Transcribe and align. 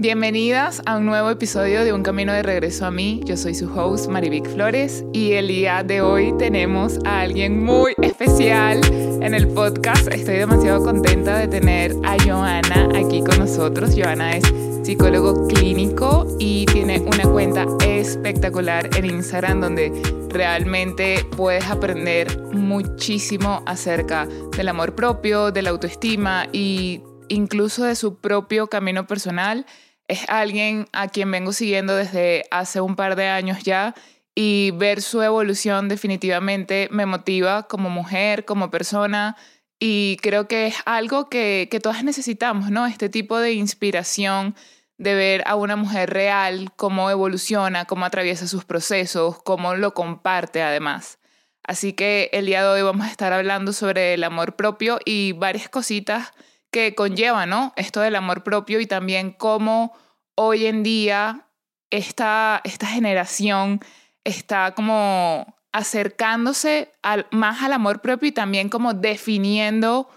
Bienvenidas 0.00 0.80
a 0.86 0.96
un 0.96 1.06
nuevo 1.06 1.28
episodio 1.28 1.82
de 1.82 1.92
Un 1.92 2.04
Camino 2.04 2.32
de 2.32 2.44
Regreso 2.44 2.86
a 2.86 2.92
mí. 2.92 3.20
Yo 3.24 3.36
soy 3.36 3.56
su 3.56 3.68
host 3.68 4.08
Marivic 4.08 4.48
Flores 4.48 5.04
y 5.12 5.32
el 5.32 5.48
día 5.48 5.82
de 5.82 6.02
hoy 6.02 6.32
tenemos 6.38 7.00
a 7.04 7.22
alguien 7.22 7.64
muy 7.64 7.94
especial 8.00 8.80
en 9.20 9.34
el 9.34 9.48
podcast. 9.48 10.06
Estoy 10.06 10.36
demasiado 10.36 10.84
contenta 10.84 11.36
de 11.38 11.48
tener 11.48 11.96
a 12.04 12.16
Joana 12.24 12.90
aquí 12.94 13.24
con 13.24 13.40
nosotros. 13.40 13.90
Joana 13.96 14.36
es 14.36 14.44
psicólogo 14.84 15.48
clínico 15.48 16.28
y 16.38 16.64
tiene 16.66 17.00
una 17.00 17.24
cuenta 17.24 17.66
espectacular 17.84 18.88
en 18.96 19.04
Instagram 19.04 19.60
donde 19.60 19.90
realmente 20.28 21.26
puedes 21.36 21.66
aprender 21.66 22.40
muchísimo 22.52 23.64
acerca 23.66 24.28
del 24.56 24.68
amor 24.68 24.94
propio, 24.94 25.50
de 25.50 25.62
la 25.62 25.70
autoestima 25.70 26.46
e 26.52 27.02
incluso 27.30 27.84
de 27.84 27.96
su 27.96 28.14
propio 28.14 28.68
camino 28.68 29.08
personal 29.08 29.66
es 30.08 30.28
alguien 30.28 30.88
a 30.92 31.08
quien 31.08 31.30
vengo 31.30 31.52
siguiendo 31.52 31.94
desde 31.94 32.44
hace 32.50 32.80
un 32.80 32.96
par 32.96 33.14
de 33.14 33.28
años 33.28 33.62
ya 33.62 33.94
y 34.34 34.72
ver 34.72 35.02
su 35.02 35.22
evolución 35.22 35.88
definitivamente 35.88 36.88
me 36.90 37.06
motiva 37.06 37.64
como 37.64 37.90
mujer, 37.90 38.44
como 38.44 38.70
persona 38.70 39.36
y 39.78 40.16
creo 40.22 40.48
que 40.48 40.66
es 40.66 40.76
algo 40.86 41.28
que, 41.28 41.68
que 41.70 41.80
todas 41.80 42.02
necesitamos, 42.02 42.70
¿no? 42.70 42.86
Este 42.86 43.08
tipo 43.08 43.38
de 43.38 43.52
inspiración 43.52 44.56
de 44.96 45.14
ver 45.14 45.44
a 45.46 45.54
una 45.54 45.76
mujer 45.76 46.10
real, 46.10 46.72
cómo 46.76 47.10
evoluciona, 47.10 47.84
cómo 47.84 48.04
atraviesa 48.04 48.48
sus 48.48 48.64
procesos, 48.64 49.40
cómo 49.42 49.74
lo 49.74 49.94
comparte 49.94 50.62
además. 50.62 51.18
Así 51.62 51.92
que 51.92 52.30
el 52.32 52.46
día 52.46 52.62
de 52.62 52.68
hoy 52.68 52.82
vamos 52.82 53.06
a 53.06 53.10
estar 53.10 53.32
hablando 53.32 53.72
sobre 53.72 54.14
el 54.14 54.24
amor 54.24 54.56
propio 54.56 54.98
y 55.04 55.32
varias 55.32 55.68
cositas 55.68 56.32
que 56.70 56.94
conlleva, 56.94 57.46
¿no? 57.46 57.72
Esto 57.76 58.00
del 58.00 58.16
amor 58.16 58.42
propio 58.42 58.80
y 58.80 58.86
también 58.86 59.32
cómo 59.32 59.94
hoy 60.40 60.66
en 60.66 60.84
día 60.84 61.48
esta, 61.90 62.60
esta 62.62 62.86
generación 62.86 63.80
está 64.22 64.72
como 64.72 65.56
acercándose 65.72 66.92
más 67.32 67.62
al 67.62 67.72
amor 67.72 68.00
propio 68.00 68.28
y 68.28 68.32
también 68.32 68.68
como 68.68 68.94
definiendo 68.94 70.08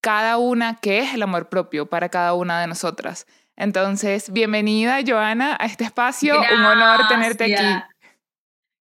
cada 0.00 0.38
una 0.38 0.76
qué 0.76 1.00
es 1.00 1.12
el 1.12 1.22
amor 1.22 1.50
propio 1.50 1.90
para 1.90 2.08
cada 2.08 2.32
una 2.32 2.58
de 2.58 2.68
nosotras. 2.68 3.26
Entonces, 3.54 4.32
bienvenida 4.32 5.00
Joana 5.06 5.58
a 5.60 5.66
este 5.66 5.84
espacio, 5.84 6.40
un 6.40 6.64
honor 6.64 7.06
tenerte 7.08 7.44
aquí. 7.44 7.84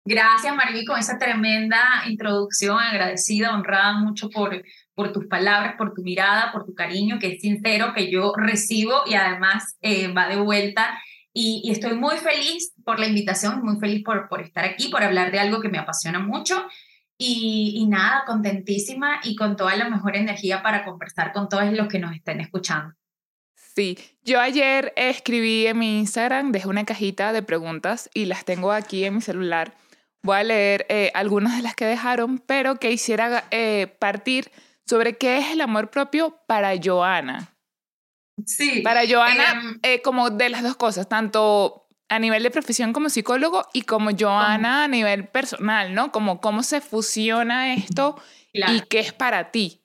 Gracias 0.05 0.55
Marví 0.55 0.85
con 0.85 0.97
esa 0.97 1.17
tremenda 1.17 2.03
introducción, 2.07 2.79
agradecida, 2.79 3.53
honrada 3.53 3.93
mucho 3.93 4.29
por, 4.29 4.63
por 4.95 5.11
tus 5.11 5.27
palabras, 5.27 5.75
por 5.77 5.93
tu 5.93 6.01
mirada, 6.01 6.51
por 6.51 6.65
tu 6.65 6.73
cariño, 6.73 7.19
que 7.19 7.33
es 7.33 7.41
sincero, 7.41 7.93
que 7.93 8.09
yo 8.09 8.33
recibo 8.35 9.03
y 9.05 9.13
además 9.13 9.77
eh, 9.81 10.07
va 10.07 10.27
de 10.27 10.37
vuelta. 10.37 10.97
Y, 11.33 11.69
estoy 11.69 11.95
muy 11.97 12.15
feliz 12.15 12.73
por 12.85 12.97
la 12.97 13.07
invitación, 13.07 13.61
muy 13.61 13.77
feliz 13.77 14.03
por, 14.05 14.29
por 14.29 14.41
estar 14.41 14.63
aquí, 14.63 14.87
por 14.87 15.03
hablar 15.03 15.31
de 15.31 15.39
algo 15.39 15.59
que 15.59 15.67
me 15.67 15.77
apasiona 15.77 16.19
mucho. 16.19 16.65
Y, 17.17 17.85
nada, 17.89 18.23
contentísima 18.25 19.19
y 19.23 19.35
con 19.35 19.55
toda 19.55 19.75
la 19.75 19.89
mejor 19.89 20.15
energía 20.15 20.63
para 20.63 20.83
conversar 20.83 21.33
con 21.33 21.47
todos 21.49 21.71
los 21.71 21.87
que 21.87 21.99
nos 21.99 22.15
estén 22.15 22.39
escuchando. 22.39 22.93
Sí, 23.53 23.97
yo 24.23 24.39
ayer 24.39 24.93
escribí 24.95 25.67
en 25.67 25.79
mi 25.79 25.99
Instagram, 25.99 26.53
dejé 26.53 26.69
una 26.69 26.85
cajita 26.85 27.33
de 27.33 27.41
preguntas 27.41 28.09
y 28.13 28.25
las 28.25 28.45
tengo 28.45 28.71
aquí 28.71 29.03
en 29.03 29.15
mi 29.15 29.21
celular. 29.21 29.73
Voy 30.23 30.37
a 30.37 30.43
leer 30.43 30.85
eh, 30.87 31.11
algunas 31.13 31.57
de 31.57 31.63
las 31.63 31.75
que 31.75 31.85
dejaron, 31.85 32.39
pero 32.39 32.77
que 32.77 32.89
quisiera 32.89 33.43
eh, 33.51 33.87
partir 33.99 34.49
sobre 34.85 35.17
qué 35.17 35.37
es 35.37 35.51
el 35.51 35.61
amor 35.61 35.89
propio 35.89 36.39
para 36.47 36.73
Joana. 36.81 37.55
Sí. 38.45 38.81
Para 38.81 39.07
Joana, 39.07 39.51
em, 39.51 39.79
eh, 39.81 40.01
como 40.01 40.29
de 40.29 40.49
las 40.49 40.63
dos 40.63 40.75
cosas, 40.75 41.07
tanto 41.07 41.87
a 42.09 42.19
nivel 42.19 42.43
de 42.43 42.51
profesión 42.51 42.93
como 42.93 43.09
psicólogo 43.09 43.65
y 43.73 43.81
como 43.83 44.11
Joana 44.17 44.83
a 44.83 44.87
nivel 44.87 45.27
personal, 45.27 45.93
¿no? 45.95 46.11
Como 46.11 46.39
cómo 46.39 46.61
se 46.61 46.81
fusiona 46.81 47.73
esto 47.73 48.21
y 48.53 48.81
qué 48.81 48.99
es 48.99 49.13
para 49.13 49.51
ti. 49.51 49.81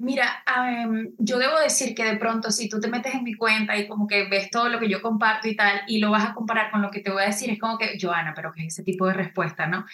Mira, 0.00 0.44
em, 0.46 1.12
yo 1.18 1.38
debo 1.38 1.58
decir 1.58 1.92
que 1.92 2.04
de 2.04 2.16
pronto 2.16 2.52
si 2.52 2.68
tú 2.68 2.78
te 2.78 2.86
metes 2.86 3.14
en 3.14 3.24
mi 3.24 3.34
cuenta 3.34 3.76
y 3.76 3.88
como 3.88 4.06
que 4.06 4.28
ves 4.28 4.48
todo 4.48 4.68
lo 4.68 4.78
que 4.78 4.88
yo 4.88 5.02
comparto 5.02 5.48
y 5.48 5.56
tal, 5.56 5.82
y 5.88 5.98
lo 5.98 6.12
vas 6.12 6.24
a 6.24 6.34
comparar 6.34 6.70
con 6.70 6.82
lo 6.82 6.90
que 6.90 7.00
te 7.00 7.10
voy 7.10 7.24
a 7.24 7.26
decir, 7.26 7.50
es 7.50 7.58
como 7.58 7.76
que, 7.78 7.98
Joana, 8.00 8.32
pero 8.32 8.52
que 8.52 8.62
es 8.62 8.74
ese 8.74 8.84
tipo 8.84 9.08
de 9.08 9.14
respuesta, 9.14 9.66
¿no? 9.66 9.84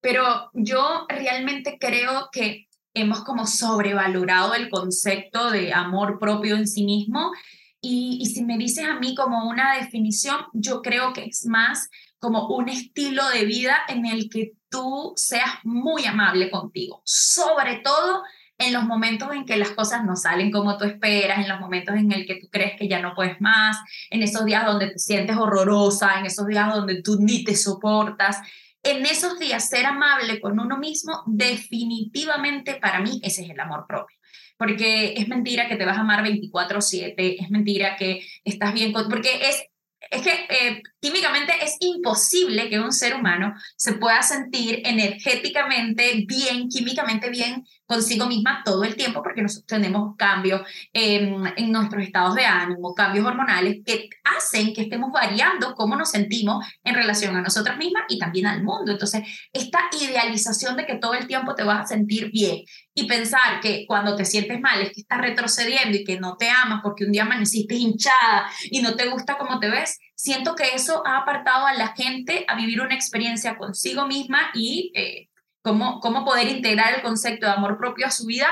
Pero 0.00 0.50
yo 0.52 1.06
realmente 1.08 1.78
creo 1.78 2.28
que 2.32 2.68
hemos 2.94 3.24
como 3.24 3.46
sobrevalorado 3.46 4.54
el 4.54 4.68
concepto 4.68 5.50
de 5.50 5.72
amor 5.72 6.18
propio 6.18 6.56
en 6.56 6.66
sí 6.66 6.84
mismo. 6.84 7.32
Y, 7.80 8.18
y, 8.20 8.26
si 8.26 8.44
me 8.44 8.56
dices 8.58 8.84
a 8.84 9.00
mí 9.00 9.14
como 9.16 9.48
una 9.48 9.76
definición, 9.76 10.36
yo 10.52 10.82
creo 10.82 11.12
que 11.12 11.24
es 11.24 11.46
más 11.46 11.88
como 12.18 12.46
un 12.46 12.68
estilo 12.68 13.28
de 13.30 13.44
vida 13.44 13.76
en 13.88 14.06
el 14.06 14.30
que 14.30 14.52
tú 14.70 15.12
seas 15.16 15.50
muy 15.64 16.06
amable 16.06 16.48
contigo, 16.50 17.02
sobre 17.04 17.80
todo 17.80 18.22
en 18.58 18.72
los 18.72 18.84
momentos 18.84 19.32
en 19.32 19.44
que 19.44 19.56
las 19.56 19.70
cosas 19.70 20.04
no 20.04 20.14
salen 20.16 20.50
como 20.50 20.76
tú 20.78 20.84
esperas, 20.84 21.38
en 21.38 21.48
los 21.48 21.60
momentos 21.60 21.96
en 21.96 22.12
el 22.12 22.26
que 22.26 22.36
tú 22.36 22.48
crees 22.50 22.78
que 22.78 22.88
ya 22.88 23.00
no 23.00 23.14
puedes 23.14 23.40
más, 23.40 23.76
en 24.10 24.22
esos 24.22 24.44
días 24.44 24.64
donde 24.64 24.90
te 24.90 24.98
sientes 24.98 25.36
horrorosa, 25.36 26.20
en 26.20 26.26
esos 26.26 26.46
días 26.46 26.72
donde 26.72 27.02
tú 27.02 27.16
ni 27.18 27.44
te 27.44 27.56
soportas 27.56 28.38
en 28.82 29.06
esos 29.06 29.38
días 29.38 29.68
ser 29.68 29.86
amable 29.86 30.40
con 30.40 30.58
uno 30.58 30.78
mismo, 30.78 31.22
definitivamente 31.26 32.74
para 32.74 33.00
mí 33.00 33.20
ese 33.22 33.42
es 33.42 33.50
el 33.50 33.60
amor 33.60 33.86
propio. 33.86 34.16
Porque 34.56 35.14
es 35.16 35.28
mentira 35.28 35.68
que 35.68 35.76
te 35.76 35.84
vas 35.84 35.96
a 35.96 36.00
amar 36.00 36.24
24/7, 36.24 37.36
es 37.40 37.50
mentira 37.50 37.96
que 37.96 38.26
estás 38.44 38.74
bien, 38.74 38.92
con, 38.92 39.08
porque 39.08 39.48
es, 39.48 39.64
es 40.10 40.22
que 40.22 40.32
eh, 40.48 40.82
químicamente 41.02 41.52
es 41.60 41.76
imposible 41.80 42.70
que 42.70 42.78
un 42.78 42.92
ser 42.92 43.16
humano 43.16 43.54
se 43.76 43.94
pueda 43.94 44.22
sentir 44.22 44.80
energéticamente 44.84 46.24
bien, 46.28 46.68
químicamente 46.68 47.28
bien 47.28 47.66
consigo 47.84 48.26
misma 48.26 48.62
todo 48.64 48.84
el 48.84 48.94
tiempo, 48.94 49.20
porque 49.22 49.42
nosotros 49.42 49.66
tenemos 49.66 50.16
cambios 50.16 50.62
en, 50.92 51.52
en 51.56 51.72
nuestros 51.72 52.04
estados 52.04 52.36
de 52.36 52.46
ánimo, 52.46 52.94
cambios 52.94 53.26
hormonales 53.26 53.80
que 53.84 54.08
hacen 54.24 54.72
que 54.72 54.82
estemos 54.82 55.10
variando 55.12 55.74
cómo 55.74 55.96
nos 55.96 56.10
sentimos 56.10 56.64
en 56.84 56.94
relación 56.94 57.34
a 57.36 57.42
nosotras 57.42 57.76
mismas 57.76 58.04
y 58.08 58.18
también 58.18 58.46
al 58.46 58.62
mundo. 58.62 58.92
Entonces, 58.92 59.22
esta 59.52 59.80
idealización 60.00 60.76
de 60.76 60.86
que 60.86 60.94
todo 60.94 61.14
el 61.14 61.26
tiempo 61.26 61.54
te 61.56 61.64
vas 61.64 61.80
a 61.80 61.86
sentir 61.86 62.30
bien 62.30 62.62
y 62.94 63.06
pensar 63.06 63.60
que 63.60 63.84
cuando 63.86 64.14
te 64.14 64.24
sientes 64.24 64.60
mal 64.60 64.80
es 64.80 64.92
que 64.92 65.00
estás 65.00 65.20
retrocediendo 65.20 65.98
y 65.98 66.04
que 66.04 66.20
no 66.20 66.36
te 66.36 66.48
amas 66.48 66.80
porque 66.82 67.04
un 67.04 67.12
día 67.12 67.22
amaneciste 67.22 67.74
hinchada 67.74 68.48
y 68.70 68.80
no 68.80 68.94
te 68.94 69.08
gusta 69.08 69.36
cómo 69.36 69.58
te 69.58 69.68
ves, 69.68 69.98
siento 70.22 70.54
que 70.54 70.68
eso 70.72 71.02
ha 71.04 71.18
apartado 71.18 71.66
a 71.66 71.74
la 71.74 71.88
gente 71.96 72.44
a 72.46 72.54
vivir 72.54 72.80
una 72.80 72.94
experiencia 72.94 73.56
consigo 73.56 74.06
misma 74.06 74.50
y 74.54 74.92
eh, 74.94 75.28
cómo, 75.62 75.98
cómo 75.98 76.24
poder 76.24 76.46
integrar 76.46 76.94
el 76.94 77.02
concepto 77.02 77.46
de 77.46 77.52
amor 77.52 77.76
propio 77.76 78.06
a 78.06 78.12
su 78.12 78.26
vida 78.26 78.46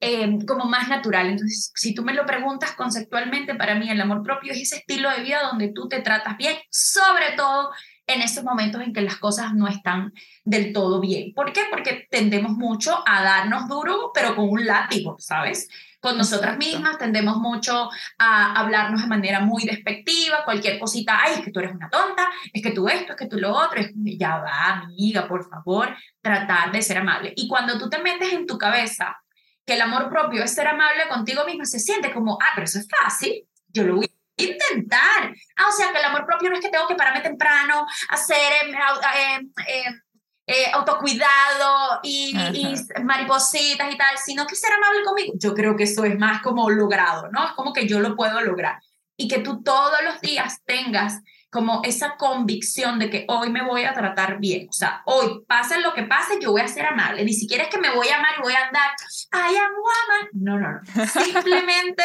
eh, 0.00 0.36
como 0.48 0.64
más 0.64 0.88
natural. 0.88 1.28
Entonces, 1.28 1.70
si 1.76 1.94
tú 1.94 2.02
me 2.02 2.12
lo 2.12 2.26
preguntas 2.26 2.72
conceptualmente, 2.72 3.54
para 3.54 3.76
mí 3.76 3.88
el 3.88 4.00
amor 4.00 4.24
propio 4.24 4.50
es 4.52 4.62
ese 4.62 4.78
estilo 4.78 5.10
de 5.10 5.22
vida 5.22 5.44
donde 5.44 5.68
tú 5.68 5.88
te 5.88 6.00
tratas 6.00 6.36
bien, 6.36 6.56
sobre 6.70 7.36
todo 7.36 7.70
en 8.08 8.20
esos 8.20 8.42
momentos 8.42 8.82
en 8.82 8.92
que 8.92 9.02
las 9.02 9.18
cosas 9.18 9.54
no 9.54 9.68
están 9.68 10.12
del 10.42 10.72
todo 10.72 11.00
bien. 11.00 11.32
¿Por 11.34 11.52
qué? 11.52 11.60
Porque 11.70 12.08
tendemos 12.10 12.50
mucho 12.50 13.00
a 13.06 13.22
darnos 13.22 13.68
duro, 13.68 14.10
pero 14.12 14.34
con 14.34 14.48
un 14.48 14.66
látigo, 14.66 15.14
¿sabes? 15.20 15.68
Con 16.02 16.18
nosotras 16.18 16.58
mismas, 16.58 16.98
tendemos 16.98 17.36
mucho 17.36 17.88
a 18.18 18.58
hablarnos 18.58 19.02
de 19.02 19.06
manera 19.06 19.38
muy 19.38 19.62
despectiva, 19.62 20.44
cualquier 20.44 20.80
cosita, 20.80 21.20
ay, 21.22 21.34
es 21.34 21.40
que 21.42 21.52
tú 21.52 21.60
eres 21.60 21.72
una 21.72 21.88
tonta, 21.88 22.28
es 22.52 22.60
que 22.60 22.72
tú 22.72 22.88
esto, 22.88 23.12
es 23.12 23.18
que 23.18 23.28
tú 23.28 23.38
lo 23.38 23.54
otro, 23.54 23.80
es, 23.80 23.92
ya 23.94 24.38
va, 24.38 24.82
amiga, 24.82 25.28
por 25.28 25.48
favor, 25.48 25.96
tratar 26.20 26.72
de 26.72 26.82
ser 26.82 26.98
amable. 26.98 27.32
Y 27.36 27.46
cuando 27.46 27.78
tú 27.78 27.88
te 27.88 28.02
metes 28.02 28.32
en 28.32 28.48
tu 28.48 28.58
cabeza 28.58 29.16
que 29.64 29.74
el 29.74 29.80
amor 29.80 30.10
propio 30.10 30.42
es 30.42 30.52
ser 30.52 30.66
amable 30.66 31.06
contigo 31.08 31.44
mismo, 31.46 31.64
se 31.64 31.78
siente 31.78 32.12
como, 32.12 32.36
ah, 32.42 32.50
pero 32.56 32.64
eso 32.64 32.80
es 32.80 32.88
fácil, 32.88 33.46
yo 33.68 33.84
lo 33.84 33.94
voy 33.94 34.06
a 34.06 34.42
intentar. 34.42 35.32
Ah, 35.54 35.68
o 35.68 35.72
sea, 35.72 35.92
que 35.92 35.98
el 36.00 36.04
amor 36.04 36.26
propio 36.26 36.50
no 36.50 36.56
es 36.56 36.62
que 36.62 36.70
tengo 36.70 36.88
que 36.88 36.96
pararme 36.96 37.20
temprano, 37.20 37.86
hacer... 38.08 38.52
Eh, 38.66 38.72
eh, 38.72 39.40
eh, 39.68 39.94
autocuidado 40.72 42.00
y, 42.02 42.34
maripositas 43.04 43.92
y 43.92 43.96
tal, 43.96 44.18
sino 44.18 44.46
que 44.46 44.56
ser 44.56 44.72
amable 44.72 45.04
conmigo. 45.04 45.34
Yo 45.38 45.54
creo 45.54 45.76
que 45.76 45.84
eso 45.84 46.04
es 46.04 46.18
más 46.18 46.42
como 46.42 46.68
logrado, 46.70 47.30
¿no? 47.30 47.44
Es 47.46 47.52
como 47.52 47.72
que 47.72 47.86
yo 47.86 48.00
lo 48.00 48.16
puedo 48.16 48.40
lograr. 48.40 48.80
Y 49.16 49.28
que 49.28 49.38
tú 49.38 49.62
todos 49.62 49.98
los 50.04 50.20
días 50.20 50.62
tengas 50.64 51.20
como 51.50 51.82
esa 51.84 52.16
convicción 52.16 52.98
de 52.98 53.10
que 53.10 53.26
hoy 53.28 53.50
me 53.50 53.62
voy 53.62 53.84
a 53.84 53.92
tratar 53.92 54.38
bien. 54.40 54.68
O 54.70 54.72
sea, 54.72 55.02
hoy, 55.04 55.44
pase 55.46 55.80
lo 55.80 55.92
que 55.92 56.02
pase, 56.04 56.38
yo 56.40 56.50
voy 56.50 56.62
a 56.62 56.68
ser 56.68 56.86
amable. 56.86 57.24
Ni 57.24 57.34
siquiera 57.34 57.64
es 57.64 57.68
que 57.68 57.78
me 57.78 57.94
voy 57.94 58.08
a 58.08 58.16
amar 58.16 58.30
y 58.38 58.42
voy 58.42 58.54
a 58.54 58.66
andar, 58.66 58.90
I 59.34 59.56
am 59.56 59.72
woman. 59.76 60.28
No, 60.32 60.58
no, 60.58 60.72
no. 60.72 61.06
Simplemente, 61.06 62.02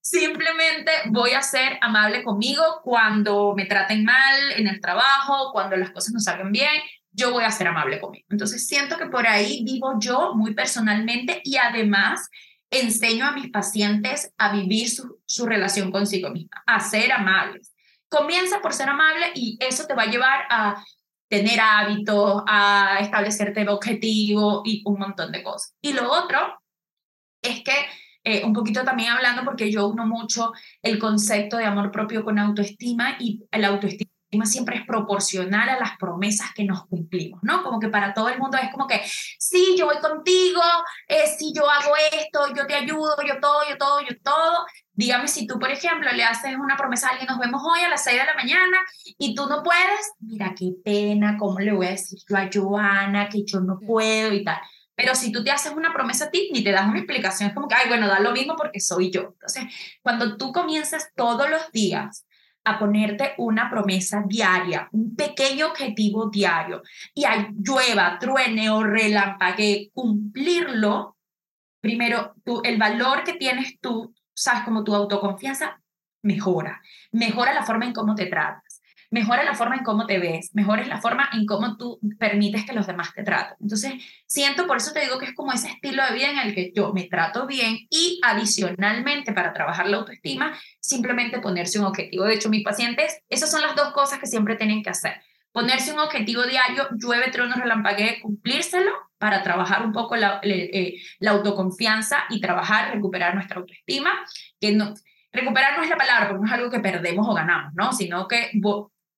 simplemente 0.00 0.92
voy 1.06 1.32
a 1.32 1.42
ser 1.42 1.76
amable 1.80 2.22
conmigo 2.22 2.62
cuando 2.84 3.54
me 3.56 3.66
traten 3.66 4.04
mal 4.04 4.52
en 4.52 4.68
el 4.68 4.80
trabajo, 4.80 5.50
cuando 5.52 5.76
las 5.76 5.90
cosas 5.90 6.12
no 6.12 6.20
salgan 6.20 6.52
bien 6.52 6.80
yo 7.14 7.32
voy 7.32 7.44
a 7.44 7.50
ser 7.50 7.68
amable 7.68 8.00
conmigo. 8.00 8.26
Entonces 8.28 8.66
siento 8.66 8.98
que 8.98 9.06
por 9.06 9.26
ahí 9.26 9.64
vivo 9.64 9.94
yo 9.98 10.34
muy 10.34 10.54
personalmente 10.54 11.40
y 11.44 11.56
además 11.56 12.28
enseño 12.70 13.26
a 13.26 13.32
mis 13.32 13.50
pacientes 13.50 14.32
a 14.36 14.52
vivir 14.52 14.90
su, 14.90 15.20
su 15.24 15.46
relación 15.46 15.92
consigo 15.92 16.30
misma, 16.30 16.62
a 16.66 16.80
ser 16.80 17.12
amables. 17.12 17.72
Comienza 18.08 18.60
por 18.60 18.72
ser 18.72 18.88
amable 18.88 19.26
y 19.34 19.56
eso 19.60 19.86
te 19.86 19.94
va 19.94 20.02
a 20.02 20.10
llevar 20.10 20.44
a 20.50 20.84
tener 21.28 21.60
hábitos, 21.60 22.42
a 22.46 22.98
establecerte 23.00 23.68
objetivo 23.68 24.62
y 24.64 24.82
un 24.84 24.98
montón 24.98 25.32
de 25.32 25.42
cosas. 25.42 25.74
Y 25.80 25.92
lo 25.92 26.10
otro 26.12 26.38
es 27.42 27.62
que, 27.62 27.72
eh, 28.24 28.44
un 28.44 28.52
poquito 28.52 28.84
también 28.84 29.10
hablando, 29.10 29.44
porque 29.44 29.70
yo 29.70 29.88
uno 29.88 30.06
mucho 30.06 30.52
el 30.82 30.98
concepto 30.98 31.56
de 31.56 31.64
amor 31.64 31.90
propio 31.90 32.24
con 32.24 32.38
autoestima 32.38 33.16
y 33.18 33.42
el 33.50 33.64
autoestima 33.64 34.13
siempre 34.44 34.76
es 34.76 34.86
proporcional 34.86 35.68
a 35.68 35.78
las 35.78 35.96
promesas 35.98 36.48
que 36.54 36.64
nos 36.64 36.86
cumplimos, 36.86 37.40
¿no? 37.42 37.62
Como 37.62 37.78
que 37.78 37.88
para 37.88 38.12
todo 38.12 38.28
el 38.28 38.38
mundo 38.38 38.58
es 38.60 38.70
como 38.70 38.86
que, 38.86 39.00
sí, 39.38 39.74
yo 39.78 39.86
voy 39.86 39.98
contigo, 39.98 40.60
eh, 41.08 41.24
sí, 41.38 41.52
yo 41.54 41.68
hago 41.68 41.92
esto, 42.12 42.54
yo 42.54 42.66
te 42.66 42.74
ayudo, 42.74 43.16
yo 43.26 43.40
todo, 43.40 43.60
yo 43.68 43.76
todo, 43.78 44.00
yo 44.00 44.16
todo. 44.22 44.66
Dígame 44.92 45.28
si 45.28 45.46
tú, 45.46 45.58
por 45.58 45.70
ejemplo, 45.70 46.10
le 46.12 46.24
haces 46.24 46.54
una 46.56 46.76
promesa 46.76 47.08
a 47.08 47.10
alguien, 47.10 47.28
nos 47.28 47.38
vemos 47.38 47.62
hoy 47.64 47.80
a 47.80 47.88
las 47.88 48.04
6 48.04 48.18
de 48.18 48.26
la 48.26 48.34
mañana 48.34 48.78
y 49.18 49.34
tú 49.34 49.46
no 49.46 49.62
puedes, 49.62 50.12
mira 50.20 50.54
qué 50.56 50.72
pena, 50.84 51.36
¿cómo 51.38 51.58
le 51.60 51.72
voy 51.72 51.86
a 51.86 51.90
decir 51.90 52.18
yo 52.28 52.36
a 52.36 52.48
Joana 52.52 53.28
que 53.28 53.44
yo 53.44 53.60
no 53.60 53.78
puedo 53.80 54.32
y 54.32 54.44
tal? 54.44 54.58
Pero 54.96 55.14
si 55.14 55.32
tú 55.32 55.42
te 55.42 55.50
haces 55.50 55.72
una 55.72 55.92
promesa 55.92 56.26
a 56.26 56.30
ti, 56.30 56.50
ni 56.52 56.62
te 56.62 56.70
das 56.70 56.86
una 56.86 56.98
explicación, 56.98 57.48
es 57.48 57.54
como 57.54 57.66
que, 57.66 57.74
ay, 57.74 57.88
bueno, 57.88 58.06
da 58.06 58.20
lo 58.20 58.32
mismo 58.32 58.54
porque 58.56 58.80
soy 58.80 59.10
yo. 59.10 59.32
Entonces, 59.32 59.64
cuando 60.02 60.36
tú 60.36 60.52
comienzas 60.52 61.08
todos 61.16 61.50
los 61.50 61.70
días 61.72 62.24
a 62.64 62.78
ponerte 62.78 63.34
una 63.38 63.68
promesa 63.70 64.24
diaria, 64.26 64.88
un 64.92 65.14
pequeño 65.14 65.68
objetivo 65.68 66.30
diario, 66.30 66.82
y 67.14 67.24
hay 67.24 67.48
llueva, 67.58 68.18
truene 68.18 68.70
o 68.70 68.82
relampague, 68.82 69.90
cumplirlo, 69.92 71.16
primero, 71.80 72.34
tú, 72.44 72.62
el 72.64 72.78
valor 72.78 73.22
que 73.24 73.34
tienes 73.34 73.78
tú, 73.80 74.14
sabes, 74.34 74.62
como 74.64 74.82
tu 74.82 74.94
autoconfianza, 74.94 75.80
mejora. 76.22 76.80
Mejora 77.12 77.52
la 77.52 77.64
forma 77.64 77.84
en 77.84 77.92
cómo 77.92 78.14
te 78.14 78.26
tratas 78.26 78.63
mejora 79.14 79.44
la 79.44 79.54
forma 79.54 79.76
en 79.76 79.84
cómo 79.84 80.06
te 80.06 80.18
ves, 80.18 80.50
mejora 80.54 80.84
la 80.86 81.00
forma 81.00 81.30
en 81.32 81.46
cómo 81.46 81.76
tú 81.76 82.00
permites 82.18 82.66
que 82.66 82.72
los 82.72 82.88
demás 82.88 83.14
te 83.14 83.22
traten. 83.22 83.56
Entonces, 83.60 83.92
siento, 84.26 84.66
por 84.66 84.78
eso 84.78 84.92
te 84.92 85.02
digo 85.02 85.20
que 85.20 85.26
es 85.26 85.34
como 85.34 85.52
ese 85.52 85.68
estilo 85.68 86.02
de 86.04 86.14
vida 86.14 86.30
en 86.30 86.38
el 86.38 86.52
que 86.52 86.72
yo 86.74 86.92
me 86.92 87.04
trato 87.04 87.46
bien 87.46 87.86
y 87.90 88.20
adicionalmente 88.24 89.32
para 89.32 89.52
trabajar 89.52 89.86
la 89.86 89.98
autoestima, 89.98 90.58
simplemente 90.80 91.38
ponerse 91.38 91.78
un 91.78 91.84
objetivo. 91.84 92.24
De 92.24 92.34
hecho, 92.34 92.50
mis 92.50 92.64
pacientes, 92.64 93.22
esas 93.28 93.52
son 93.52 93.62
las 93.62 93.76
dos 93.76 93.92
cosas 93.92 94.18
que 94.18 94.26
siempre 94.26 94.56
tienen 94.56 94.82
que 94.82 94.90
hacer. 94.90 95.22
Ponerse 95.52 95.92
un 95.92 96.00
objetivo 96.00 96.42
diario, 96.42 96.88
llueve, 96.98 97.30
trono, 97.30 97.54
relampaguee, 97.54 98.20
cumplírselo 98.20 98.90
para 99.18 99.44
trabajar 99.44 99.86
un 99.86 99.92
poco 99.92 100.16
la, 100.16 100.40
eh, 100.42 101.00
la 101.20 101.30
autoconfianza 101.30 102.24
y 102.30 102.40
trabajar, 102.40 102.92
recuperar 102.92 103.36
nuestra 103.36 103.60
autoestima, 103.60 104.10
que 104.60 104.72
no, 104.72 104.92
recuperar 105.32 105.76
no 105.76 105.84
es 105.84 105.90
la 105.90 105.96
palabra, 105.96 106.28
porque 106.28 106.40
no 106.40 106.46
es 106.46 106.52
algo 106.52 106.70
que 106.70 106.80
perdemos 106.80 107.28
o 107.28 107.34
ganamos, 107.34 107.72
¿no? 107.74 107.92
Sino 107.92 108.26
que 108.26 108.50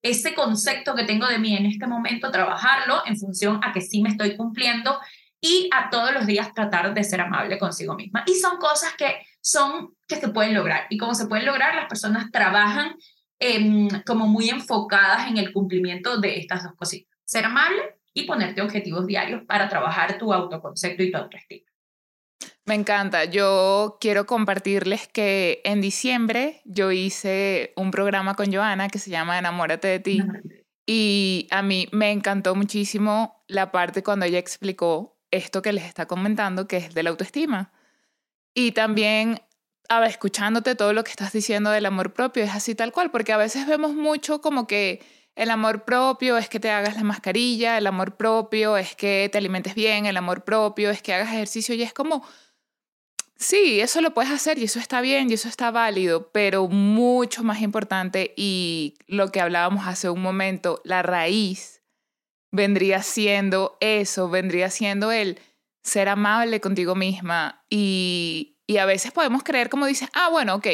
ese 0.03 0.35
concepto 0.35 0.95
que 0.95 1.05
tengo 1.05 1.27
de 1.27 1.39
mí 1.39 1.57
en 1.57 1.67
este 1.67 1.87
momento, 1.87 2.31
trabajarlo 2.31 3.03
en 3.07 3.17
función 3.17 3.61
a 3.63 3.73
que 3.73 3.81
sí 3.81 4.03
me 4.03 4.11
estoy 4.11 4.37
cumpliendo 4.37 4.99
y 5.41 5.69
a 5.73 5.91
todos 5.91 6.13
los 6.13 6.27
días 6.27 6.53
tratar 6.55 6.95
de 6.95 7.05
ser 7.05 7.21
amable 7.21 7.59
consigo 7.59 7.95
misma. 7.95 8.25
Y 8.27 8.35
son 8.35 8.59
cosas 8.59 8.95
que 8.97 9.17
son 9.41 9.95
que 10.09 10.17
se 10.17 10.29
pueden 10.29 10.55
lograr. 10.55 10.87
Y 10.91 10.99
como 10.99 11.15
se 11.15 11.27
pueden 11.27 11.47
lograr, 11.47 11.75
las 11.75 11.89
personas 11.89 12.31
trabajan 12.31 12.97
em, 13.39 13.89
como 14.07 14.27
muy 14.27 14.49
enfocadas 14.49 15.29
en 15.29 15.39
el 15.39 15.53
cumplimiento 15.53 16.19
de 16.19 16.39
estas 16.39 16.65
dos 16.65 16.75
cositas. 16.75 17.17
Ser 17.25 17.45
amable 17.45 17.97
y 18.15 18.25
ponerte 18.25 18.63
objetivos 18.63 19.07
diarios 19.07 19.43
para 19.47 19.69
trabajar 19.69 20.19
tu 20.19 20.33
autoconcepto 20.33 21.03
y 21.03 21.11
tu 21.11 21.19
autoestima. 21.19 21.66
Me 22.67 22.75
encanta. 22.75 23.25
Yo 23.25 23.97
quiero 24.01 24.27
compartirles 24.27 25.07
que 25.07 25.61
en 25.65 25.81
diciembre 25.81 26.63
yo 26.65 26.91
hice 26.91 27.73
un 27.77 27.93
programa 27.93 28.35
con 28.35 28.53
Joana 28.53 28.89
que 28.89 28.99
se 28.99 29.09
llama 29.09 29.39
Enamórate 29.39 29.87
de 29.87 30.01
ti. 30.01 30.23
Y 30.85 31.47
a 31.53 31.63
mí 31.63 31.89
me 31.93 32.11
encantó 32.11 32.57
muchísimo 32.57 33.45
la 33.47 33.71
parte 33.71 34.03
cuando 34.03 34.27
ella 34.27 34.41
explicó 34.41 35.17
esto 35.31 35.63
que 35.63 35.73
les 35.73 35.85
está 35.85 36.07
comentando, 36.07 36.67
que 36.67 36.79
es 36.79 36.93
de 36.93 37.05
la 37.05 37.11
autoestima. 37.11 37.73
Y 38.53 38.73
también, 38.73 39.41
a 39.89 40.01
ver, 40.01 40.11
escuchándote 40.11 40.75
todo 40.75 40.93
lo 40.93 41.05
que 41.05 41.11
estás 41.11 41.33
diciendo 41.33 41.71
del 41.71 41.87
amor 41.87 42.15
propio, 42.15 42.43
es 42.43 42.51
así 42.51 42.75
tal 42.75 42.91
cual, 42.91 43.13
porque 43.13 43.33
a 43.33 43.37
veces 43.37 43.69
vemos 43.69 43.95
mucho 43.95 44.41
como 44.41 44.67
que 44.67 45.05
el 45.37 45.51
amor 45.51 45.85
propio 45.85 46.39
es 46.39 46.49
que 46.49 46.59
te 46.59 46.71
hagas 46.71 46.97
la 46.97 47.05
mascarilla, 47.05 47.79
el 47.79 47.87
amor 47.87 48.17
propio 48.17 48.77
es 48.77 48.97
que 48.97 49.29
te 49.31 49.39
alimentes 49.39 49.75
bien, 49.75 50.07
el 50.07 50.17
amor 50.17 50.45
propio 50.45 50.91
es 50.91 51.03
que 51.03 51.13
hagas 51.13 51.29
ejercicio 51.29 51.75
y 51.75 51.83
es 51.83 51.93
como 51.93 52.27
Sí, 53.39 53.81
eso 53.81 54.01
lo 54.01 54.15
puedes 54.15 54.33
hacer 54.33 54.59
y 54.59 54.65
eso 54.65 54.79
está 54.79 55.03
bien 55.03 55.31
y 55.31 55.35
eso 55.35 55.49
está 55.49 55.71
válido, 55.71 56.31
pero 56.33 56.69
mucho 56.69 57.45
más 57.45 57.61
importante 57.61 58.33
y 58.35 58.95
lo 59.07 59.31
que 59.31 59.43
hablábamos 59.43 59.87
hace 59.87 60.09
un 60.09 60.23
momento, 60.23 60.81
la 60.85 61.03
raíz 61.03 61.83
vendría 62.51 63.03
siendo 63.03 63.77
eso, 63.81 64.31
vendría 64.31 64.71
siendo 64.71 65.13
el 65.13 65.39
ser 65.83 66.09
amable 66.09 66.61
contigo 66.63 66.95
misma 66.95 67.63
y, 67.69 68.57
y 68.67 68.79
a 68.79 68.87
veces 68.87 69.13
podemos 69.13 69.43
creer 69.43 69.69
como 69.69 69.85
dices, 69.85 70.09
ah, 70.15 70.31
bueno, 70.31 70.55
ok, 70.55 70.69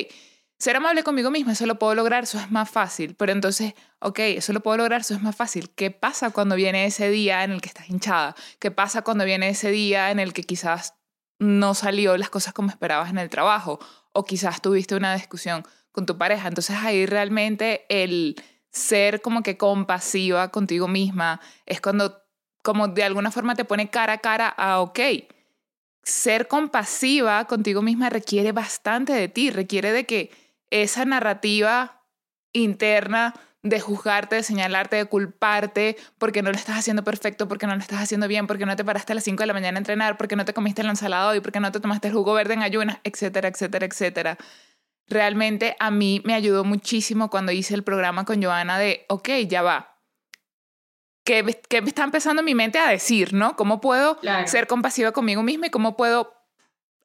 ser 0.56 0.76
amable 0.76 1.02
conmigo 1.02 1.32
misma, 1.32 1.52
eso 1.52 1.66
lo 1.66 1.80
puedo 1.80 1.96
lograr, 1.96 2.22
eso 2.22 2.38
es 2.38 2.52
más 2.52 2.70
fácil, 2.70 3.16
pero 3.16 3.32
entonces, 3.32 3.74
ok, 3.98 4.20
eso 4.20 4.52
lo 4.52 4.60
puedo 4.60 4.76
lograr, 4.76 5.00
eso 5.00 5.14
es 5.14 5.20
más 5.20 5.34
fácil. 5.34 5.70
¿Qué 5.70 5.90
pasa 5.90 6.30
cuando 6.30 6.54
viene 6.54 6.86
ese 6.86 7.10
día 7.10 7.42
en 7.42 7.50
el 7.50 7.60
que 7.60 7.68
estás 7.68 7.90
hinchada? 7.90 8.36
¿Qué 8.60 8.70
pasa 8.70 9.02
cuando 9.02 9.24
viene 9.24 9.48
ese 9.48 9.72
día 9.72 10.12
en 10.12 10.20
el 10.20 10.32
que 10.32 10.44
quizás 10.44 10.94
no 11.42 11.74
salió 11.74 12.16
las 12.16 12.30
cosas 12.30 12.54
como 12.54 12.70
esperabas 12.70 13.10
en 13.10 13.18
el 13.18 13.28
trabajo 13.28 13.80
o 14.12 14.24
quizás 14.24 14.62
tuviste 14.62 14.94
una 14.94 15.14
discusión 15.14 15.64
con 15.90 16.06
tu 16.06 16.16
pareja. 16.16 16.48
Entonces 16.48 16.76
ahí 16.76 17.04
realmente 17.04 17.84
el 17.88 18.40
ser 18.70 19.20
como 19.20 19.42
que 19.42 19.56
compasiva 19.56 20.50
contigo 20.50 20.88
misma 20.88 21.40
es 21.66 21.80
cuando 21.80 22.22
como 22.62 22.88
de 22.88 23.02
alguna 23.02 23.32
forma 23.32 23.56
te 23.56 23.64
pone 23.64 23.90
cara 23.90 24.14
a 24.14 24.18
cara 24.18 24.48
a, 24.48 24.80
ok, 24.80 25.00
ser 26.04 26.46
compasiva 26.46 27.44
contigo 27.46 27.82
misma 27.82 28.08
requiere 28.08 28.52
bastante 28.52 29.12
de 29.12 29.28
ti, 29.28 29.50
requiere 29.50 29.92
de 29.92 30.06
que 30.06 30.30
esa 30.70 31.04
narrativa 31.04 32.02
interna 32.52 33.34
de 33.62 33.80
juzgarte, 33.80 34.36
de 34.36 34.42
señalarte, 34.42 34.96
de 34.96 35.04
culparte 35.04 35.96
porque 36.18 36.42
no 36.42 36.50
lo 36.50 36.56
estás 36.56 36.78
haciendo 36.78 37.04
perfecto, 37.04 37.46
porque 37.46 37.66
no 37.66 37.74
lo 37.74 37.80
estás 37.80 38.00
haciendo 38.00 38.26
bien, 38.26 38.46
porque 38.46 38.66
no 38.66 38.74
te 38.74 38.84
paraste 38.84 39.12
a 39.12 39.14
las 39.14 39.24
5 39.24 39.42
de 39.42 39.46
la 39.46 39.52
mañana 39.52 39.78
a 39.78 39.80
entrenar, 39.80 40.16
porque 40.16 40.36
no 40.36 40.44
te 40.44 40.52
comiste 40.52 40.82
la 40.82 40.90
ensalada 40.90 41.28
hoy, 41.28 41.40
porque 41.40 41.60
no 41.60 41.70
te 41.70 41.80
tomaste 41.80 42.08
el 42.08 42.14
jugo 42.14 42.34
verde 42.34 42.54
en 42.54 42.62
ayunas, 42.62 42.98
etcétera, 43.04 43.48
etcétera, 43.48 43.86
etcétera. 43.86 44.38
Realmente 45.08 45.76
a 45.78 45.90
mí 45.90 46.22
me 46.24 46.34
ayudó 46.34 46.64
muchísimo 46.64 47.30
cuando 47.30 47.52
hice 47.52 47.74
el 47.74 47.84
programa 47.84 48.24
con 48.24 48.42
Joana 48.42 48.78
de, 48.78 49.04
ok, 49.08 49.28
ya 49.48 49.62
va. 49.62 50.00
¿Qué, 51.24 51.60
qué 51.68 51.82
me 51.82 51.88
está 51.88 52.02
empezando 52.02 52.42
mi 52.42 52.56
mente 52.56 52.80
a 52.80 52.88
decir, 52.88 53.32
no? 53.32 53.54
¿Cómo 53.54 53.80
puedo 53.80 54.18
ser 54.46 54.66
compasiva 54.66 55.12
conmigo 55.12 55.44
misma 55.44 55.68
y 55.68 55.70
cómo 55.70 55.96
puedo 55.96 56.34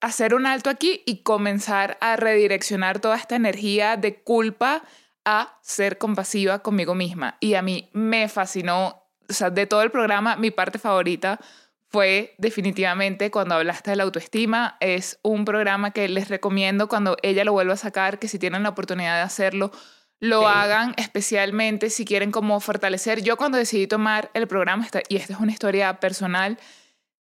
hacer 0.02 0.34
un 0.34 0.48
alto 0.48 0.72
aquí 0.72 1.04
y 1.06 1.22
comenzar 1.22 1.98
a 2.02 2.16
redireccionar 2.16 3.00
toda 3.00 3.16
esta 3.16 3.36
energía 3.36 3.96
de 3.96 4.22
culpa 4.22 4.84
a 5.30 5.60
ser 5.62 5.98
compasiva 5.98 6.60
conmigo 6.60 6.96
misma. 6.96 7.36
Y 7.42 7.56
a 7.56 7.62
mí 7.62 7.90
me 7.92 8.30
fascinó, 8.30 9.04
o 9.30 9.34
sea, 9.34 9.50
de 9.50 9.68
todo 9.68 9.82
el 9.82 9.92
programa, 9.92 10.38
mi 10.38 10.52
parte 10.52 10.80
favorita 10.80 11.38
fue 11.90 12.34
definitivamente 12.38 13.30
cuando 13.30 13.56
hablaste 13.56 13.90
de 13.90 13.98
la 13.98 14.04
autoestima. 14.04 14.78
Es 14.80 15.20
un 15.24 15.44
programa 15.44 15.92
que 15.92 16.08
les 16.08 16.30
recomiendo 16.30 16.88
cuando 16.88 17.18
ella 17.24 17.44
lo 17.44 17.52
vuelva 17.52 17.74
a 17.74 17.78
sacar, 17.78 18.20
que 18.20 18.30
si 18.30 18.40
tienen 18.40 18.64
la 18.64 18.70
oportunidad 18.70 19.18
de 19.18 19.24
hacerlo, 19.24 19.72
lo 20.22 20.48
hagan, 20.48 20.94
especialmente 20.96 21.90
si 21.90 22.06
quieren 22.06 22.32
como 22.32 22.62
fortalecer. 22.62 23.22
Yo 23.22 23.36
cuando 23.36 23.58
decidí 23.58 23.86
tomar 23.86 24.32
el 24.34 24.48
programa, 24.48 24.88
y 25.10 25.18
esta 25.18 25.34
es 25.34 25.40
una 25.40 25.52
historia 25.52 26.00
personal, 26.00 26.58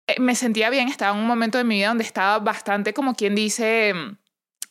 eh, 0.06 0.18
me 0.20 0.34
sentía 0.34 0.70
bien, 0.70 0.88
estaba 0.88 1.14
en 1.14 1.20
un 1.20 1.26
momento 1.26 1.58
de 1.58 1.64
mi 1.64 1.76
vida 1.76 1.88
donde 1.88 2.04
estaba 2.04 2.38
bastante 2.38 2.94
como 2.94 3.14
quien 3.14 3.34
dice 3.34 3.92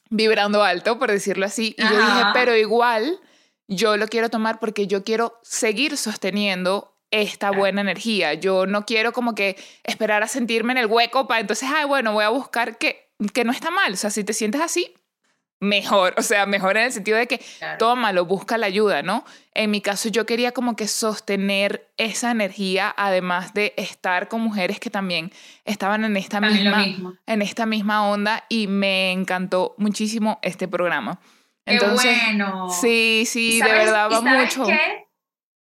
vibrando 0.09 0.63
alto, 0.63 0.99
por 0.99 1.11
decirlo 1.11 1.45
así. 1.45 1.75
Y 1.77 1.83
yo 1.83 1.89
dije, 1.89 2.23
pero 2.33 2.55
igual 2.55 3.19
yo 3.67 3.97
lo 3.97 4.07
quiero 4.07 4.29
tomar 4.29 4.59
porque 4.59 4.87
yo 4.87 5.03
quiero 5.03 5.39
seguir 5.43 5.97
sosteniendo 5.97 6.95
esta 7.11 7.51
buena 7.51 7.81
energía. 7.81 8.33
Yo 8.33 8.65
no 8.65 8.85
quiero 8.85 9.13
como 9.13 9.35
que 9.35 9.57
esperar 9.83 10.23
a 10.23 10.27
sentirme 10.27 10.73
en 10.73 10.79
el 10.79 10.85
hueco 10.87 11.27
para 11.27 11.41
entonces, 11.41 11.69
ay, 11.73 11.85
bueno, 11.85 12.13
voy 12.13 12.23
a 12.23 12.29
buscar 12.29 12.77
que, 12.77 13.11
que 13.33 13.43
no 13.43 13.51
está 13.51 13.71
mal. 13.71 13.93
O 13.93 13.97
sea, 13.97 14.09
si 14.09 14.23
te 14.23 14.33
sientes 14.33 14.61
así, 14.61 14.93
mejor, 15.59 16.13
o 16.17 16.21
sea, 16.21 16.45
mejor 16.45 16.77
en 16.77 16.85
el 16.85 16.91
sentido 16.91 17.17
de 17.17 17.27
que 17.27 17.41
tómalo, 17.77 18.25
busca 18.25 18.57
la 18.57 18.67
ayuda, 18.67 19.01
¿no? 19.01 19.25
En 19.53 19.71
mi 19.71 19.81
caso 19.81 20.09
yo 20.09 20.25
quería 20.25 20.51
como 20.53 20.75
que 20.75 20.87
sostener 20.87 21.87
esa 21.97 22.31
energía, 22.31 22.93
además 22.95 23.53
de 23.53 23.73
estar 23.75 24.29
con 24.29 24.41
mujeres 24.41 24.79
que 24.79 24.89
también 24.89 25.31
estaban 25.65 26.05
en 26.05 26.15
esta, 26.15 26.39
misma, 26.39 27.19
en 27.25 27.41
esta 27.41 27.65
misma 27.65 28.07
onda 28.07 28.45
y 28.47 28.67
me 28.67 29.11
encantó 29.11 29.75
muchísimo 29.77 30.39
este 30.41 30.67
programa. 30.67 31.19
Entonces, 31.65 32.17
bueno. 32.25 32.69
Sí, 32.69 33.23
sí, 33.27 33.61
de 33.61 33.71
verdad 33.71 34.09
va 34.11 34.21
mucho. 34.21 34.65
Qué? 34.65 35.07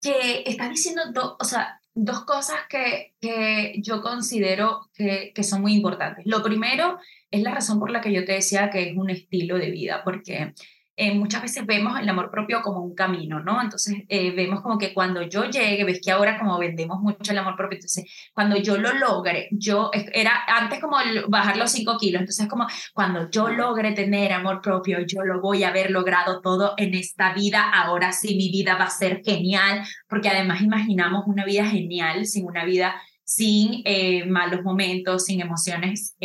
Que 0.02 0.44
estás 0.46 0.70
diciendo, 0.70 1.38
o 1.40 1.44
sea, 1.44 1.79
dos 1.94 2.24
cosas 2.26 2.58
que, 2.70 3.14
que 3.20 3.76
yo 3.82 4.02
considero 4.02 4.90
que, 4.94 5.32
que 5.34 5.44
son 5.44 5.62
muy 5.62 5.74
importantes. 5.74 6.26
Lo 6.26 6.44
primero 6.44 7.00
es 7.32 7.42
la 7.42 7.54
razón 7.54 7.80
por 7.80 7.92
la 7.92 8.02
que 8.02 8.14
yo 8.14 8.26
te 8.26 8.34
decía 8.34 8.70
que 8.70 8.90
es 8.90 8.98
un 8.98 9.10
estilo 9.10 9.58
de 9.58 9.72
vida, 9.72 10.02
porque 10.04 10.54
eh, 11.02 11.16
muchas 11.16 11.42
veces 11.42 11.66
vemos 11.66 11.98
el 11.98 12.10
amor 12.10 12.30
propio 12.30 12.62
como 12.62 12.82
un 12.82 12.94
camino, 12.94 13.40
¿no? 13.40 13.62
Entonces 13.62 14.04
eh, 14.10 14.32
vemos 14.32 14.60
como 14.60 14.78
que 14.78 14.94
cuando 14.94 15.22
yo 15.22 15.46
llegue, 15.46 15.86
ves 15.86 16.02
que 16.04 16.12
ahora 16.12 16.38
como 16.38 16.60
vendemos 16.60 17.00
mucho 17.00 17.32
el 17.32 17.38
amor 17.38 17.56
propio, 17.56 17.78
entonces 17.78 18.04
cuando 18.34 18.58
yo 18.58 18.78
lo 18.78 18.92
logre, 18.92 19.48
yo 19.52 19.92
era 19.94 20.44
antes 20.46 20.82
como 20.82 20.98
bajar 21.30 21.56
los 21.56 21.72
5 21.72 21.98
kilos, 21.98 22.20
entonces 22.20 22.50
como 22.50 22.68
cuando 22.94 23.30
yo 23.32 23.48
logre 23.48 23.94
tener 23.94 24.34
amor 24.34 24.60
propio, 24.62 25.00
yo 25.06 25.22
lo 25.24 25.40
voy 25.40 25.64
a 25.64 25.70
haber 25.70 25.90
logrado 25.90 26.42
todo 26.42 26.74
en 26.76 26.94
esta 26.94 27.34
vida, 27.34 27.72
ahora 27.72 28.12
sí 28.12 28.36
mi 28.36 28.52
vida 28.52 28.76
va 28.76 28.84
a 28.86 28.90
ser 28.90 29.22
genial, 29.24 29.86
porque 30.10 30.28
además 30.28 30.62
imaginamos 30.62 31.24
una 31.28 31.46
vida 31.46 31.66
genial 31.66 32.26
sin 32.26 32.46
una 32.46 32.66
vida 32.66 33.02
sin 33.24 33.84
eh, 33.86 34.26
malos 34.26 34.64
momentos, 34.64 35.24
sin 35.24 35.40
emociones 35.40 36.18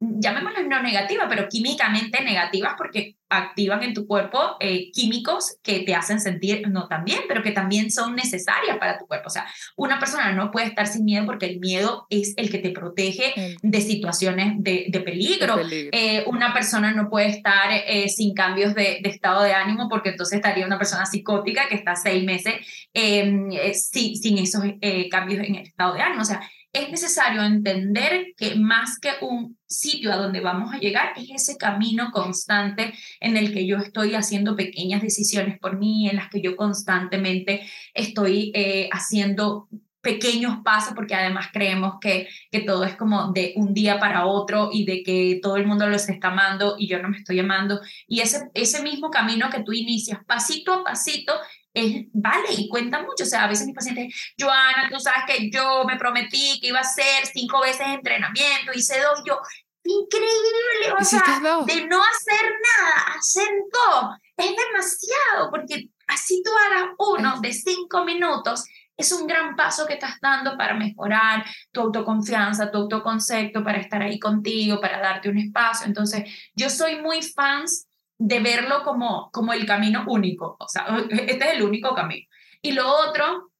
llamémoslas 0.00 0.66
no 0.66 0.82
negativas, 0.82 1.26
pero 1.28 1.48
químicamente 1.48 2.22
negativas 2.22 2.74
porque 2.78 3.16
activan 3.30 3.82
en 3.82 3.94
tu 3.94 4.06
cuerpo 4.06 4.56
eh, 4.60 4.90
químicos 4.92 5.58
que 5.62 5.80
te 5.80 5.94
hacen 5.94 6.20
sentir 6.20 6.66
no 6.68 6.88
tan 6.88 7.04
bien, 7.04 7.20
pero 7.28 7.42
que 7.42 7.50
también 7.50 7.90
son 7.90 8.14
necesarias 8.14 8.78
para 8.78 8.98
tu 8.98 9.06
cuerpo. 9.06 9.26
O 9.26 9.30
sea, 9.30 9.46
una 9.76 9.98
persona 9.98 10.32
no 10.32 10.50
puede 10.50 10.68
estar 10.68 10.86
sin 10.86 11.04
miedo 11.04 11.26
porque 11.26 11.46
el 11.46 11.58
miedo 11.58 12.06
es 12.10 12.32
el 12.36 12.48
que 12.50 12.58
te 12.58 12.70
protege 12.70 13.56
de 13.60 13.80
situaciones 13.80 14.54
de, 14.58 15.02
peligro. 15.04 15.56
Eh, 15.70 16.24
una 16.26 16.52
persona 16.52 16.92
no 16.92 17.08
puede 17.08 17.28
estar 17.28 17.70
eh, 17.70 18.08
sin 18.08 18.34
cambios 18.34 18.74
de, 18.74 19.00
estado 19.04 19.42
de 19.42 19.52
ánimo 19.52 19.88
porque 19.88 20.10
entonces 20.10 20.36
estaría 20.36 20.66
una 20.66 20.78
persona 20.78 21.06
psicótica 21.06 21.68
que 21.68 21.76
está 21.76 21.96
seis 21.96 22.24
meses 22.24 22.54
em, 22.92 23.48
sin, 23.72 24.16
sin 24.16 24.38
esos 24.38 24.62
cambios 25.10 25.44
en 25.44 25.56
el 25.56 25.66
estado 25.66 25.94
de 25.94 26.02
ánimo. 26.02 26.22
O 26.22 26.26
sea, 26.26 26.40
es 26.72 26.90
necesario 26.90 27.42
entender 27.42 28.34
que 28.36 28.54
más 28.56 28.98
que 28.98 29.10
un 29.22 29.58
sitio 29.66 30.12
a 30.12 30.16
donde 30.16 30.40
vamos 30.40 30.72
a 30.72 30.78
llegar 30.78 31.12
es 31.16 31.30
ese 31.30 31.56
camino 31.56 32.10
constante 32.12 32.94
en 33.20 33.36
el 33.36 33.52
que 33.52 33.66
yo 33.66 33.78
estoy 33.78 34.14
haciendo 34.14 34.56
pequeñas 34.56 35.02
decisiones 35.02 35.58
por 35.58 35.78
mí, 35.78 36.08
en 36.08 36.16
las 36.16 36.28
que 36.28 36.40
yo 36.40 36.56
constantemente 36.56 37.62
estoy 37.94 38.52
eh, 38.54 38.88
haciendo 38.92 39.68
pequeños 40.00 40.58
pasos, 40.64 40.94
porque 40.94 41.14
además 41.14 41.48
creemos 41.52 41.94
que, 42.00 42.28
que 42.50 42.60
todo 42.60 42.84
es 42.84 42.96
como 42.96 43.32
de 43.32 43.52
un 43.56 43.74
día 43.74 43.98
para 43.98 44.26
otro 44.26 44.70
y 44.72 44.84
de 44.84 45.02
que 45.02 45.40
todo 45.42 45.56
el 45.56 45.66
mundo 45.66 45.86
los 45.88 46.08
está 46.08 46.28
amando 46.28 46.76
y 46.78 46.88
yo 46.88 47.02
no 47.02 47.08
me 47.08 47.18
estoy 47.18 47.40
amando. 47.40 47.80
Y 48.06 48.20
ese, 48.20 48.48
ese 48.54 48.82
mismo 48.82 49.10
camino 49.10 49.50
que 49.50 49.62
tú 49.62 49.72
inicias 49.72 50.20
pasito 50.24 50.72
a 50.72 50.84
pasito 50.84 51.32
es, 51.80 52.06
vale 52.12 52.48
y 52.56 52.68
cuenta 52.68 53.02
mucho. 53.02 53.24
O 53.24 53.26
sea, 53.26 53.44
a 53.44 53.48
veces 53.48 53.66
mis 53.66 53.74
pacientes, 53.74 54.14
Joana, 54.38 54.88
tú 54.90 54.98
sabes 55.00 55.22
que 55.26 55.50
yo 55.50 55.84
me 55.84 55.96
prometí 55.96 56.58
que 56.60 56.68
iba 56.68 56.78
a 56.78 56.82
hacer 56.82 57.26
cinco 57.32 57.60
veces 57.60 57.86
entrenamiento, 57.86 58.72
hice 58.74 59.00
dos, 59.00 59.22
yo, 59.26 59.38
increíble, 59.84 60.92
o 60.98 61.04
sea, 61.04 61.22
de 61.66 61.86
no 61.86 62.00
hacer 62.02 62.52
nada, 62.76 63.16
hacer 63.16 63.48
dos, 63.72 64.16
es 64.36 64.54
demasiado, 64.56 65.50
porque 65.50 65.88
así 66.06 66.42
tú 66.44 66.50
hagas 66.66 66.90
uno 66.98 67.40
de 67.40 67.52
cinco 67.52 68.04
minutos, 68.04 68.64
es 68.96 69.12
un 69.12 69.26
gran 69.26 69.54
paso 69.54 69.86
que 69.86 69.94
estás 69.94 70.16
dando 70.20 70.56
para 70.56 70.74
mejorar 70.74 71.44
tu 71.70 71.80
autoconfianza, 71.82 72.70
tu 72.70 72.78
autoconcepto, 72.78 73.62
para 73.62 73.78
estar 73.78 74.02
ahí 74.02 74.18
contigo, 74.18 74.80
para 74.80 74.98
darte 74.98 75.28
un 75.28 75.38
espacio. 75.38 75.86
Entonces, 75.86 76.24
yo 76.54 76.68
soy 76.68 77.00
muy 77.00 77.22
fans 77.22 77.87
de 78.18 78.40
verlo 78.40 78.82
como, 78.82 79.30
como 79.30 79.52
el 79.52 79.64
camino 79.64 80.04
único, 80.06 80.56
o 80.58 80.68
sea, 80.68 80.86
este 81.10 81.48
es 81.48 81.54
el 81.54 81.62
único 81.62 81.94
camino. 81.94 82.26
Y 82.60 82.72
lo 82.72 82.88
otro, 82.88 83.52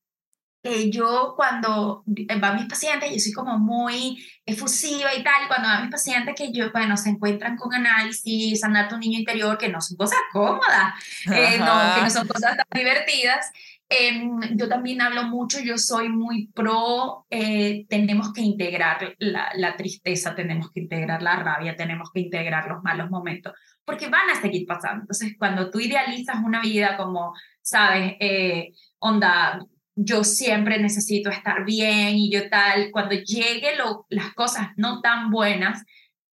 que 0.61 0.91
yo 0.91 1.35
cuando 1.37 2.03
van 2.05 2.57
mis 2.57 2.67
pacientes, 2.67 3.11
yo 3.13 3.19
soy 3.21 3.33
como 3.33 3.59
muy 3.59 4.19
efusiva 4.45 5.15
y 5.15 5.23
tal, 5.23 5.47
cuando 5.47 5.69
van 5.69 5.83
mis 5.83 5.93
pacientes 5.93 6.35
que 6.37 6.53
yo, 6.53 6.73
bueno, 6.73 6.97
se 6.97 7.11
encuentran 7.11 7.57
con 7.57 7.73
análisis, 7.73 8.61
sanar 8.61 8.89
tu 8.89 8.99
niño 8.99 9.21
interior, 9.21 9.57
que 9.57 9.69
no 9.69 9.81
son 9.81 9.97
cosas 9.97 10.19
cómodas, 10.33 10.95
eh, 11.27 11.59
no, 11.61 11.95
que 11.95 12.03
no 12.03 12.11
son 12.11 12.27
cosas 12.27 12.57
tan 12.57 12.67
divertidas, 12.75 13.53
Em, 13.91 14.41
yo 14.55 14.69
también 14.69 15.01
hablo 15.01 15.25
mucho, 15.25 15.61
yo 15.61 15.79
soy 15.79 16.11
muy 16.11 16.49
pro, 16.49 17.27
eh, 17.31 17.87
tenemos 17.89 18.35
que 18.35 18.43
integrar 18.43 19.15
la, 19.19 19.51
la, 19.55 19.77
tristeza, 19.77 20.35
tenemos 20.35 20.71
que 20.71 20.81
integrar 20.81 21.23
la 21.23 21.37
rabia, 21.37 21.75
tenemos 21.75 22.11
que 22.13 22.21
integrar 22.21 22.69
los 22.69 22.83
malos 22.83 23.09
momentos, 23.09 23.55
porque 23.89 24.09
van 24.09 24.29
a 24.29 24.39
seguir 24.39 24.67
pasando. 24.67 25.05
Entonces, 25.05 25.35
cuando 25.39 25.71
tú 25.71 25.81
idealizas 25.81 26.37
una 26.45 26.61
vida 26.61 26.99
como, 26.99 27.33
sabes, 27.63 28.17
eh, 28.21 28.75
onda, 28.99 29.65
yo 29.95 30.25
siempre 30.25 30.79
necesito 30.79 31.31
estar 31.31 31.65
bien 31.65 32.17
y 32.17 32.31
yo 32.31 32.51
tal, 32.51 32.91
cuando 32.93 33.15
lleguen 33.15 33.79
las 34.11 34.35
cosas 34.35 34.69
no 34.77 35.01
tan 35.01 35.31
buenas, 35.31 35.83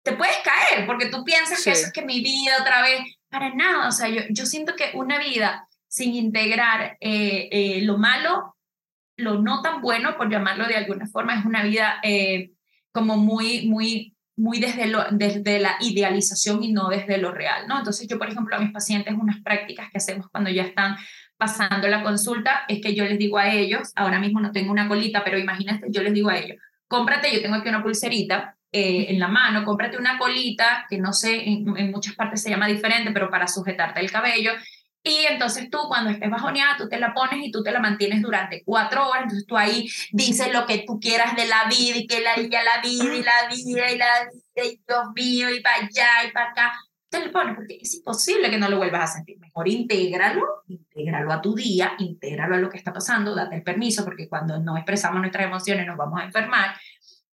te 0.04 0.14
puedes 0.14 0.38
caer, 0.44 0.86
porque 0.86 1.08
tú 1.08 1.24
piensas 1.24 1.64
que 1.64 1.72
eso 1.72 1.88
es 1.88 1.92
que 1.92 2.06
mi 2.06 2.22
vida 2.22 2.58
otra 2.62 2.84
vez, 2.84 3.00
para 3.30 3.52
nada, 3.56 3.88
o 3.88 3.92
sea, 3.92 4.10
yo, 4.10 4.22
yo 4.30 4.46
siento 4.46 4.76
que 4.76 4.92
una 4.94 5.18
vida 5.18 5.68
sin 5.88 6.14
integrar 6.14 6.98
eh, 7.02 7.50
eh, 7.52 7.82
lo 7.82 7.98
malo, 7.98 8.56
lo 9.18 9.42
no 9.42 9.64
tan 9.64 9.82
bueno, 9.82 10.18
por 10.18 10.30
llamarlo 10.30 10.68
de 10.68 10.78
alguna 10.78 11.08
forma, 11.08 11.34
es 11.34 11.46
una 11.46 11.64
vida 11.64 12.00
eh, 12.04 12.52
como 12.92 13.18
muy, 13.18 13.68
muy, 13.68 14.16
muy 14.40 14.60
desde, 14.60 14.92
desde 15.12 15.60
la 15.60 15.76
idealización 15.82 16.64
y 16.64 16.72
no 16.72 16.90
desde 16.90 17.18
lo 17.18 17.32
real, 17.32 17.68
¿no? 17.68 17.78
Entonces 17.78 18.08
yo, 18.08 18.18
por 18.18 18.30
ejemplo, 18.30 18.56
a 18.56 18.60
mis 18.60 18.72
pacientes, 18.72 19.14
unas 19.14 19.42
prácticas 19.42 19.90
que 19.92 19.98
hacemos 19.98 20.28
cuando 20.32 20.50
ya 20.50 20.64
están 20.64 20.96
pasando 21.38 21.88
la 21.88 22.04
consulta, 22.04 22.62
es 22.68 22.82
que 22.82 22.96
yo 22.96 23.06
les 23.06 23.20
digo 23.20 23.38
a 23.38 23.54
ellos, 23.54 23.92
ahora 23.96 24.20
mismo 24.20 24.40
no 24.40 24.52
tengo 24.52 24.72
una 24.72 24.88
colita, 24.88 25.24
pero 25.24 25.38
imagínate, 25.38 25.88
yo 25.90 26.02
les 26.02 26.14
digo 26.14 26.30
a 26.30 26.38
ellos, 26.38 26.58
cómprate, 26.88 27.34
yo 27.34 27.42
tengo 27.42 27.56
aquí 27.56 27.70
una 27.70 27.84
pulserita, 27.84 28.56
en 28.72 29.20
la 29.20 29.28
mano, 29.28 29.66
cómprate 29.66 29.98
una 29.98 30.18
colita, 30.20 30.86
que 30.90 31.00
no 31.00 31.12
sé, 31.12 31.44
en, 31.48 31.92
muchas 31.92 32.16
partes 32.16 32.42
se 32.44 32.50
llama 32.50 32.68
diferente, 32.68 33.12
pero 33.12 33.30
para 33.30 33.48
sujetarte 33.48 34.00
el 34.00 34.12
cabello, 34.12 34.52
y 35.04 35.26
entonces 35.30 35.70
tú 35.70 35.78
cuando 35.88 36.10
estés 36.10 36.30
bajoneada, 36.30 36.76
tú 36.78 36.90
te 36.90 37.00
la 37.00 37.14
pones 37.14 37.46
y 37.46 37.52
tú 37.52 37.64
te 37.64 37.72
la 37.72 37.80
mantienes 37.80 38.22
durante 38.22 38.64
cuatro 38.66 39.08
horas. 39.08 39.24
Entonces 39.24 39.48
tú 39.48 39.58
ahí 39.58 39.90
dices 40.12 40.52
lo 40.54 40.66
que 40.66 40.84
tú 40.86 41.00
quieras 41.00 41.36
de 41.36 41.48
la 41.48 41.66
vida 41.70 41.98
y 41.98 42.08
que 42.08 42.22
la, 42.22 42.36
ya 42.36 42.64
la 42.64 42.82
vida 42.82 43.16
y 43.16 43.24
la 43.24 43.48
vida 43.50 43.92
y 43.92 43.98
la 43.98 44.30
vida 44.30 44.66
y 44.66 44.82
Dios 44.86 45.06
mío 45.16 45.50
y 45.56 45.62
para 45.62 45.78
allá 45.78 46.28
y 46.28 46.32
para 46.32 46.52
acá. 46.52 46.74
Te 47.10 47.26
lo 47.26 47.32
pones 47.32 47.56
porque 47.56 47.80
es 47.82 47.96
imposible 47.96 48.52
que 48.52 48.60
no 48.60 48.70
lo 48.70 48.78
vuelvas 48.78 49.10
a 49.10 49.14
sentir. 49.16 49.40
Mejor 49.40 49.68
intégralo, 49.68 50.64
intégralo 50.68 51.32
a 51.32 51.42
tu 51.42 51.56
día, 51.56 51.94
intégralo 51.98 52.56
a 52.56 52.60
lo 52.60 52.70
que 52.70 52.78
está 52.78 52.94
pasando, 52.94 53.34
date 53.34 53.56
el 53.56 53.64
permiso 53.64 54.04
porque 54.04 54.28
cuando 54.28 54.60
no 54.60 54.78
expresamos 54.78 55.20
nuestras 55.20 55.46
emociones 55.46 55.88
nos 55.88 55.98
vamos 55.98 56.20
a 56.20 56.26
enfermar 56.26 56.76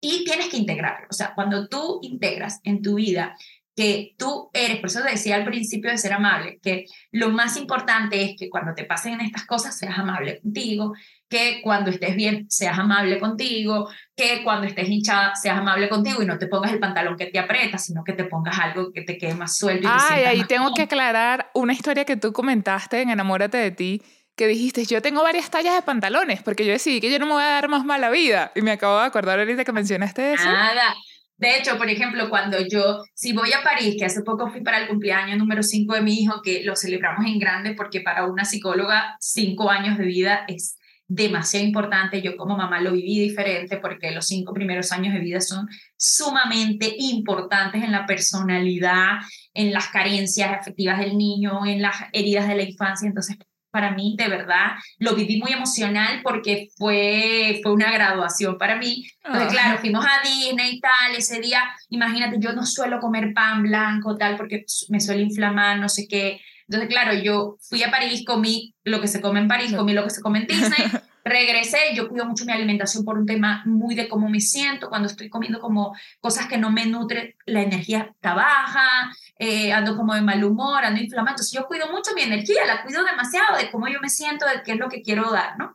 y 0.00 0.22
tienes 0.22 0.48
que 0.48 0.58
integrarlo. 0.58 1.06
O 1.10 1.14
sea, 1.14 1.34
cuando 1.34 1.66
tú 1.66 1.98
integras 2.02 2.60
en 2.62 2.82
tu 2.82 2.96
vida 2.96 3.36
que 3.76 4.14
tú 4.16 4.50
eres, 4.52 4.78
por 4.78 4.86
eso 4.86 5.02
te 5.02 5.10
decía 5.10 5.34
al 5.34 5.44
principio 5.44 5.90
de 5.90 5.98
ser 5.98 6.12
amable, 6.12 6.58
que 6.62 6.84
lo 7.10 7.30
más 7.30 7.56
importante 7.56 8.22
es 8.22 8.36
que 8.38 8.48
cuando 8.48 8.72
te 8.74 8.84
pasen 8.84 9.20
estas 9.20 9.46
cosas 9.46 9.76
seas 9.76 9.98
amable 9.98 10.40
contigo, 10.40 10.94
que 11.28 11.60
cuando 11.62 11.90
estés 11.90 12.14
bien 12.14 12.46
seas 12.48 12.78
amable 12.78 13.18
contigo, 13.18 13.90
que 14.14 14.44
cuando 14.44 14.68
estés 14.68 14.88
hinchada 14.88 15.34
seas 15.34 15.58
amable 15.58 15.88
contigo 15.88 16.22
y 16.22 16.26
no 16.26 16.38
te 16.38 16.46
pongas 16.46 16.72
el 16.72 16.78
pantalón 16.78 17.16
que 17.16 17.26
te 17.26 17.40
aprieta, 17.40 17.78
sino 17.78 18.04
que 18.04 18.12
te 18.12 18.24
pongas 18.24 18.56
algo 18.60 18.92
que 18.92 19.02
te 19.02 19.18
quede 19.18 19.34
más 19.34 19.56
suelto. 19.56 19.88
Y 19.88 20.12
ahí 20.22 20.44
tengo 20.44 20.72
que 20.72 20.82
aclarar 20.82 21.50
una 21.54 21.72
historia 21.72 22.04
que 22.04 22.16
tú 22.16 22.32
comentaste 22.32 23.02
en 23.02 23.10
Enamórate 23.10 23.58
de 23.58 23.72
ti, 23.72 24.02
que 24.36 24.46
dijiste, 24.46 24.84
yo 24.84 25.02
tengo 25.02 25.22
varias 25.22 25.50
tallas 25.50 25.74
de 25.74 25.82
pantalones, 25.82 26.42
porque 26.42 26.64
yo 26.64 26.72
decidí 26.72 27.00
que 27.00 27.10
yo 27.10 27.18
no 27.18 27.26
me 27.26 27.32
voy 27.32 27.42
a 27.42 27.50
dar 27.50 27.68
más 27.68 27.84
mala 27.84 28.10
vida. 28.10 28.52
Y 28.54 28.62
me 28.62 28.72
acabo 28.72 28.98
de 29.00 29.06
acordar 29.06 29.38
ahorita 29.38 29.64
que 29.64 29.72
mencionaste 29.72 30.34
eso. 30.34 30.44
Nada, 30.44 30.94
de 31.36 31.56
hecho, 31.58 31.76
por 31.76 31.88
ejemplo, 31.90 32.30
cuando 32.30 32.58
yo, 32.66 33.02
si 33.12 33.32
voy 33.32 33.52
a 33.52 33.62
París, 33.62 33.96
que 33.98 34.04
hace 34.04 34.22
poco 34.22 34.50
fui 34.50 34.62
para 34.62 34.78
el 34.78 34.88
cumpleaños 34.88 35.36
número 35.36 35.62
5 35.62 35.94
de 35.94 36.00
mi 36.00 36.20
hijo, 36.20 36.40
que 36.42 36.62
lo 36.64 36.76
celebramos 36.76 37.26
en 37.26 37.38
grande 37.38 37.74
porque 37.74 38.00
para 38.00 38.26
una 38.26 38.44
psicóloga 38.44 39.16
cinco 39.20 39.68
años 39.68 39.98
de 39.98 40.04
vida 40.04 40.44
es 40.46 40.76
demasiado 41.08 41.66
importante. 41.66 42.22
Yo 42.22 42.36
como 42.36 42.56
mamá 42.56 42.80
lo 42.80 42.92
viví 42.92 43.18
diferente 43.18 43.78
porque 43.78 44.12
los 44.12 44.26
cinco 44.26 44.54
primeros 44.54 44.92
años 44.92 45.12
de 45.12 45.20
vida 45.20 45.40
son 45.40 45.68
sumamente 45.96 46.94
importantes 46.98 47.82
en 47.82 47.92
la 47.92 48.06
personalidad, 48.06 49.18
en 49.54 49.72
las 49.72 49.88
carencias 49.88 50.52
afectivas 50.52 51.00
del 51.00 51.18
niño, 51.18 51.66
en 51.66 51.82
las 51.82 51.96
heridas 52.12 52.46
de 52.46 52.54
la 52.54 52.62
infancia. 52.62 53.08
Entonces, 53.08 53.36
para 53.74 53.90
mí, 53.90 54.14
de 54.16 54.28
verdad, 54.28 54.68
lo 54.98 55.16
viví 55.16 55.40
muy 55.40 55.52
emocional 55.52 56.20
porque 56.22 56.68
fue, 56.78 57.58
fue 57.60 57.72
una 57.72 57.90
graduación 57.90 58.56
para 58.56 58.76
mí. 58.76 59.04
Entonces, 59.24 59.52
claro, 59.52 59.80
fuimos 59.80 60.06
a 60.06 60.22
Disney 60.22 60.76
y 60.76 60.80
tal, 60.80 61.16
ese 61.16 61.40
día, 61.40 61.60
imagínate, 61.88 62.36
yo 62.38 62.52
no 62.52 62.64
suelo 62.64 63.00
comer 63.00 63.34
pan 63.34 63.64
blanco, 63.64 64.16
tal, 64.16 64.36
porque 64.36 64.64
me 64.90 65.00
suele 65.00 65.22
inflamar, 65.22 65.80
no 65.80 65.88
sé 65.88 66.06
qué. 66.08 66.40
Entonces, 66.68 66.88
claro, 66.88 67.14
yo 67.14 67.56
fui 67.68 67.82
a 67.82 67.90
París, 67.90 68.22
comí 68.24 68.76
lo 68.84 69.00
que 69.00 69.08
se 69.08 69.20
come 69.20 69.40
en 69.40 69.48
París, 69.48 69.74
comí 69.74 69.92
lo 69.92 70.04
que 70.04 70.10
se 70.10 70.22
come 70.22 70.38
en 70.38 70.46
Disney, 70.46 70.86
regresé, 71.24 71.78
yo 71.94 72.08
cuido 72.08 72.26
mucho 72.26 72.44
mi 72.44 72.52
alimentación 72.52 73.04
por 73.04 73.18
un 73.18 73.24
tema 73.24 73.62
muy 73.64 73.94
de 73.94 74.08
cómo 74.08 74.28
me 74.28 74.40
siento, 74.40 74.90
cuando 74.90 75.08
estoy 75.08 75.30
comiendo 75.30 75.58
como 75.58 75.96
cosas 76.20 76.46
que 76.46 76.58
no 76.58 76.70
me 76.70 76.84
nutren, 76.86 77.34
la 77.46 77.62
energía 77.62 78.10
está 78.14 78.34
baja, 78.34 79.10
eh, 79.38 79.72
ando 79.72 79.96
como 79.96 80.14
de 80.14 80.20
mal 80.20 80.44
humor, 80.44 80.84
ando 80.84 81.00
inflamado, 81.00 81.34
entonces 81.34 81.52
yo 81.52 81.66
cuido 81.66 81.90
mucho 81.90 82.14
mi 82.14 82.22
energía, 82.22 82.66
la 82.66 82.82
cuido 82.82 83.02
demasiado 83.04 83.56
de 83.56 83.70
cómo 83.70 83.88
yo 83.88 84.00
me 84.00 84.10
siento, 84.10 84.46
de 84.46 84.62
qué 84.62 84.72
es 84.72 84.78
lo 84.78 84.88
que 84.88 85.00
quiero 85.00 85.30
dar, 85.30 85.58
¿no? 85.58 85.74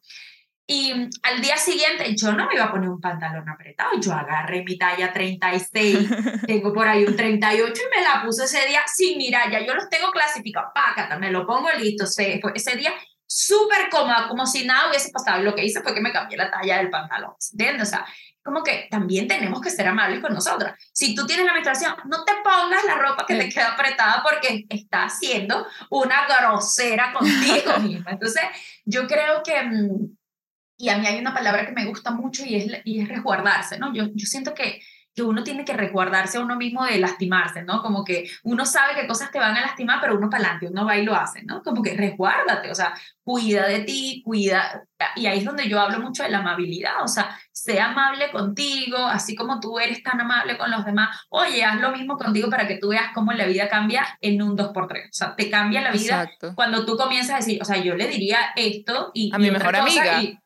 Y 0.71 0.93
al 1.23 1.41
día 1.41 1.57
siguiente 1.57 2.15
yo 2.15 2.31
no 2.31 2.45
me 2.45 2.53
iba 2.53 2.65
a 2.65 2.71
poner 2.71 2.89
un 2.89 3.01
pantalón 3.01 3.49
apretado, 3.49 3.99
yo 3.99 4.13
agarré 4.13 4.63
mi 4.63 4.77
talla 4.77 5.11
36, 5.11 5.97
tengo 6.45 6.71
por 6.71 6.87
ahí 6.87 7.05
un 7.05 7.15
38 7.15 7.73
y 7.73 7.97
me 7.97 8.03
la 8.03 8.23
puse 8.23 8.43
ese 8.43 8.67
día 8.67 8.81
sin 8.85 9.17
mirar, 9.17 9.49
ya 9.51 9.65
yo 9.65 9.73
los 9.73 9.89
tengo 9.89 10.11
clasificados, 10.11 10.69
pácata, 10.75 11.17
me 11.17 11.31
lo 11.31 11.47
pongo 11.47 11.69
listo, 11.79 12.03
ese, 12.03 12.39
ese 12.53 12.75
día 12.75 12.93
súper 13.29 13.89
cómoda, 13.91 14.27
como 14.27 14.45
si 14.47 14.65
nada 14.65 14.89
hubiese 14.89 15.11
pasado. 15.11 15.43
Lo 15.43 15.53
que 15.53 15.63
hice 15.63 15.81
fue 15.81 15.93
que 15.93 16.01
me 16.01 16.11
cambié 16.11 16.37
la 16.37 16.49
talla 16.49 16.77
del 16.77 16.89
pantalón, 16.89 17.33
¿entiendes? 17.51 17.87
O 17.87 17.91
sea, 17.91 18.05
como 18.41 18.63
que 18.63 18.87
también 18.89 19.27
tenemos 19.27 19.61
que 19.61 19.69
ser 19.69 19.87
amables 19.87 20.19
con 20.19 20.33
nosotras. 20.33 20.75
Si 20.91 21.13
tú 21.13 21.27
tienes 21.27 21.45
la 21.45 21.53
menstruación, 21.53 21.93
no 22.05 22.23
te 22.25 22.33
pongas 22.43 22.83
la 22.85 22.95
ropa 22.95 23.25
que 23.27 23.35
te 23.35 23.49
queda 23.49 23.73
apretada 23.73 24.23
porque 24.23 24.65
estás 24.69 25.19
siendo 25.19 25.67
una 25.91 26.25
grosera 26.25 27.13
contigo 27.13 27.77
misma. 27.81 28.11
Entonces, 28.11 28.41
yo 28.85 29.05
creo 29.05 29.43
que 29.43 29.61
mm, 29.61 30.17
y 30.79 30.87
a 30.87 30.97
mí 30.97 31.05
hay 31.05 31.19
una 31.19 31.33
palabra 31.33 31.65
que 31.65 31.73
me 31.73 31.85
gusta 31.85 32.11
mucho 32.11 32.43
y 32.45 32.55
es, 32.55 32.81
y 32.85 33.01
es 33.01 33.09
resguardarse, 33.09 33.77
¿no? 33.77 33.93
Yo, 33.93 34.05
yo 34.13 34.25
siento 34.25 34.53
que, 34.53 34.81
que 35.23 35.29
uno 35.29 35.43
tiene 35.43 35.65
que 35.65 35.73
resguardarse 35.73 36.37
a 36.37 36.41
uno 36.41 36.55
mismo 36.55 36.85
de 36.85 36.97
lastimarse, 36.97 37.63
¿no? 37.63 37.81
Como 37.81 38.03
que 38.03 38.29
uno 38.43 38.65
sabe 38.65 38.95
que 38.95 39.07
cosas 39.07 39.31
te 39.31 39.39
van 39.39 39.55
a 39.55 39.61
lastimar, 39.61 39.99
pero 39.99 40.15
uno 40.15 40.29
para 40.29 40.43
adelante, 40.43 40.67
uno 40.67 40.85
va 40.85 40.97
y 40.97 41.03
lo 41.03 41.15
hace, 41.15 41.43
¿no? 41.43 41.61
Como 41.61 41.81
que 41.81 41.95
resguárdate, 41.95 42.71
o 42.71 42.75
sea, 42.75 42.93
cuida 43.23 43.67
de 43.67 43.79
ti, 43.81 44.21
cuida. 44.23 44.83
Y 45.15 45.27
ahí 45.27 45.39
es 45.39 45.45
donde 45.45 45.67
yo 45.67 45.79
hablo 45.79 45.99
mucho 45.99 46.23
de 46.23 46.29
la 46.29 46.39
amabilidad, 46.39 47.03
o 47.03 47.07
sea, 47.07 47.37
sea 47.51 47.91
amable 47.91 48.31
contigo, 48.31 48.97
así 48.97 49.35
como 49.35 49.59
tú 49.59 49.79
eres 49.79 50.01
tan 50.03 50.21
amable 50.21 50.57
con 50.57 50.71
los 50.71 50.85
demás. 50.85 51.25
Oye, 51.29 51.63
haz 51.63 51.79
lo 51.79 51.91
mismo 51.91 52.17
contigo 52.17 52.49
para 52.49 52.67
que 52.67 52.77
tú 52.77 52.89
veas 52.89 53.11
cómo 53.13 53.33
la 53.33 53.45
vida 53.45 53.67
cambia 53.67 54.05
en 54.21 54.41
un 54.41 54.57
2x3. 54.57 55.05
O 55.05 55.09
sea, 55.11 55.35
te 55.35 55.49
cambia 55.49 55.81
la 55.81 55.91
vida 55.91 56.29
cuando 56.55 56.85
tú 56.85 56.95
comienzas 56.95 57.31
a 57.31 57.37
decir, 57.37 57.61
o 57.61 57.65
sea, 57.65 57.77
yo 57.77 57.95
le 57.95 58.07
diría 58.07 58.39
esto 58.55 59.11
y. 59.13 59.31
A 59.33 59.37
mi 59.37 59.51
mejor 59.51 59.75
amiga. 59.75 60.21
Y 60.21 60.39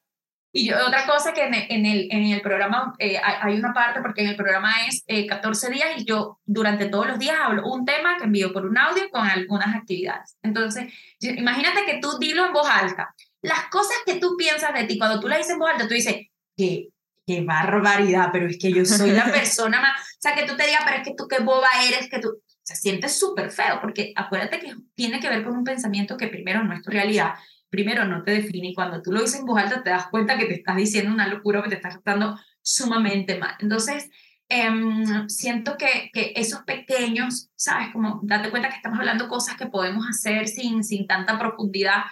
yo, 0.53 0.75
otra 0.85 1.07
cosa 1.07 1.33
que 1.33 1.45
en 1.45 1.55
el, 1.55 1.65
en 1.69 1.85
el, 1.87 2.07
en 2.11 2.31
el 2.31 2.41
programa 2.41 2.93
eh, 2.99 3.17
hay, 3.17 3.55
una 3.55 3.73
parte, 3.73 4.01
porque 4.01 4.21
en 4.21 4.29
el 4.29 4.35
programa 4.35 4.71
es 4.87 5.03
14 5.27 5.67
eh, 5.67 5.71
días 5.71 5.87
y 5.97 6.05
yo 6.05 6.39
durante 6.45 6.85
todos 6.85 7.07
los 7.07 7.17
días 7.17 7.37
hablo 7.41 7.65
un 7.65 7.85
tema 7.85 8.17
que 8.17 8.25
envío 8.25 8.53
por 8.53 8.67
un 8.67 8.77
audio 8.77 9.09
con 9.09 9.25
algunas 9.27 9.75
actividades. 9.75 10.37
Entonces, 10.43 10.93
imagínate 11.19 11.85
que 11.85 11.97
tú 11.99 12.19
dilo 12.19 12.45
en 12.45 12.53
voz 12.53 12.69
alta. 12.69 13.15
Las 13.41 13.65
cosas 13.69 13.97
que 14.05 14.19
tú 14.19 14.35
piensas 14.37 14.73
de 14.75 14.83
ti, 14.83 14.99
cuando 14.99 15.19
tú 15.19 15.27
las 15.27 15.39
dices 15.39 15.53
en 15.53 15.59
voz 15.59 15.71
alta, 15.71 15.87
tú 15.87 15.95
dices, 15.95 16.17
qué, 16.55 16.89
qué 17.25 17.41
barbaridad, 17.41 18.29
pero 18.31 18.47
es 18.47 18.59
que 18.59 18.71
yo 18.71 18.85
soy 18.85 19.09
la 19.09 19.25
persona 19.31 19.81
más... 19.81 19.99
O 20.01 20.19
sea, 20.19 20.35
que 20.35 20.45
tú 20.45 20.55
te 20.55 20.67
digas, 20.67 20.83
pero 20.85 20.97
es 20.97 21.03
que 21.03 21.15
tú 21.17 21.27
qué 21.27 21.39
boba 21.39 21.67
eres, 21.87 22.09
que 22.09 22.19
tú... 22.19 22.41
Se 22.61 22.75
siente 22.75 23.09
súper 23.09 23.51
feo, 23.51 23.81
porque 23.81 24.13
acuérdate 24.15 24.59
que 24.59 24.73
tiene 24.95 25.19
que 25.19 25.27
ver 25.27 25.43
con 25.43 25.57
un 25.57 25.65
pensamiento 25.65 26.15
que 26.15 26.27
primero 26.27 26.63
no 26.63 26.73
es 26.73 26.81
tu 26.81 26.91
realidad, 26.91 27.33
primero 27.73 28.05
no 28.05 28.21
te 28.21 28.29
define 28.29 28.67
y 28.67 28.73
cuando 28.75 29.01
tú 29.01 29.11
lo 29.11 29.19
dices 29.19 29.39
en 29.39 29.47
voz 29.47 29.59
alta 29.59 29.81
te 29.81 29.89
das 29.89 30.05
cuenta 30.11 30.37
que 30.37 30.45
te 30.45 30.53
estás 30.53 30.75
diciendo 30.75 31.11
una 31.11 31.27
locura 31.27 31.63
que 31.63 31.69
te 31.69 31.75
estás 31.77 31.93
tratando 31.95 32.39
sumamente 32.61 33.39
mal. 33.39 33.55
Entonces, 33.57 34.11
em, 34.47 35.27
siento 35.27 35.75
que, 35.75 36.11
que, 36.13 36.33
esos 36.35 36.61
pequeños, 36.65 37.49
¿sabes? 37.55 37.87
Como 37.91 38.19
date 38.21 38.51
cuenta 38.51 38.69
que 38.69 38.75
estamos 38.75 38.99
hablando 38.99 39.27
cosas 39.27 39.57
que 39.57 39.65
podemos 39.65 40.05
hacer 40.07 40.47
sin, 40.47 40.83
sin 40.83 41.07
tanta 41.07 41.39
profundidad. 41.39 42.03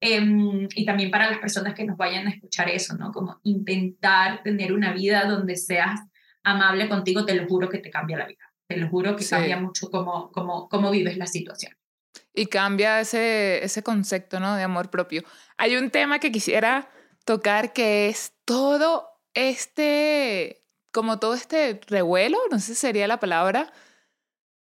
Em, 0.00 0.68
y 0.76 0.86
también 0.86 1.10
para 1.10 1.28
las 1.28 1.40
personas 1.40 1.74
que 1.74 1.84
nos 1.84 1.96
vayan 1.96 2.28
a 2.28 2.30
escuchar 2.30 2.68
eso, 2.70 2.96
¿no? 2.96 3.10
Como 3.10 3.40
intentar 3.42 4.44
tener 4.44 4.72
una 4.72 4.92
vida 4.92 5.24
donde 5.24 5.56
seas 5.56 5.98
amable 6.44 6.88
contigo, 6.88 7.24
te 7.24 7.34
lo 7.34 7.48
juro 7.48 7.68
que 7.68 7.78
te 7.78 7.90
cambia 7.90 8.18
la 8.18 8.28
vida. 8.28 8.52
Te 8.68 8.76
lo 8.76 8.88
juro 8.88 9.16
que 9.16 9.26
cambia 9.26 9.58
mucho 9.58 9.90
cómo, 9.90 10.30
cómo, 10.30 10.68
cómo 10.68 10.92
vives 10.92 11.16
la 11.16 11.26
situación 11.26 11.77
y 12.38 12.46
cambia 12.46 13.00
ese, 13.00 13.64
ese 13.64 13.82
concepto 13.82 14.38
¿no? 14.38 14.54
de 14.54 14.62
amor 14.62 14.90
propio. 14.90 15.24
Hay 15.56 15.76
un 15.76 15.90
tema 15.90 16.20
que 16.20 16.30
quisiera 16.30 16.88
tocar 17.24 17.72
que 17.72 18.08
es 18.08 18.32
todo 18.44 19.08
este, 19.34 20.64
como 20.92 21.18
todo 21.18 21.34
este 21.34 21.80
revuelo, 21.88 22.38
no 22.50 22.58
sé 22.58 22.74
si 22.74 22.74
sería 22.76 23.06
la 23.08 23.20
palabra, 23.20 23.72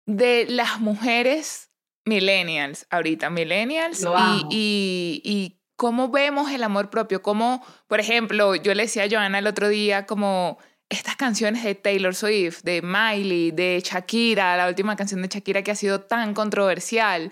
de 0.05 0.45
las 0.47 0.79
mujeres 0.79 1.71
millennials, 2.05 2.85
ahorita 2.89 3.29
millennials, 3.29 4.01
y, 4.01 4.45
y, 4.49 5.21
y, 5.23 5.59
cómo 5.75 6.09
vemos 6.09 6.51
el 6.51 6.63
amor 6.63 6.89
propio, 6.89 7.21
como, 7.21 7.65
por 7.87 7.99
ejemplo, 7.99 8.55
yo 8.55 8.73
le 8.75 8.83
decía 8.83 9.03
a 9.03 9.09
Joana 9.09 9.39
el 9.39 9.47
otro 9.47 9.67
día, 9.67 10.05
como 10.05 10.59
estas 10.89 11.15
canciones 11.15 11.63
de 11.63 11.75
Taylor 11.75 12.13
Swift, 12.13 12.61
de 12.63 12.81
Miley, 12.81 13.51
de 13.51 13.81
Shakira, 13.83 14.55
la 14.55 14.67
última 14.67 14.95
canción 14.95 15.21
de 15.21 15.27
Shakira 15.27 15.63
que 15.63 15.71
ha 15.71 15.75
sido 15.75 16.01
tan 16.01 16.33
controversial, 16.33 17.31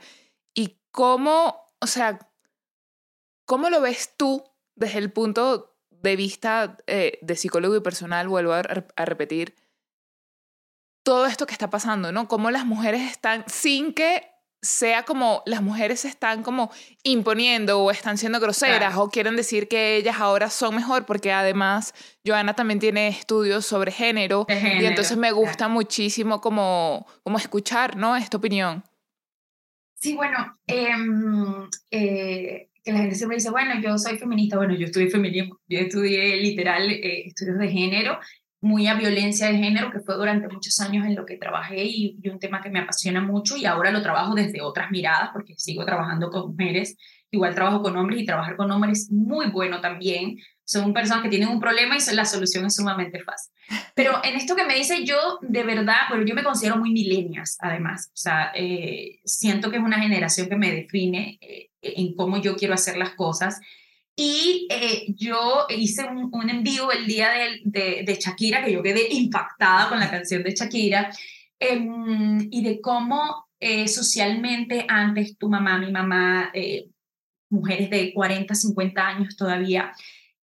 ¿Cómo, 0.91 1.67
o 1.79 1.87
sea, 1.87 2.19
cómo 3.45 3.69
lo 3.69 3.81
ves 3.81 4.13
tú 4.17 4.43
desde 4.75 4.99
el 4.99 5.11
punto 5.11 5.75
de 5.89 6.15
vista 6.15 6.77
eh, 6.87 7.19
de 7.21 7.35
psicólogo 7.35 7.75
y 7.75 7.81
personal? 7.81 8.27
Vuelvo 8.27 8.53
a, 8.53 8.61
repetir 8.61 9.55
todo 11.03 11.25
esto 11.25 11.47
que 11.47 11.53
está 11.53 11.69
pasando, 11.69 12.11
¿no? 12.11 12.27
Cómo 12.27 12.51
las 12.51 12.65
mujeres 12.65 13.09
están, 13.09 13.43
sin 13.47 13.93
que 13.93 14.31
sea 14.61 15.03
como 15.03 15.41
las 15.47 15.63
mujeres 15.63 16.01
se 16.01 16.07
están 16.07 16.43
como 16.43 16.71
imponiendo 17.01 17.79
o 17.79 17.89
están 17.89 18.19
siendo 18.19 18.39
groseras 18.39 18.95
o 18.95 19.09
quieren 19.09 19.35
decir 19.35 19.67
que 19.67 19.95
ellas 19.95 20.17
ahora 20.19 20.51
son 20.51 20.75
mejor 20.75 21.07
porque 21.07 21.31
además 21.31 21.95
Joana 22.23 22.53
también 22.53 22.79
tiene 22.79 23.07
estudios 23.07 23.65
sobre 23.65 23.91
género, 23.91 24.45
y 24.47 24.85
entonces 24.85 25.17
me 25.17 25.31
gusta 25.31 25.67
muchísimo 25.67 26.41
como, 26.41 27.07
como 27.23 27.39
escuchar, 27.39 27.95
¿no? 27.95 28.15
Esta 28.15 28.37
opinión. 28.37 28.83
Sí, 30.01 30.15
bueno, 30.15 30.57
em, 30.65 31.69
eh, 31.91 32.69
que 32.83 32.91
la 32.91 32.99
gente 32.99 33.15
siempre 33.15 33.37
dice, 33.37 33.51
bueno, 33.51 33.79
yo 33.79 33.99
soy 33.99 34.17
feminista, 34.17 34.57
bueno, 34.57 34.73
yo 34.73 34.87
estudié 34.87 35.11
feminismo, 35.11 35.59
yo 35.67 35.77
estudié 35.77 36.37
literal 36.37 36.89
eh, 36.89 37.27
estudios 37.27 37.59
de 37.59 37.69
género, 37.69 38.17
muy 38.61 38.87
a 38.87 38.95
violencia 38.95 39.47
de 39.47 39.57
género, 39.57 39.91
que 39.91 39.99
fue 39.99 40.15
durante 40.15 40.47
muchos 40.47 40.79
años 40.79 41.05
en 41.05 41.15
lo 41.15 41.23
que 41.23 41.37
trabajé 41.37 41.83
y, 41.85 42.17
y, 42.19 42.29
un 42.29 42.39
tema 42.39 42.61
que 42.61 42.71
me 42.71 42.79
apasiona 42.79 43.21
mucho 43.21 43.57
y 43.57 43.65
ahora 43.65 43.91
lo 43.91 44.01
trabajo 44.01 44.33
desde 44.33 44.61
otras 44.61 44.89
miradas 44.89 45.29
porque 45.33 45.53
sigo 45.57 45.85
trabajando 45.85 46.31
con 46.31 46.49
mujeres, 46.49 46.97
igual 47.29 47.53
trabajo 47.53 47.83
con 47.83 47.95
hombres 47.95 48.21
y 48.21 48.25
trabajar 48.25 48.55
con 48.57 48.71
hombres 48.71 49.01
es 49.03 49.11
muy 49.11 49.51
bueno 49.51 49.81
también 49.81 50.37
son 50.71 50.93
personas 50.93 51.23
que 51.23 51.29
tienen 51.29 51.49
un 51.49 51.59
problema 51.59 51.97
y 51.97 52.15
la 52.15 52.23
solución 52.23 52.65
es 52.65 52.75
sumamente 52.75 53.19
fácil. 53.23 53.51
Pero 53.93 54.21
en 54.23 54.35
esto 54.35 54.55
que 54.55 54.63
me 54.63 54.75
dice 54.75 55.03
yo, 55.03 55.37
de 55.41 55.63
verdad, 55.63 56.07
bueno, 56.09 56.25
yo 56.25 56.33
me 56.33 56.43
considero 56.43 56.77
muy 56.77 56.91
milenias, 56.91 57.57
además. 57.59 58.09
O 58.13 58.17
sea, 58.17 58.51
eh, 58.55 59.19
siento 59.25 59.69
que 59.69 59.77
es 59.77 59.83
una 59.83 59.99
generación 59.99 60.47
que 60.47 60.55
me 60.55 60.71
define 60.71 61.37
eh, 61.41 61.69
en 61.81 62.15
cómo 62.15 62.41
yo 62.41 62.55
quiero 62.55 62.73
hacer 62.73 62.95
las 62.97 63.11
cosas. 63.15 63.59
Y 64.15 64.67
eh, 64.69 65.07
yo 65.09 65.65
hice 65.69 66.05
un, 66.05 66.29
un, 66.31 66.49
envío 66.49 66.91
el 66.91 67.05
día 67.05 67.29
de, 67.63 68.03
de, 68.05 68.15
Shakira, 68.15 68.63
que 68.63 68.71
yo 68.71 68.83
quedé 68.83 69.07
impactada 69.11 69.89
con 69.89 69.99
la 69.99 70.09
canción 70.09 70.43
de 70.43 70.53
Shakira, 70.53 71.11
em, 71.59 72.47
y 72.49 72.63
de 72.63 72.79
cómo 72.79 73.49
socialmente 73.85 74.85
antes 74.87 75.37
tu 75.37 75.47
mamá, 75.47 75.77
mi 75.77 75.91
mamá, 75.91 76.51
mujeres 77.51 77.91
de 77.91 78.11
40, 78.11 78.55
50 78.55 79.07
años 79.07 79.35
todavía, 79.35 79.91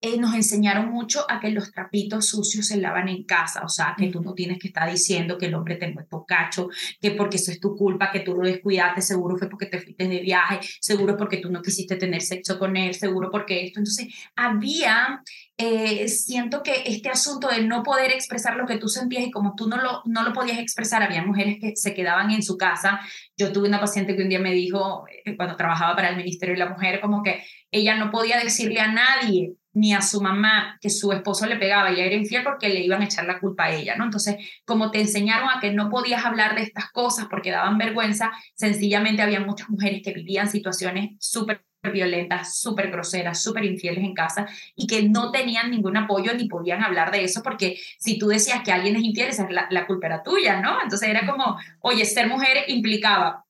eh, 0.01 0.19
nos 0.19 0.35
enseñaron 0.35 0.91
mucho 0.91 1.25
a 1.29 1.41
que 1.41 1.51
los 1.51 1.73
trapitos 1.73 2.29
sucios 2.29 2.67
se 2.67 2.77
lavan 2.77 3.09
en 3.09 3.25
casa, 3.25 3.63
o 3.65 3.69
sea, 3.69 3.95
que 3.97 4.09
tú 4.09 4.21
no 4.21 4.35
tienes 4.35 4.59
que 4.59 4.69
estar 4.69 4.91
diciendo 4.91 5.39
que 5.39 5.47
el 5.47 5.55
hombre 5.55 5.77
te 5.77 5.91
muerto 5.91 6.25
cacho, 6.27 6.69
que 7.01 7.13
porque 7.13 7.37
eso 7.37 7.51
es 7.51 7.61
tu 7.61 7.75
culpa, 7.75 8.11
que 8.11 8.21
tú 8.21 8.35
lo 8.35 8.47
descuidaste, 8.47 9.01
seguro 9.01 9.37
fue 9.39 9.49
porque 9.49 9.67
te 9.67 9.81
fuiste 9.81 10.07
de 10.07 10.21
viaje, 10.21 10.61
seguro 10.81 11.17
porque 11.17 11.39
tú 11.39 11.51
no 11.51 11.63
quisiste 11.63 11.97
tener 11.97 12.21
sexo 12.21 12.59
con 12.59 12.77
él, 12.77 12.95
seguro 12.95 13.31
porque 13.31 13.65
esto. 13.65 13.81
Entonces, 13.81 14.09
había, 14.35 15.23
eh, 15.57 16.09
siento 16.09 16.63
que 16.63 16.83
este 16.87 17.09
asunto 17.09 17.49
de 17.49 17.63
no 17.63 17.83
poder 17.83 18.11
expresar 18.13 18.57
lo 18.57 18.67
que 18.67 18.77
tú 18.79 18.89
sentías 18.89 19.25
y 19.25 19.31
como 19.31 19.55
tú 19.57 19.67
no 19.67 19.79
lo, 19.79 20.03
no 20.05 20.23
lo 20.23 20.33
podías 20.33 20.59
expresar, 20.59 21.03
había 21.03 21.25
mujeres 21.25 21.57
que 21.61 21.75
se 21.75 21.95
quedaban 21.95 22.31
en 22.31 22.43
su 22.43 22.59
casa. 22.59 23.01
Yo 23.37 23.53
tuve 23.53 23.69
una 23.69 23.81
paciente 23.81 24.15
que 24.15 24.23
un 24.23 24.29
día 24.29 24.41
me 24.41 24.53
dijo, 24.53 25.07
eh, 25.25 25.37
cuando 25.37 25.57
trabajaba 25.57 25.97
para 25.97 26.11
el 26.11 26.17
Ministerio 26.17 26.55
de 26.55 26.59
la 26.59 26.71
Mujer, 26.71 27.01
como 27.01 27.23
que 27.23 27.43
ella 27.71 27.97
no 27.97 28.11
podía 28.11 28.39
decirle 28.39 28.81
a 28.81 28.93
nadie 28.93 29.55
ni 29.77 29.93
a 29.93 30.01
su 30.01 30.23
mamá 30.23 30.79
que 30.81 30.89
su 30.89 31.13
esposo 31.13 31.45
le 31.45 31.57
pegaba 31.57 31.93
y 31.93 32.01
era 32.01 32.15
infiel 32.15 32.43
porque 32.43 32.71
le 32.71 32.81
iban 32.81 33.03
a 33.03 33.05
echar 33.05 33.27
la 33.27 33.39
culpa 33.39 33.65
a 33.65 33.73
ella, 33.73 33.95
¿no? 33.95 34.05
Entonces, 34.05 34.37
como 34.65 34.91
te 34.91 35.01
enseñaron 35.01 35.51
a 35.51 35.61
que 35.61 35.71
no 35.71 35.91
podías 35.91 36.25
hablar 36.25 36.57
de 36.57 36.63
estas 36.63 36.91
cosas 36.93 37.27
porque 37.29 37.51
daban 37.51 37.77
vergüenza, 37.77 38.33
sencillamente 38.55 39.21
había 39.21 39.41
muchas 39.41 39.69
mujeres 39.69 40.01
que 40.03 40.15
vivían 40.15 40.49
situaciones 40.49 41.11
súper 41.19 41.63
violentas, 41.93 42.59
súper 42.59 42.91
groseras, 42.91 43.43
súper 43.43 43.67
infieles 43.67 44.03
en 44.03 44.15
casa 44.15 44.47
y 44.75 44.87
que 44.87 45.09
no 45.11 45.31
tenían 45.31 45.71
ningún 45.71 45.99
apoyo 45.99 46.33
ni 46.35 46.49
podían 46.49 46.83
hablar 46.83 47.11
de 47.11 47.25
eso 47.25 47.43
porque 47.43 47.79
si 47.99 48.19
tú 48.19 48.29
decías 48.29 48.63
que 48.65 48.73
alguien 48.73 48.97
es 48.97 49.03
infiel, 49.03 49.29
esa 49.29 49.47
la, 49.51 49.67
la 49.71 49.87
culpa 49.87 50.07
era 50.07 50.23
tuya, 50.23 50.59
¿no? 50.61 50.83
Entonces 50.83 51.09
era 51.09 51.27
como, 51.27 51.59
oye, 51.81 52.07
ser 52.07 52.29
mujer 52.29 52.65
implicaba 52.69 53.46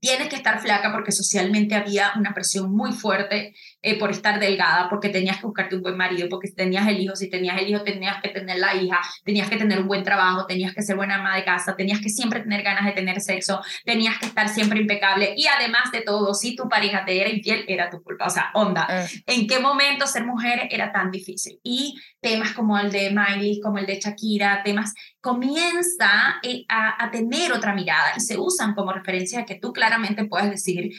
tienes 0.00 0.28
que 0.28 0.36
estar 0.36 0.60
flaca 0.60 0.92
porque 0.92 1.12
socialmente 1.12 1.74
había 1.74 2.12
una 2.16 2.34
presión 2.34 2.74
muy 2.74 2.92
fuerte 2.92 3.54
eh, 3.82 3.98
por 3.98 4.10
estar 4.10 4.40
delgada, 4.40 4.88
porque 4.88 5.08
tenías 5.08 5.38
que 5.38 5.46
buscarte 5.46 5.76
un 5.76 5.82
buen 5.82 5.96
marido, 5.96 6.28
porque 6.28 6.50
tenías 6.50 6.86
el 6.88 7.00
hijo, 7.00 7.14
si 7.16 7.30
tenías 7.30 7.60
el 7.60 7.68
hijo 7.68 7.82
tenías 7.82 8.20
que 8.22 8.28
tener 8.30 8.58
la 8.58 8.74
hija, 8.74 8.98
tenías 9.24 9.48
que 9.48 9.56
tener 9.56 9.80
un 9.80 9.86
buen 9.86 10.02
trabajo, 10.02 10.46
tenías 10.46 10.74
que 10.74 10.82
ser 10.82 10.96
buena 10.96 11.16
ama 11.16 11.36
de 11.36 11.44
casa, 11.44 11.76
tenías 11.76 12.00
que 12.00 12.08
siempre 12.08 12.40
tener 12.40 12.62
ganas 12.62 12.84
de 12.84 12.92
tener 12.92 13.20
sexo, 13.20 13.60
tenías 13.84 14.18
que 14.18 14.26
estar 14.26 14.48
siempre 14.48 14.80
impecable 14.80 15.34
y 15.36 15.46
además 15.46 15.92
de 15.92 16.02
todo, 16.02 16.34
si 16.34 16.56
tu 16.56 16.68
pareja 16.68 17.04
te 17.04 17.20
era 17.20 17.30
infiel, 17.30 17.64
era 17.68 17.90
tu 17.90 18.02
culpa. 18.02 18.26
O 18.26 18.30
sea, 18.30 18.50
onda, 18.54 18.86
eh. 18.90 19.06
¿en 19.26 19.46
qué 19.46 19.58
momento 19.58 20.06
ser 20.06 20.24
mujer 20.24 20.68
era 20.70 20.92
tan 20.92 21.10
difícil? 21.10 21.58
Y 21.62 21.96
temas 22.20 22.52
como 22.52 22.78
el 22.78 22.90
de 22.90 23.10
Miley, 23.10 23.60
como 23.60 23.78
el 23.78 23.86
de 23.86 24.00
Shakira, 24.00 24.62
temas 24.64 24.92
comienza 25.20 26.36
eh, 26.42 26.64
a, 26.68 27.04
a, 27.04 27.10
tener 27.10 27.52
otra 27.52 27.74
mirada 27.74 28.12
y 28.16 28.20
se 28.20 28.38
usan 28.38 28.74
como 28.74 28.92
referencia 28.92 29.40
a 29.40 29.44
que 29.44 29.56
tú 29.56 29.72
claramente 29.88 30.26
puedes 30.26 30.50
decir 30.50 30.90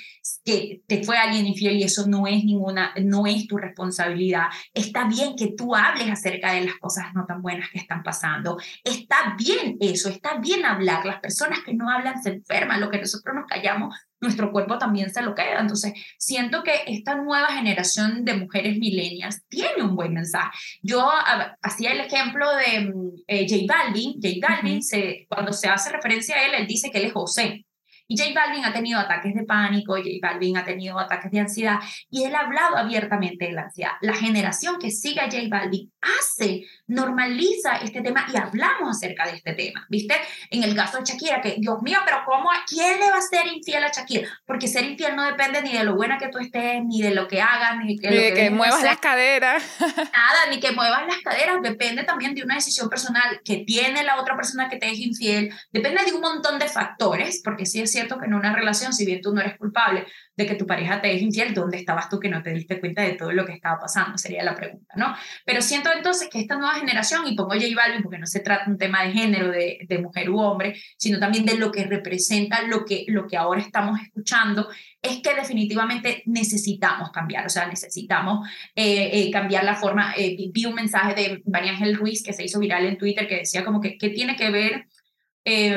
que 0.43 0.81
te 0.87 1.03
fue 1.03 1.17
alguien 1.17 1.45
infiel 1.45 1.77
y 1.77 1.83
eso 1.83 2.07
no 2.07 2.25
es 2.25 2.43
ninguna, 2.43 2.93
no 3.03 3.27
es 3.27 3.47
tu 3.47 3.57
responsabilidad. 3.57 4.47
Está 4.73 5.07
bien 5.07 5.35
que 5.35 5.53
tú 5.55 5.75
hables 5.75 6.09
acerca 6.09 6.53
de 6.53 6.61
las 6.61 6.75
cosas 6.77 7.05
no 7.13 7.25
tan 7.25 7.41
buenas 7.41 7.69
que 7.69 7.77
están 7.77 8.03
pasando. 8.03 8.57
Está 8.83 9.35
bien 9.37 9.77
eso, 9.79 10.09
está 10.09 10.37
bien 10.39 10.65
hablar. 10.65 11.05
Las 11.05 11.19
personas 11.19 11.59
que 11.65 11.73
no 11.73 11.89
hablan 11.89 12.21
se 12.21 12.29
enferman, 12.29 12.81
lo 12.81 12.89
que 12.89 12.99
nosotros 12.99 13.35
nos 13.35 13.45
callamos 13.45 13.95
nuestro 14.21 14.51
cuerpo 14.51 14.77
también 14.77 15.11
se 15.11 15.21
lo 15.21 15.33
queda. 15.35 15.59
Entonces, 15.59 15.93
siento 16.17 16.63
que 16.63 16.73
esta 16.87 17.15
nueva 17.15 17.47
generación 17.53 18.25
de 18.25 18.33
mujeres 18.33 18.77
millennials 18.77 19.45
tiene 19.47 19.83
un 19.83 19.95
buen 19.95 20.13
mensaje. 20.13 20.49
Yo 20.81 21.09
hacía 21.61 21.93
el 21.93 22.01
ejemplo 22.01 22.45
de 22.55 22.91
mm, 22.91 23.11
eh, 23.27 23.47
J 23.47 23.65
Balvin. 23.67 24.13
J 24.21 24.45
Balvin, 24.45 24.83
se, 24.83 25.25
cuando 25.29 25.53
se 25.53 25.69
hace 25.69 25.91
referencia 25.91 26.35
a 26.35 26.45
él, 26.45 26.53
él 26.55 26.67
dice 26.67 26.91
que 26.91 26.97
él 26.97 27.05
es 27.05 27.13
José. 27.13 27.65
Y 28.11 28.17
J 28.17 28.33
Balvin 28.33 28.65
ha 28.65 28.73
tenido 28.73 28.99
ataques 28.99 29.35
de 29.35 29.43
pánico, 29.43 29.95
J 29.95 30.09
Balvin 30.19 30.57
ha 30.57 30.65
tenido 30.65 30.97
ataques 30.97 31.29
de 31.29 31.41
ansiedad 31.41 31.79
y 32.09 32.23
él 32.23 32.33
ha 32.33 32.39
hablado 32.39 32.75
abiertamente 32.75 33.45
de 33.45 33.51
la 33.51 33.61
ansiedad. 33.65 33.91
La 34.01 34.15
generación 34.15 34.79
que 34.79 34.89
sigue 34.89 35.21
a 35.21 35.25
J 35.25 35.43
Balvin 35.47 35.91
hace, 36.01 36.63
normaliza 36.89 37.77
este 37.77 38.01
tema 38.01 38.25
y 38.33 38.37
hablamos 38.37 38.97
acerca 38.97 39.25
de 39.25 39.37
este 39.37 39.53
tema, 39.53 39.85
¿viste? 39.89 40.15
En 40.49 40.63
el 40.63 40.75
caso 40.75 40.97
de 40.97 41.05
Shakira, 41.05 41.39
que 41.39 41.55
Dios 41.57 41.81
mío, 41.81 41.99
pero 42.03 42.23
¿cómo 42.25 42.51
a 42.51 42.65
quién 42.67 42.99
le 42.99 43.09
va 43.09 43.17
a 43.17 43.21
ser 43.21 43.47
infiel 43.47 43.83
a 43.83 43.91
Shakira? 43.91 44.27
Porque 44.45 44.67
ser 44.67 44.83
infiel 44.83 45.15
no 45.15 45.23
depende 45.23 45.61
ni 45.61 45.71
de 45.71 45.83
lo 45.83 45.95
buena 45.95 46.17
que 46.17 46.27
tú 46.29 46.39
estés, 46.39 46.83
ni 46.83 47.01
de 47.01 47.11
lo 47.11 47.27
que 47.27 47.41
hagas, 47.41 47.77
ni 47.77 47.95
de, 47.95 48.33
que, 48.33 48.49
muevas 48.49 48.83
las 48.83 48.97
caderas. 48.97 49.63
Nada, 49.79 50.49
ni 50.49 50.59
que 50.59 50.71
muevas 50.71 51.05
las 51.07 51.19
caderas, 51.19 51.61
depende 51.61 52.03
también 52.03 52.33
de 52.33 52.43
una 52.43 52.55
decisión 52.55 52.89
personal 52.89 53.41
que 53.45 53.57
tiene 53.57 54.03
la 54.03 54.19
otra 54.19 54.35
persona 54.35 54.67
que 54.67 54.77
te 54.77 54.89
es 54.89 54.99
infiel, 54.99 55.53
depende 55.71 56.03
de 56.03 56.13
un 56.13 56.21
montón 56.21 56.57
de 56.57 56.67
factores, 56.67 57.41
porque 57.43 57.65
sí 57.65 57.81
es 57.81 57.91
cierto 57.91 58.17
que 58.17 58.25
en 58.25 58.33
una 58.33 58.53
relación, 58.53 58.93
si 58.93 59.05
bien 59.05 59.21
tú 59.21 59.33
no 59.33 59.41
eres 59.41 59.57
culpable 59.57 60.07
de 60.39 60.47
que 60.47 60.55
tu 60.55 60.65
pareja 60.65 61.01
te 61.01 61.13
es 61.13 61.21
infiel, 61.21 61.53
¿dónde 61.53 61.77
estabas 61.77 62.09
tú 62.09 62.17
que 62.17 62.29
no 62.29 62.41
te 62.41 62.51
diste 62.53 62.79
cuenta 62.79 63.01
de 63.01 63.11
todo 63.11 63.31
lo 63.33 63.45
que 63.45 63.51
estaba 63.51 63.77
pasando? 63.79 64.17
Sería 64.17 64.43
la 64.43 64.55
pregunta, 64.55 64.93
¿no? 64.95 65.13
Pero 65.45 65.61
siento 65.61 65.89
entonces 65.93 66.29
que 66.29 66.39
esta 66.39 66.55
nueva 66.55 66.75
generación, 66.75 67.27
y 67.27 67.35
pongo 67.35 67.51
J 67.51 67.65
Balvin 67.75 68.01
porque 68.01 68.17
no 68.17 68.25
se 68.25 68.39
trata 68.39 68.69
un 68.69 68.77
tema 68.77 69.03
de 69.03 69.11
género, 69.11 69.51
de, 69.51 69.79
de 69.87 69.99
mujer 69.99 70.29
u 70.29 70.39
hombre, 70.39 70.79
sino 70.97 71.19
también 71.19 71.45
de 71.45 71.57
lo 71.57 71.71
que 71.71 71.83
representa 71.83 72.63
lo 72.63 72.85
que, 72.85 73.05
lo 73.09 73.27
que 73.27 73.35
ahora 73.35 73.59
estamos 73.59 73.99
escuchando, 73.99 74.69
es 75.01 75.21
que 75.21 75.33
definitivamente 75.33 76.23
necesitamos 76.25 77.11
cambiar, 77.11 77.45
o 77.45 77.49
sea, 77.49 77.67
necesitamos 77.67 78.47
eh, 78.75 79.09
eh, 79.13 79.31
cambiar 79.31 79.63
la 79.63 79.75
forma. 79.75 80.13
Eh, 80.17 80.37
vi 80.51 80.65
un 80.65 80.75
mensaje 80.75 81.13
de 81.15 81.41
María 81.45 81.71
Ángel 81.71 81.95
Ruiz 81.95 82.23
que 82.23 82.33
se 82.33 82.43
hizo 82.43 82.59
viral 82.59 82.85
en 82.85 82.97
Twitter 82.97 83.27
que 83.27 83.37
decía 83.37 83.63
como 83.63 83.81
que, 83.81 83.97
¿qué 83.97 84.09
tiene 84.09 84.35
que 84.35 84.49
ver 84.51 84.85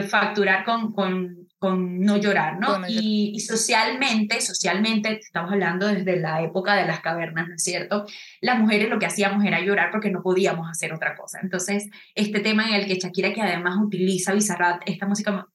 facturar 0.09 0.65
con, 0.65 0.93
con 0.93 1.42
con 1.63 2.01
no 2.01 2.17
llorar, 2.17 2.59
¿no? 2.59 2.77
y, 2.89 3.39
socialmente, 3.39 4.41
socialmente, 4.41 5.21
estamos 5.21 5.53
hablando 5.53 5.87
desde 5.87 6.19
la 6.19 6.43
época 6.43 6.75
de 6.75 6.89
las 6.89 6.99
cavernas, 6.99 7.47
¿no 7.47 7.55
es 7.55 7.63
cierto? 7.63 8.05
Las 8.41 8.59
mujeres 8.59 8.91
lo 8.91 8.99
que 8.99 9.07
hacíamos 9.07 9.45
era 9.45 9.61
llorar 9.61 9.93
porque 9.93 10.11
no 10.11 10.25
podíamos 10.25 10.69
hacer 10.69 10.93
otra 10.93 11.15
cosa. 11.15 11.39
Entonces, 11.41 11.89
este 12.17 12.41
tema 12.41 12.67
en 12.67 12.75
el 12.75 12.87
que 12.89 12.97
Shakira, 12.97 13.33
que 13.33 13.43
además 13.43 13.77
utiliza 13.81 14.35
Bizarrat, 14.35 14.83
esta 14.87 15.07
música 15.07 15.47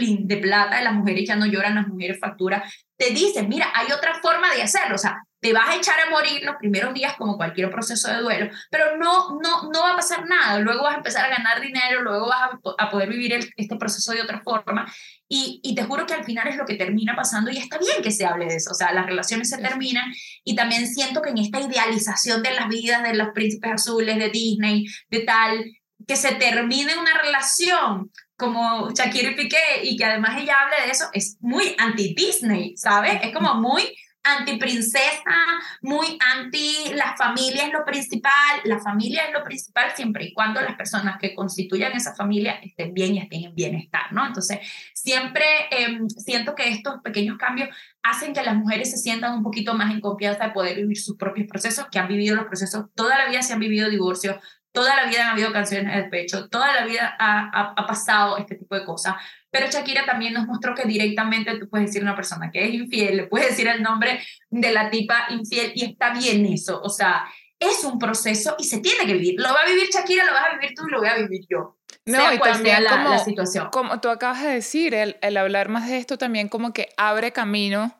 de 0.00 0.36
plata, 0.36 0.80
las 0.82 0.94
mujeres 0.94 1.26
ya 1.26 1.34
no 1.34 1.46
lloran, 1.46 1.74
las 1.74 1.88
mujeres 1.88 2.20
facturan, 2.20 2.62
te 2.96 3.10
dice, 3.10 3.42
mira, 3.42 3.66
hay 3.74 3.90
otra 3.90 4.20
forma 4.22 4.54
de 4.54 4.62
hacerlo, 4.62 4.94
o 4.94 4.98
sea, 4.98 5.20
te 5.46 5.52
vas 5.52 5.68
a 5.68 5.76
echar 5.76 5.94
a 6.00 6.10
morir 6.10 6.42
los 6.42 6.56
primeros 6.56 6.92
días 6.92 7.14
como 7.16 7.36
cualquier 7.36 7.70
proceso 7.70 8.08
de 8.08 8.16
duelo, 8.16 8.50
pero 8.68 8.96
no, 8.96 9.38
no, 9.40 9.70
no 9.70 9.80
va 9.80 9.92
a 9.92 9.96
pasar 9.96 10.26
nada, 10.28 10.58
luego 10.58 10.82
vas 10.82 10.94
a 10.94 10.96
empezar 10.96 11.24
a 11.24 11.28
ganar 11.28 11.60
dinero, 11.60 12.02
luego 12.02 12.26
vas 12.26 12.50
a, 12.78 12.90
poder 12.90 13.08
vivir 13.08 13.52
este 13.56 13.76
proceso 13.76 14.10
de 14.10 14.22
otra 14.22 14.40
forma. 14.40 14.92
Y, 15.28 15.60
y, 15.62 15.76
te 15.76 15.84
juro 15.84 16.04
que 16.04 16.14
al 16.14 16.24
final 16.24 16.48
es 16.48 16.56
lo 16.56 16.64
que 16.64 16.74
termina 16.74 17.14
pasando 17.14 17.52
y 17.52 17.58
está 17.58 17.78
bien 17.78 18.02
que 18.02 18.10
se 18.10 18.26
hable 18.26 18.46
de 18.46 18.56
eso, 18.56 18.72
o 18.72 18.74
sea, 18.74 18.92
las 18.92 19.06
relaciones 19.06 19.48
se 19.48 19.58
terminan 19.58 20.12
y 20.42 20.56
también 20.56 20.88
siento 20.88 21.22
que 21.22 21.30
en 21.30 21.38
esta 21.38 21.60
idealización 21.60 22.42
de 22.42 22.50
las 22.50 22.68
vidas 22.68 23.04
de 23.04 23.14
los 23.14 23.28
príncipes 23.32 23.70
azules, 23.70 24.18
de 24.18 24.30
Disney, 24.30 24.84
de 25.10 25.20
tal, 25.20 25.64
que 26.08 26.16
se 26.16 26.34
termine 26.34 26.98
una 26.98 27.22
relación 27.22 28.10
como 28.36 28.90
Shakira 28.90 29.30
y 29.30 29.36
Piqué 29.36 29.84
y 29.84 29.96
que 29.96 30.06
además 30.06 30.40
ella 30.40 30.56
hable 30.60 30.86
de 30.86 30.90
eso, 30.90 31.04
es 31.12 31.36
muy 31.38 31.76
anti-Disney, 31.78 32.76
¿sabes? 32.76 33.20
Es 33.22 33.32
como 33.32 33.54
muy 33.54 33.96
anti-princesa, 34.38 35.36
muy 35.82 36.18
anti 36.34 36.92
la 36.94 37.16
familia 37.16 37.66
es 37.66 37.72
lo 37.72 37.84
principal. 37.84 38.60
La 38.64 38.78
familia 38.78 39.24
es 39.26 39.32
lo 39.32 39.42
principal 39.42 39.92
siempre 39.94 40.24
y 40.24 40.32
cuando 40.32 40.60
las 40.60 40.76
personas 40.76 41.18
que 41.18 41.34
constituyan 41.34 41.92
esa 41.92 42.14
familia 42.14 42.60
estén 42.62 42.92
bien 42.94 43.14
y 43.14 43.18
estén 43.18 43.44
en 43.44 43.54
bienestar, 43.54 44.12
¿no? 44.12 44.26
Entonces, 44.26 44.58
siempre 44.94 45.44
em, 45.70 46.08
siento 46.08 46.54
que 46.54 46.70
estos 46.70 47.00
pequeños 47.02 47.38
cambios 47.38 47.68
hacen 48.02 48.32
que 48.32 48.42
las 48.42 48.56
mujeres 48.56 48.90
se 48.90 48.98
sientan 48.98 49.34
un 49.34 49.42
poquito 49.42 49.74
más 49.74 49.92
en 49.92 50.00
confianza 50.00 50.46
de 50.46 50.52
poder 50.52 50.76
vivir 50.76 50.98
sus 50.98 51.16
propios 51.16 51.46
procesos, 51.48 51.86
que 51.90 51.98
han 51.98 52.08
vivido 52.08 52.36
los 52.36 52.46
procesos, 52.46 52.86
toda 52.94 53.18
la 53.18 53.28
vida 53.28 53.42
se 53.42 53.52
han 53.52 53.60
vivido 53.60 53.90
divorcios, 53.90 54.36
toda 54.76 54.94
la 54.94 55.06
vida 55.08 55.22
han 55.24 55.30
habido 55.30 55.52
canciones 55.52 55.94
del 55.94 56.10
pecho, 56.10 56.48
toda 56.50 56.74
la 56.74 56.84
vida 56.84 57.16
ha, 57.18 57.72
ha, 57.76 57.86
pasado 57.86 58.36
este 58.36 58.56
tipo 58.56 58.74
de 58.74 58.84
cosas. 58.84 59.14
Pero 59.56 59.70
Shakira 59.70 60.04
también 60.04 60.34
nos 60.34 60.46
mostró 60.46 60.74
que 60.74 60.84
directamente 60.86 61.58
tú 61.58 61.66
puedes 61.70 61.86
decir 61.86 62.02
a 62.02 62.04
una 62.04 62.14
persona 62.14 62.50
que 62.50 62.62
es 62.62 62.74
infiel, 62.74 63.16
le 63.16 63.24
puedes 63.24 63.48
decir 63.48 63.66
el 63.68 63.82
nombre 63.82 64.22
de 64.50 64.70
la 64.70 64.90
tipa 64.90 65.28
infiel 65.30 65.72
y 65.74 65.86
está 65.86 66.12
bien 66.12 66.44
eso. 66.44 66.78
O 66.82 66.90
sea, 66.90 67.24
es 67.58 67.82
un 67.82 67.98
proceso 67.98 68.54
y 68.58 68.64
se 68.64 68.80
tiene 68.80 69.06
que 69.06 69.14
vivir. 69.14 69.36
Lo 69.38 69.48
va 69.54 69.62
a 69.62 69.66
vivir 69.66 69.88
Shakira, 69.88 70.26
lo 70.26 70.32
vas 70.32 70.48
a 70.50 70.58
vivir 70.58 70.74
tú 70.76 70.86
y 70.86 70.90
lo 70.90 70.98
voy 70.98 71.08
a 71.08 71.16
vivir 71.16 71.46
yo. 71.48 71.78
No, 72.04 72.34
y 72.34 72.38
también 72.38 72.84
la, 72.84 72.90
como, 72.90 73.08
la 73.08 73.18
situación. 73.18 73.70
Como 73.70 73.98
tú 73.98 74.10
acabas 74.10 74.42
de 74.42 74.50
decir, 74.50 74.92
el, 74.92 75.16
el 75.22 75.38
hablar 75.38 75.70
más 75.70 75.88
de 75.88 75.96
esto 75.96 76.18
también 76.18 76.50
como 76.50 76.74
que 76.74 76.90
abre 76.98 77.32
camino 77.32 77.98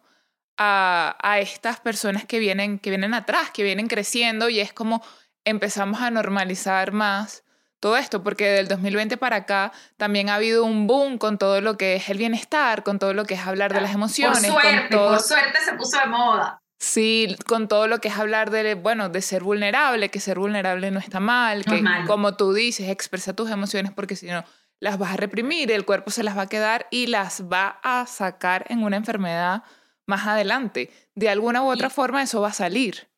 a, 0.58 1.16
a, 1.22 1.38
estas 1.40 1.80
personas 1.80 2.26
que 2.26 2.38
vienen, 2.38 2.78
que 2.78 2.90
vienen 2.90 3.14
atrás, 3.14 3.50
que 3.50 3.62
vienen 3.62 3.88
creciendo 3.88 4.50
y 4.50 4.60
es 4.60 4.74
como 4.74 5.02
empezamos 5.46 6.02
a 6.02 6.10
normalizar 6.10 6.92
más 6.92 7.44
todo 7.80 7.96
esto, 7.96 8.22
porque 8.22 8.46
del 8.46 8.68
2020 8.68 9.16
para 9.16 9.36
acá 9.36 9.72
también 9.96 10.28
ha 10.28 10.36
habido 10.36 10.64
un 10.64 10.86
boom 10.86 11.18
con 11.18 11.38
todo 11.38 11.60
lo 11.60 11.76
que 11.76 11.96
es 11.96 12.08
el 12.08 12.18
bienestar, 12.18 12.82
con 12.82 12.98
todo 12.98 13.14
lo 13.14 13.24
que 13.24 13.34
es 13.34 13.46
hablar 13.46 13.72
de 13.72 13.80
las 13.80 13.94
emociones. 13.94 14.44
Por 14.44 14.60
suerte, 14.60 14.80
con 14.80 14.88
todo... 14.90 15.10
por 15.10 15.20
suerte 15.20 15.58
se 15.64 15.72
puso 15.74 15.98
de 15.98 16.06
moda. 16.06 16.62
Sí, 16.78 17.36
con 17.46 17.68
todo 17.68 17.86
lo 17.86 18.00
que 18.00 18.08
es 18.08 18.18
hablar 18.18 18.50
de, 18.50 18.74
bueno, 18.74 19.08
de 19.08 19.22
ser 19.22 19.42
vulnerable, 19.42 20.10
que 20.10 20.20
ser 20.20 20.38
vulnerable 20.38 20.90
no 20.90 20.98
está 20.98 21.20
mal, 21.20 21.64
que 21.64 21.82
como 22.06 22.36
tú 22.36 22.52
dices, 22.52 22.90
expresa 22.90 23.34
tus 23.34 23.50
emociones 23.50 23.92
porque 23.92 24.14
si 24.14 24.26
no 24.26 24.44
las 24.78 24.98
vas 24.98 25.12
a 25.12 25.16
reprimir, 25.16 25.72
el 25.72 25.86
cuerpo 25.86 26.10
se 26.10 26.22
las 26.22 26.36
va 26.36 26.42
a 26.42 26.48
quedar 26.48 26.86
y 26.90 27.06
las 27.06 27.44
va 27.50 27.80
a 27.82 28.06
sacar 28.06 28.66
en 28.68 28.84
una 28.84 28.96
enfermedad 28.96 29.62
más 30.06 30.26
adelante. 30.26 30.90
De 31.14 31.30
alguna 31.30 31.62
u 31.62 31.70
otra 31.70 31.88
forma 31.88 32.22
eso 32.22 32.42
va 32.42 32.48
a 32.48 32.52
salir. 32.52 33.08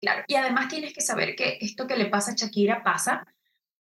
Claro, 0.00 0.22
y 0.28 0.36
además 0.36 0.68
tienes 0.68 0.94
que 0.94 1.00
saber 1.00 1.34
que 1.34 1.58
esto 1.60 1.86
que 1.86 1.96
le 1.96 2.06
pasa 2.06 2.30
a 2.30 2.34
Shakira 2.34 2.82
pasa, 2.82 3.26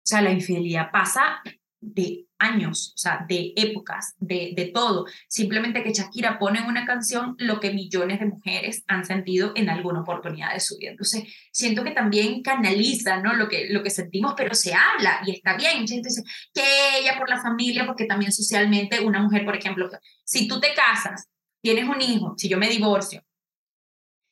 sea, 0.08 0.22
la 0.22 0.32
infidelidad 0.32 0.90
pasa 0.90 1.42
de 1.80 2.26
años, 2.38 2.92
o 2.94 2.98
sea, 2.98 3.24
de 3.28 3.52
épocas, 3.56 4.14
de, 4.18 4.52
de 4.56 4.66
todo. 4.66 5.06
Simplemente 5.28 5.82
que 5.82 5.92
Shakira 5.92 6.38
pone 6.38 6.60
en 6.60 6.66
una 6.66 6.86
canción 6.86 7.34
lo 7.38 7.60
que 7.60 7.72
millones 7.72 8.20
de 8.20 8.26
mujeres 8.26 8.84
han 8.86 9.04
sentido 9.04 9.52
en 9.54 9.68
alguna 9.68 10.00
oportunidad 10.00 10.52
de 10.54 10.60
su 10.60 10.76
vida. 10.78 10.92
Entonces, 10.92 11.24
siento 11.52 11.84
que 11.84 11.90
también 11.90 12.42
canaliza, 12.42 13.20
¿no? 13.20 13.34
Lo 13.34 13.48
que, 13.48 13.68
lo 13.70 13.82
que 13.82 13.90
sentimos, 13.90 14.34
pero 14.36 14.54
se 14.54 14.72
habla 14.72 15.20
y 15.26 15.32
está 15.32 15.56
bien. 15.56 15.84
Entonces, 15.88 16.22
que 16.54 16.62
ella 17.00 17.18
por 17.18 17.28
la 17.28 17.40
familia, 17.40 17.86
porque 17.86 18.06
también 18.06 18.32
socialmente 18.32 19.00
una 19.00 19.20
mujer, 19.20 19.44
por 19.44 19.56
ejemplo, 19.56 19.88
si 20.24 20.46
tú 20.48 20.60
te 20.60 20.74
casas, 20.74 21.28
tienes 21.60 21.88
un 21.88 22.00
hijo, 22.00 22.34
si 22.36 22.48
yo 22.48 22.58
me 22.58 22.68
divorcio, 22.68 23.22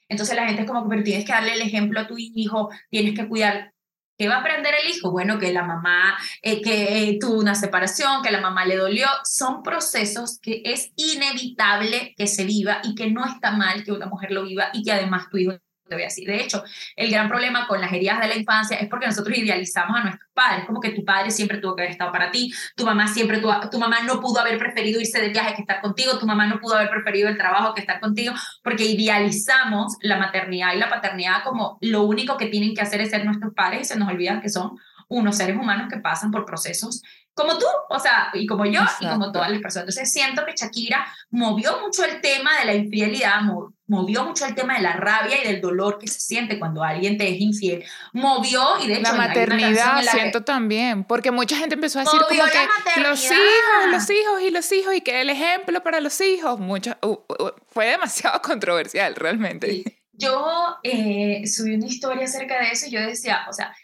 entonces 0.08 0.36
la 0.36 0.46
gente 0.46 0.62
es 0.62 0.68
como, 0.68 0.88
pero 0.88 1.02
tienes 1.02 1.24
que 1.24 1.32
darle 1.32 1.54
el 1.54 1.62
ejemplo 1.62 2.00
a 2.00 2.06
tu 2.06 2.14
hijo, 2.18 2.70
tienes 2.90 3.14
que 3.14 3.28
cuidar. 3.28 3.72
¿Qué 4.18 4.28
va 4.28 4.36
a 4.36 4.40
aprender 4.40 4.74
el 4.82 4.90
hijo? 4.90 5.10
Bueno, 5.10 5.38
que 5.38 5.52
la 5.52 5.62
mamá, 5.62 6.16
eh, 6.42 6.62
que 6.62 7.18
tuvo 7.20 7.38
una 7.38 7.54
separación, 7.54 8.22
que 8.22 8.30
la 8.30 8.40
mamá 8.40 8.64
le 8.64 8.76
dolió. 8.76 9.06
Son 9.24 9.62
procesos 9.62 10.38
que 10.40 10.62
es 10.64 10.90
inevitable 10.96 12.14
que 12.16 12.26
se 12.26 12.44
viva 12.44 12.80
y 12.82 12.94
que 12.94 13.10
no 13.10 13.26
está 13.26 13.52
mal 13.52 13.84
que 13.84 13.92
una 13.92 14.06
mujer 14.06 14.32
lo 14.32 14.44
viva 14.44 14.70
y 14.72 14.82
que 14.82 14.92
además 14.92 15.28
tu 15.30 15.36
hijo 15.36 15.52
te 15.88 15.94
voy 15.94 16.02
a 16.02 16.06
decir. 16.06 16.26
De 16.26 16.40
hecho, 16.40 16.62
el 16.96 17.10
gran 17.10 17.28
problema 17.28 17.66
con 17.66 17.80
las 17.80 17.92
heridas 17.92 18.20
de 18.20 18.28
la 18.28 18.36
infancia 18.36 18.76
es 18.76 18.88
porque 18.88 19.06
nosotros 19.06 19.36
idealizamos 19.36 19.96
a 19.98 20.02
nuestros 20.02 20.30
padres, 20.34 20.66
como 20.66 20.80
que 20.80 20.90
tu 20.90 21.04
padre 21.04 21.30
siempre 21.30 21.58
tuvo 21.58 21.74
que 21.74 21.82
haber 21.82 21.92
estado 21.92 22.12
para 22.12 22.30
ti, 22.30 22.52
tu 22.76 22.84
mamá 22.84 23.08
siempre, 23.08 23.38
tu, 23.38 23.50
tu 23.70 23.78
mamá 23.78 24.02
no 24.02 24.20
pudo 24.20 24.40
haber 24.40 24.58
preferido 24.58 25.00
irse 25.00 25.20
de 25.20 25.28
viaje 25.28 25.54
que 25.54 25.62
estar 25.62 25.80
contigo, 25.80 26.18
tu 26.18 26.26
mamá 26.26 26.46
no 26.46 26.60
pudo 26.60 26.76
haber 26.76 26.90
preferido 26.90 27.28
el 27.28 27.36
trabajo 27.36 27.74
que 27.74 27.80
estar 27.80 28.00
contigo, 28.00 28.34
porque 28.62 28.84
idealizamos 28.84 29.96
la 30.00 30.18
maternidad 30.18 30.74
y 30.74 30.78
la 30.78 30.88
paternidad 30.88 31.42
como 31.44 31.78
lo 31.80 32.02
único 32.02 32.36
que 32.36 32.46
tienen 32.46 32.74
que 32.74 32.82
hacer 32.82 33.00
es 33.00 33.10
ser 33.10 33.24
nuestros 33.24 33.54
padres 33.54 33.82
y 33.82 33.84
se 33.84 33.98
nos 33.98 34.08
olvidan 34.08 34.40
que 34.40 34.48
son 34.48 34.78
unos 35.08 35.36
seres 35.36 35.56
humanos 35.56 35.88
que 35.90 35.98
pasan 35.98 36.30
por 36.30 36.44
procesos 36.44 37.02
como 37.36 37.58
tú, 37.58 37.66
o 37.90 37.98
sea, 37.98 38.30
y 38.32 38.46
como 38.46 38.64
yo, 38.64 38.80
y 38.98 39.06
como 39.06 39.30
todas 39.30 39.50
las 39.50 39.60
personas. 39.60 39.88
Entonces 39.90 40.10
siento 40.10 40.46
que 40.46 40.54
Shakira 40.56 41.06
movió 41.28 41.82
mucho 41.82 42.02
el 42.02 42.22
tema 42.22 42.58
de 42.58 42.64
la 42.64 42.74
infidelidad, 42.74 43.42
movió 43.86 44.24
mucho 44.24 44.46
el 44.46 44.54
tema 44.54 44.74
de 44.74 44.82
la 44.82 44.94
rabia 44.94 45.42
y 45.42 45.46
del 45.46 45.60
dolor 45.60 45.98
que 45.98 46.08
se 46.08 46.20
siente 46.20 46.58
cuando 46.58 46.82
alguien 46.82 47.16
te 47.16 47.28
es 47.28 47.40
infiel. 47.40 47.84
Movió, 48.12 48.62
y 48.82 48.88
de 48.88 48.94
hecho... 48.94 49.02
La 49.02 49.12
maternidad, 49.12 50.02
siento 50.02 50.42
también, 50.42 51.04
porque 51.04 51.30
mucha 51.30 51.56
gente 51.56 51.74
empezó 51.74 52.00
a 52.00 52.02
decir 52.02 52.20
como 52.28 52.44
que 52.44 53.00
los 53.00 53.24
hijos, 53.24 53.90
los 53.90 54.10
hijos 54.10 54.42
y 54.42 54.50
los 54.50 54.72
hijos, 54.72 54.94
y 54.94 55.00
que 55.00 55.20
el 55.20 55.30
ejemplo 55.30 55.82
para 55.82 56.00
los 56.00 56.20
hijos, 56.20 56.58
mucho, 56.58 56.96
fue 57.68 57.86
demasiado 57.86 58.40
controversial 58.42 59.14
realmente. 59.14 59.84
Yo 60.12 60.78
eh, 60.82 61.46
subí 61.46 61.74
una 61.74 61.86
historia 61.86 62.24
acerca 62.24 62.60
de 62.60 62.70
eso 62.70 62.86
y 62.86 62.90
yo 62.90 63.00
decía, 63.00 63.46
o 63.48 63.52
sea, 63.52 63.76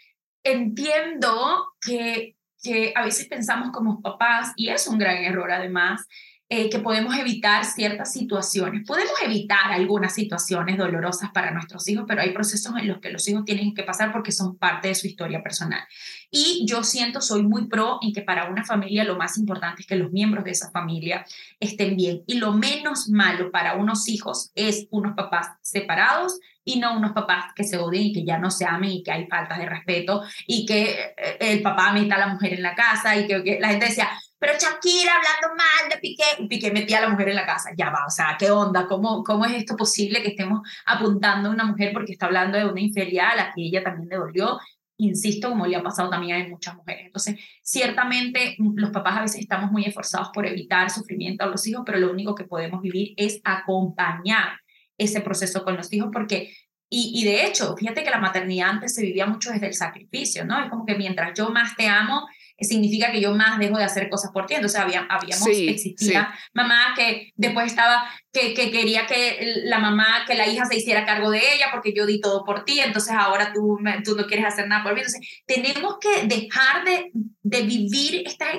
entiendo 0.43 1.73
que 1.79 2.35
que 2.63 2.93
a 2.95 3.03
veces 3.03 3.27
pensamos 3.27 3.71
como 3.71 4.01
papás, 4.01 4.53
y 4.55 4.69
es 4.69 4.87
un 4.87 4.97
gran 4.97 5.17
error 5.17 5.51
además, 5.51 6.07
eh, 6.55 6.69
que 6.69 6.77
podemos 6.77 7.17
evitar 7.17 7.65
ciertas 7.65 8.13
situaciones. 8.13 8.85
Podemos 8.85 9.13
evitar 9.25 9.71
algunas 9.71 10.13
situaciones 10.13 10.77
dolorosas 10.77 11.31
para 11.31 11.49
nuestros 11.49 11.87
hijos, 11.89 12.05
pero 12.07 12.21
hay 12.21 12.31
procesos 12.31 12.75
en 12.77 12.89
los 12.89 12.99
que 12.99 13.09
los 13.09 13.27
hijos 13.27 13.43
tienen 13.43 13.73
que 13.73 13.81
pasar 13.81 14.11
porque 14.11 14.31
son 14.31 14.55
parte 14.55 14.89
de 14.89 14.93
su 14.93 15.07
historia 15.07 15.41
personal. 15.41 15.81
Y 16.29 16.63
yo 16.67 16.83
siento, 16.83 17.21
soy 17.21 17.41
muy 17.41 17.65
pro 17.65 17.97
en 18.03 18.13
que 18.13 18.21
para 18.21 18.51
una 18.51 18.63
familia 18.63 19.03
lo 19.03 19.17
más 19.17 19.39
importante 19.39 19.81
es 19.81 19.87
que 19.87 19.95
los 19.95 20.11
miembros 20.11 20.43
de 20.43 20.51
esa 20.51 20.69
familia 20.69 21.25
estén 21.59 21.97
bien. 21.97 22.21
Y 22.27 22.35
lo 22.35 22.53
menos 22.53 23.09
malo 23.09 23.49
para 23.49 23.73
unos 23.73 24.07
hijos 24.07 24.51
es 24.53 24.85
unos 24.91 25.15
papás 25.15 25.53
separados 25.63 26.39
y 26.63 26.79
no 26.79 26.95
unos 26.95 27.13
papás 27.13 27.45
que 27.55 27.63
se 27.63 27.79
odien 27.79 28.03
y 28.03 28.13
que 28.13 28.25
ya 28.25 28.37
no 28.37 28.51
se 28.51 28.65
amen 28.65 28.91
y 28.91 29.03
que 29.03 29.11
hay 29.11 29.25
faltas 29.25 29.57
de 29.57 29.65
respeto 29.65 30.21
y 30.45 30.67
que 30.67 31.13
eh, 31.17 31.37
el 31.39 31.63
papá 31.63 31.91
meta 31.93 32.15
a 32.15 32.19
la 32.19 32.27
mujer 32.27 32.53
en 32.53 32.61
la 32.61 32.75
casa 32.75 33.17
y 33.17 33.25
que, 33.25 33.57
la 33.59 33.69
gente 33.69 33.87
decía, 33.87 34.09
pero 34.43 34.59
Shakira 34.59 35.13
hablando 35.15 35.55
mal 35.55 35.89
de 35.89 35.97
Piqué 36.01 36.23
y 36.37 36.47
Piqué 36.49 36.69
metía 36.69 36.97
a 36.97 37.01
la 37.03 37.09
mujer 37.09 37.29
en 37.29 37.35
la 37.35 37.45
casa. 37.45 37.69
Ya 37.77 37.89
va, 37.89 38.05
o 38.05 38.09
sea, 38.09 38.35
¿qué 38.37 38.51
onda? 38.51 38.87
¿Cómo, 38.87 39.23
cómo 39.23 39.45
es 39.45 39.53
esto 39.53 39.77
posible 39.77 40.21
que 40.21 40.29
estemos 40.29 40.67
apuntando 40.85 41.47
a 41.47 41.53
una 41.53 41.63
mujer 41.63 41.93
porque 41.93 42.11
está 42.11 42.25
hablando 42.25 42.57
de 42.57 42.65
una 42.65 42.81
infidelidad 42.81 43.29
a 43.29 43.35
la 43.37 43.53
que 43.53 43.61
ella 43.61 43.81
también 43.81 44.09
le 44.09 44.17
dolió? 44.17 44.59
Insisto, 44.97 45.47
como 45.47 45.65
le 45.65 45.77
ha 45.77 45.81
pasado 45.81 46.09
también 46.09 46.41
a 46.41 46.49
muchas 46.49 46.75
mujeres. 46.75 47.05
Entonces, 47.05 47.39
ciertamente 47.61 48.57
los 48.75 48.89
papás 48.89 49.17
a 49.17 49.21
veces 49.21 49.39
estamos 49.39 49.71
muy 49.71 49.85
esforzados 49.85 50.27
por 50.33 50.45
evitar 50.45 50.89
sufrimiento 50.89 51.45
a 51.45 51.47
los 51.47 51.65
hijos, 51.65 51.83
pero 51.85 51.99
lo 51.99 52.11
único 52.11 52.35
que 52.35 52.43
podemos 52.43 52.81
vivir 52.81 53.13
es 53.15 53.39
acompañar 53.45 54.59
ese 54.97 55.21
proceso 55.21 55.63
con 55.63 55.77
los 55.77 55.91
hijos 55.93 56.09
porque, 56.11 56.53
y, 56.89 57.13
y, 57.15 57.23
de 57.23 57.47
hecho, 57.47 57.77
fíjate 57.77 58.03
que 58.03 58.09
la 58.09 58.19
maternidad 58.19 58.71
antes 58.71 58.93
se 58.93 59.03
vivía 59.03 59.25
mucho 59.25 59.51
desde 59.51 59.67
el 59.67 59.73
sacrificio, 59.73 60.43
¿no? 60.43 60.61
Es 60.61 60.69
como 60.69 60.85
que 60.85 60.95
mientras 60.95 61.31
yo 61.33 61.49
más 61.49 61.77
te 61.77 61.87
amo, 61.87 62.27
significa 62.63 63.11
que 63.11 63.21
yo 63.21 63.33
más 63.33 63.59
dejo 63.59 63.77
de 63.77 63.83
hacer 63.83 64.09
cosas 64.09 64.31
por 64.31 64.45
ti. 64.45 64.55
Entonces 64.55 64.79
había, 64.79 65.07
habíamos, 65.09 65.47
existía 65.47 66.33
mamá 66.53 66.93
que 66.95 67.31
después 67.35 67.67
estaba, 67.67 68.05
que, 68.31 68.53
que 68.53 68.71
quería 68.71 69.05
que 69.05 69.61
la 69.65 69.79
mamá, 69.79 70.25
que 70.27 70.35
la 70.35 70.47
hija 70.47 70.65
se 70.65 70.77
hiciera 70.77 71.05
cargo 71.05 71.31
de 71.31 71.39
ella 71.39 71.67
porque 71.71 71.93
yo 71.93 72.05
di 72.05 72.19
todo 72.19 72.43
por 72.43 72.65
ti, 72.65 72.79
entonces 72.79 73.13
ahora 73.13 73.51
tú, 73.53 73.77
tú 74.03 74.15
no 74.15 74.25
quieres 74.25 74.45
hacer 74.45 74.67
nada 74.67 74.83
por 74.83 74.93
mí. 74.93 75.01
Entonces 75.01 75.21
tenemos 75.45 75.97
que 75.99 76.27
dejar 76.27 76.83
de, 76.85 77.11
de 77.13 77.61
vivir 77.63 78.23
estas 78.25 78.57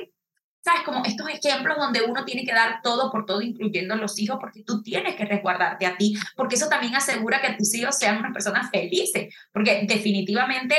¿sabes? 0.64 0.82
Como 0.84 1.04
estos 1.04 1.28
ejemplos 1.28 1.76
donde 1.76 2.02
uno 2.02 2.24
tiene 2.24 2.44
que 2.44 2.54
dar 2.54 2.80
todo 2.82 3.12
por 3.12 3.26
todo, 3.26 3.42
incluyendo 3.42 3.96
los 3.96 4.18
hijos, 4.18 4.38
porque 4.40 4.62
tú 4.62 4.82
tienes 4.82 5.14
que 5.14 5.26
resguardarte 5.26 5.84
a 5.84 5.96
ti, 5.98 6.16
porque 6.36 6.54
eso 6.54 6.68
también 6.68 6.94
asegura 6.96 7.42
que 7.42 7.52
tus 7.52 7.74
hijos 7.74 7.98
sean 7.98 8.16
unas 8.16 8.32
personas 8.32 8.70
felices, 8.70 9.34
porque 9.52 9.84
definitivamente 9.86 10.74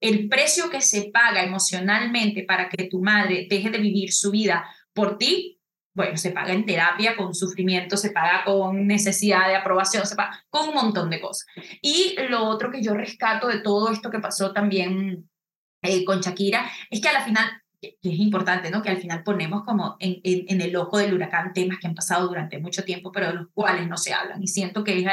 el 0.00 0.28
precio 0.28 0.70
que 0.70 0.80
se 0.80 1.10
paga 1.12 1.42
emocionalmente 1.42 2.42
para 2.44 2.68
que 2.68 2.84
tu 2.84 3.02
madre 3.02 3.46
deje 3.48 3.70
de 3.70 3.78
vivir 3.78 4.12
su 4.12 4.30
vida 4.30 4.64
por 4.92 5.18
ti, 5.18 5.60
bueno, 5.94 6.16
se 6.18 6.30
paga 6.30 6.52
en 6.52 6.66
terapia, 6.66 7.16
con 7.16 7.34
sufrimiento, 7.34 7.96
se 7.96 8.10
paga 8.10 8.44
con 8.44 8.86
necesidad 8.86 9.48
de 9.48 9.56
aprobación, 9.56 10.06
se 10.06 10.14
paga 10.14 10.44
con 10.50 10.68
un 10.68 10.74
montón 10.74 11.08
de 11.08 11.20
cosas. 11.20 11.46
Y 11.80 12.16
lo 12.28 12.44
otro 12.44 12.70
que 12.70 12.82
yo 12.82 12.92
rescato 12.92 13.48
de 13.48 13.60
todo 13.60 13.90
esto 13.90 14.10
que 14.10 14.18
pasó 14.18 14.52
también 14.52 15.30
eh, 15.82 16.04
con 16.04 16.20
Shakira 16.20 16.70
es 16.90 17.00
que 17.00 17.08
a 17.08 17.14
la 17.14 17.24
final 17.24 17.46
que 17.80 17.96
es 18.02 18.18
importante, 18.18 18.70
¿no? 18.70 18.82
Que 18.82 18.90
al 18.90 18.98
final 18.98 19.22
ponemos 19.22 19.62
como 19.64 19.96
en, 19.98 20.60
el 20.60 20.76
ojo 20.76 20.98
del 20.98 21.14
huracán 21.14 21.52
temas 21.52 21.78
que 21.78 21.86
han 21.86 21.94
pasado 21.94 22.26
durante 22.26 22.58
mucho 22.58 22.84
tiempo, 22.84 23.12
pero 23.12 23.28
de 23.28 23.34
los 23.34 23.48
cuales 23.52 23.86
no 23.86 23.96
se 23.96 24.12
hablan. 24.12 24.42
Y 24.42 24.48
siento 24.48 24.82
que 24.84 24.98
es 24.98 25.06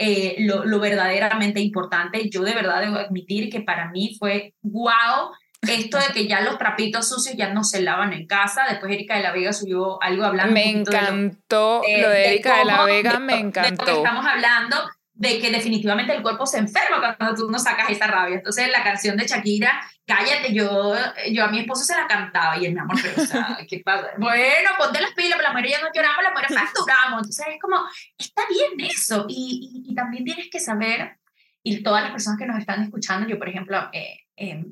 eh, 0.00 0.36
lo, 0.38 0.64
lo, 0.64 0.80
verdaderamente 0.80 1.60
importante. 1.60 2.30
Yo 2.30 2.42
de 2.42 2.54
verdad 2.54 2.80
debo 2.80 2.96
admitir 2.96 3.50
que 3.50 3.60
para 3.60 3.90
mí 3.90 4.16
fue 4.18 4.54
guau 4.62 5.30
esto 5.62 5.98
de 5.98 6.06
que 6.14 6.26
ya 6.26 6.40
los 6.40 6.56
trapitos 6.56 7.08
sucios 7.08 7.36
ya 7.36 7.52
no 7.52 7.64
se 7.64 7.82
lavan 7.82 8.12
en 8.12 8.26
casa. 8.26 8.62
Después 8.68 8.92
Erika 8.92 9.16
de 9.16 9.22
la 9.22 9.32
Vega 9.32 9.52
subió 9.52 10.02
algo 10.02 10.24
hablando. 10.24 10.54
Me 10.54 10.70
encantó 10.70 11.82
lo, 11.82 12.08
de, 12.08 12.28
Erika 12.28 12.58
de, 12.58 12.64
la 12.64 12.84
Vega, 12.84 13.18
me 13.18 13.38
encantó. 13.38 13.98
estamos 13.98 14.24
hablando 14.24 14.76
de 15.12 15.38
que 15.38 15.50
definitivamente 15.50 16.14
el 16.14 16.22
cuerpo 16.22 16.46
se 16.46 16.56
enferma 16.56 17.14
cuando 17.18 17.34
tú 17.34 17.50
no 17.50 17.58
sacas 17.58 17.90
esa 17.90 18.06
rabia. 18.06 18.36
Entonces 18.36 18.70
la 18.70 18.82
canción 18.82 19.18
de 19.18 19.26
Shakira, 19.26 19.82
cállate, 20.10 20.52
yo, 20.52 20.94
yo 21.30 21.44
a 21.44 21.48
mi 21.48 21.60
esposo 21.60 21.84
se 21.84 21.94
la 21.94 22.08
cantaba 22.08 22.58
y 22.58 22.66
él, 22.66 22.74
mi 22.74 22.80
amor, 22.80 22.96
pero 23.00 23.22
o 23.22 23.26
sea, 23.26 23.58
¿qué 23.68 23.80
pasa? 23.84 24.08
Bueno, 24.18 24.70
ponte 24.76 25.00
las 25.00 25.12
pilas, 25.12 25.34
pero 25.36 25.48
la 25.48 25.52
mujer 25.52 25.70
ya 25.70 25.80
no 25.80 25.88
lloramos, 25.94 26.22
la 26.22 26.30
mujer 26.30 26.48
facturamos. 26.52 27.18
Entonces 27.20 27.46
es 27.48 27.60
como, 27.60 27.76
está 28.18 28.42
bien 28.48 28.90
eso. 28.90 29.26
Y, 29.28 29.84
y, 29.86 29.94
también 29.94 30.24
tienes 30.24 30.48
que 30.50 30.58
saber, 30.58 31.18
y 31.62 31.82
todas 31.82 32.02
las 32.02 32.10
personas 32.10 32.38
que 32.38 32.46
nos 32.46 32.58
están 32.58 32.82
escuchando, 32.82 33.28
yo 33.28 33.38
por 33.38 33.48
ejemplo, 33.48 33.88
eh, 33.92 34.18
eh, 34.36 34.64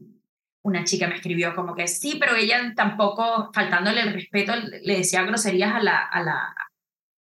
una 0.63 0.85
chica 0.85 1.07
me 1.07 1.15
escribió 1.15 1.55
como 1.55 1.75
que 1.75 1.87
sí, 1.87 2.17
pero 2.19 2.35
ella 2.35 2.73
tampoco, 2.75 3.51
faltándole 3.55 4.01
el 4.01 4.13
respeto, 4.13 4.55
le 4.57 4.97
decía 4.97 5.23
groserías 5.23 5.73
a 5.73 5.81
la, 5.81 5.99
a 5.99 6.21
la, 6.21 6.55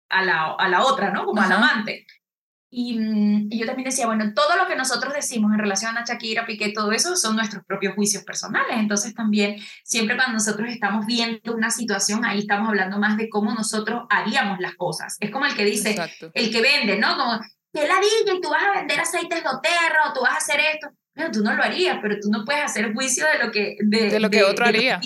a 0.08 0.24
la, 0.24 0.54
a 0.58 0.68
la 0.68 0.84
otra, 0.84 1.10
¿no? 1.10 1.26
Como 1.26 1.42
al 1.42 1.52
amante. 1.52 2.06
Mm, 2.72 3.48
y, 3.50 3.58
yo 3.58 3.66
también 3.66 3.86
decía, 3.86 4.06
bueno, 4.06 4.32
todo 4.34 4.56
lo 4.56 4.68
que 4.68 4.76
nosotros 4.76 5.12
decimos 5.12 5.52
en 5.52 5.58
relación 5.58 5.96
a 5.98 6.04
Shakira, 6.04 6.46
Piqué, 6.46 6.72
todo 6.72 6.92
eso 6.92 7.16
son 7.16 7.36
nuestros 7.36 7.64
propios 7.64 7.94
juicios 7.94 8.22
personales. 8.22 8.76
Entonces 8.78 9.14
también, 9.14 9.56
siempre 9.84 10.16
cuando 10.16 10.34
nosotros 10.34 10.68
estamos 10.68 11.06
viendo 11.06 11.54
una 11.54 11.70
situación, 11.70 12.24
ahí 12.24 12.40
estamos 12.40 12.68
hablando 12.68 12.98
más 12.98 13.16
de 13.16 13.28
cómo 13.28 13.52
nosotros 13.52 14.04
haríamos 14.08 14.60
las 14.60 14.74
cosas. 14.76 15.16
Es 15.20 15.30
como 15.30 15.46
el 15.46 15.54
que 15.54 15.64
dice, 15.64 15.96
el 16.34 16.50
que 16.50 16.60
vende, 16.60 16.96
¿no? 16.98 17.16
Como, 17.16 17.40
que 17.72 17.86
la 17.86 17.94
y 18.02 18.40
tú 18.40 18.50
vas 18.50 18.64
a 18.64 18.78
vender 18.78 19.00
aceites 19.00 19.42
de 19.42 19.48
o 19.48 20.12
tú 20.12 20.20
vas 20.22 20.32
a 20.32 20.36
hacer 20.36 20.60
esto. 20.60 20.88
Bueno, 21.14 21.30
tú 21.32 21.42
no 21.42 21.54
lo 21.54 21.62
harías, 21.62 21.98
pero 22.00 22.16
tú 22.20 22.30
no 22.30 22.44
puedes 22.44 22.64
hacer 22.64 22.92
juicio 22.92 23.26
de 23.26 23.44
lo 23.44 23.52
que... 23.52 23.76
De, 23.80 24.18
lo 24.18 24.30
que 24.30 24.42
otro 24.44 24.64
haría. 24.64 25.00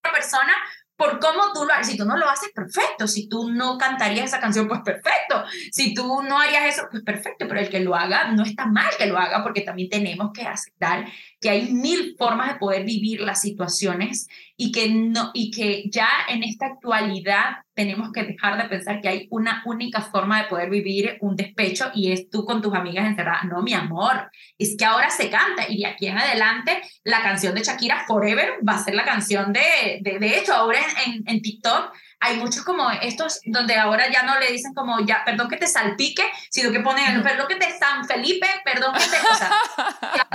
Otra 0.00 0.12
persona 0.12 0.52
por 0.96 1.18
cómo 1.18 1.52
tú 1.52 1.64
lo 1.64 1.72
haces. 1.72 1.88
Si 1.88 1.96
tú 1.96 2.04
no 2.04 2.16
lo 2.16 2.28
haces, 2.28 2.50
perfecto. 2.54 3.06
Si 3.06 3.28
tú 3.28 3.50
no 3.50 3.78
cantarías 3.78 4.26
esa 4.26 4.40
canción, 4.40 4.66
pues 4.66 4.80
perfecto. 4.80 5.44
Si 5.70 5.94
tú 5.94 6.22
no 6.22 6.40
harías 6.40 6.74
eso, 6.74 6.88
pues 6.90 7.02
perfecto. 7.02 7.46
Pero 7.46 7.60
el 7.60 7.68
que 7.68 7.80
lo 7.80 7.94
haga, 7.94 8.32
no 8.32 8.42
está 8.42 8.66
mal 8.66 8.90
que 8.96 9.06
lo 9.06 9.18
haga, 9.18 9.42
porque 9.42 9.60
también 9.60 9.88
tenemos 9.88 10.30
que 10.32 10.42
aceptar 10.42 11.06
que 11.40 11.50
hay 11.50 11.72
mil 11.72 12.14
formas 12.18 12.54
de 12.54 12.58
poder 12.58 12.84
vivir 12.84 13.20
las 13.20 13.40
situaciones 13.40 14.26
y 14.56 14.72
que, 14.72 14.88
no, 14.88 15.30
y 15.34 15.50
que 15.50 15.84
ya 15.90 16.08
en 16.28 16.42
esta 16.42 16.66
actualidad 16.66 17.56
tenemos 17.74 18.10
que 18.10 18.24
dejar 18.24 18.60
de 18.60 18.68
pensar 18.70 19.02
que 19.02 19.08
hay 19.08 19.26
una 19.30 19.62
única 19.66 20.00
forma 20.00 20.42
de 20.42 20.48
poder 20.48 20.70
vivir 20.70 21.18
un 21.20 21.36
despecho 21.36 21.90
y 21.94 22.10
es 22.10 22.30
tú 22.30 22.46
con 22.46 22.62
tus 22.62 22.74
amigas 22.74 23.06
encerradas. 23.06 23.44
No, 23.44 23.62
mi 23.62 23.74
amor, 23.74 24.30
es 24.56 24.76
que 24.78 24.84
ahora 24.86 25.10
se 25.10 25.28
canta 25.28 25.66
y 25.68 25.80
de 25.80 25.86
aquí 25.86 26.06
en 26.06 26.16
adelante 26.16 26.80
la 27.04 27.22
canción 27.22 27.54
de 27.54 27.62
Shakira 27.62 28.04
Forever 28.06 28.54
va 28.66 28.76
a 28.76 28.84
ser 28.84 28.94
la 28.94 29.04
canción 29.04 29.52
de, 29.52 29.98
de, 30.00 30.18
de 30.18 30.38
hecho, 30.38 30.54
ahora 30.54 30.80
en, 31.06 31.22
en, 31.26 31.42
TikTok 31.42 31.92
hay 32.20 32.36
muchos 32.36 32.64
como 32.64 32.90
estos 32.90 33.40
donde 33.44 33.76
ahora 33.76 34.10
ya 34.10 34.22
no 34.22 34.38
le 34.38 34.50
dicen 34.50 34.74
como 34.74 35.00
ya, 35.00 35.22
perdón 35.24 35.48
que 35.48 35.56
te 35.56 35.66
salpique, 35.66 36.24
sino 36.50 36.72
que 36.72 36.80
ponen, 36.80 37.22
perdón 37.22 37.46
que 37.48 37.56
te 37.56 37.76
San 37.78 38.06
Felipe, 38.06 38.46
perdón 38.64 38.94
que 38.94 39.04
te, 39.04 39.16
o 39.18 39.34
sea, 39.34 39.52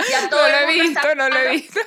ya, 0.10 0.30
todo 0.30 0.42
no 0.42 0.50
lo 0.50 0.70
he 0.70 0.82
visto, 0.82 1.16
no 1.16 1.30
lo 1.30 1.38
he 1.38 1.50
visto. 1.52 1.80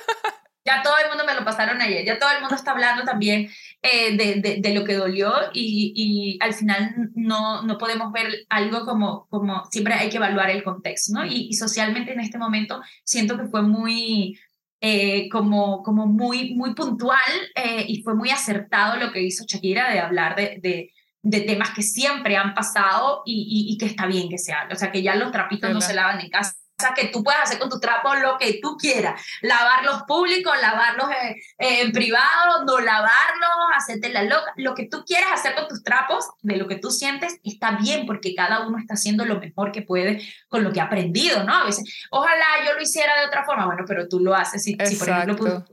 Ya 0.67 0.81
todo 0.81 0.97
el 0.97 1.09
mundo 1.09 1.25
me 1.25 1.35
lo 1.35 1.45
pasaron 1.45 1.79
ayer, 1.79 2.03
ya 2.03 2.17
todo 2.17 2.31
el 2.31 2.41
mundo 2.41 2.55
está 2.55 2.71
hablando 2.71 3.03
también 3.03 3.51
eh, 3.83 4.17
de, 4.17 4.59
de, 4.59 4.73
lo 4.73 4.83
que 4.83 4.95
dolió 4.95 5.31
y, 5.53 5.93
y, 5.95 6.43
al 6.43 6.55
final 6.55 7.11
no, 7.13 7.61
no 7.61 7.77
podemos 7.77 8.11
ver 8.11 8.47
algo 8.49 8.83
como, 8.83 9.27
como 9.29 9.63
siempre 9.69 9.93
hay 9.93 10.09
que 10.09 10.17
evaluar 10.17 10.49
el 10.49 10.63
contexto, 10.63 11.13
¿no? 11.13 11.23
Y, 11.23 11.53
socialmente 11.53 12.13
en 12.13 12.19
este 12.19 12.39
momento 12.39 12.81
siento 13.03 13.37
que 13.37 13.45
fue 13.45 13.61
muy, 13.61 14.39
eh, 14.81 15.29
como, 15.29 15.83
como 15.83 16.05
muy, 16.05 16.53
muy 16.55 16.73
puntual 16.73 17.19
eh, 17.55 17.85
y 17.87 18.01
fue 18.03 18.15
muy 18.15 18.29
acertado 18.29 18.97
lo 18.97 19.11
que 19.11 19.21
hizo 19.21 19.45
Shakira 19.47 19.91
de 19.91 19.99
hablar 19.99 20.35
de, 20.35 20.59
de 20.61 20.91
de 21.27 21.41
temas 21.41 21.71
que 21.71 21.81
siempre 21.81 22.37
han 22.37 22.53
pasado 22.53 23.23
y, 23.25 23.67
y, 23.67 23.77
que 23.79 23.87
está 23.87 24.05
bien 24.05 24.29
que 24.29 24.37
se 24.37 24.53
haga. 24.53 24.71
O 24.71 24.75
sea, 24.75 24.91
que 24.91 25.01
ya 25.01 25.15
los 25.15 25.31
trapitos 25.31 25.73
no 25.73 25.81
se 25.81 25.95
lavan 25.95 26.21
en 26.21 26.29
casa 26.29 26.53
que 26.95 27.07
tú 27.07 27.23
puedes 27.23 27.41
hacer 27.41 27.57
con 27.57 27.69
tu 27.69 27.79
trapo 27.79 28.13
lo 28.15 28.37
que 28.37 28.59
tú 28.61 28.77
quieras. 28.77 29.21
Lavarlos 29.41 30.03
públicos, 30.03 30.53
lavarlos 30.61 31.09
eh, 31.09 31.35
eh, 31.57 31.81
en 31.81 31.91
privado, 31.91 32.65
no 32.65 32.79
lavarlos, 32.79 33.49
hacerte 33.75 34.09
la 34.09 34.23
loca. 34.23 34.53
Lo 34.57 34.75
que 34.75 34.87
tú 34.87 35.03
quieras 35.05 35.31
hacer 35.33 35.55
con 35.55 35.67
tus 35.67 35.83
trapos, 35.83 36.29
de 36.41 36.57
lo 36.57 36.67
que 36.67 36.77
tú 36.77 36.91
sientes, 36.91 37.39
está 37.43 37.71
bien 37.71 38.05
porque 38.05 38.35
cada 38.35 38.67
uno 38.67 38.77
está 38.77 38.95
haciendo 38.95 39.25
lo 39.25 39.39
mejor 39.39 39.71
que 39.71 39.81
puede 39.81 40.21
con 40.49 40.63
lo 40.63 40.71
que 40.71 40.81
ha 40.81 40.85
aprendido, 40.85 41.43
¿no? 41.43 41.55
A 41.55 41.65
veces, 41.65 42.07
ojalá 42.11 42.45
yo 42.65 42.73
lo 42.73 42.81
hiciera 42.81 43.19
de 43.19 43.27
otra 43.27 43.45
forma. 43.45 43.65
Bueno, 43.65 43.83
pero 43.87 44.07
tú 44.07 44.19
lo 44.19 44.35
haces. 44.35 44.63
Si, 44.63 44.77
si 44.85 44.95
por 44.95 45.09
ejemplo, 45.09 45.65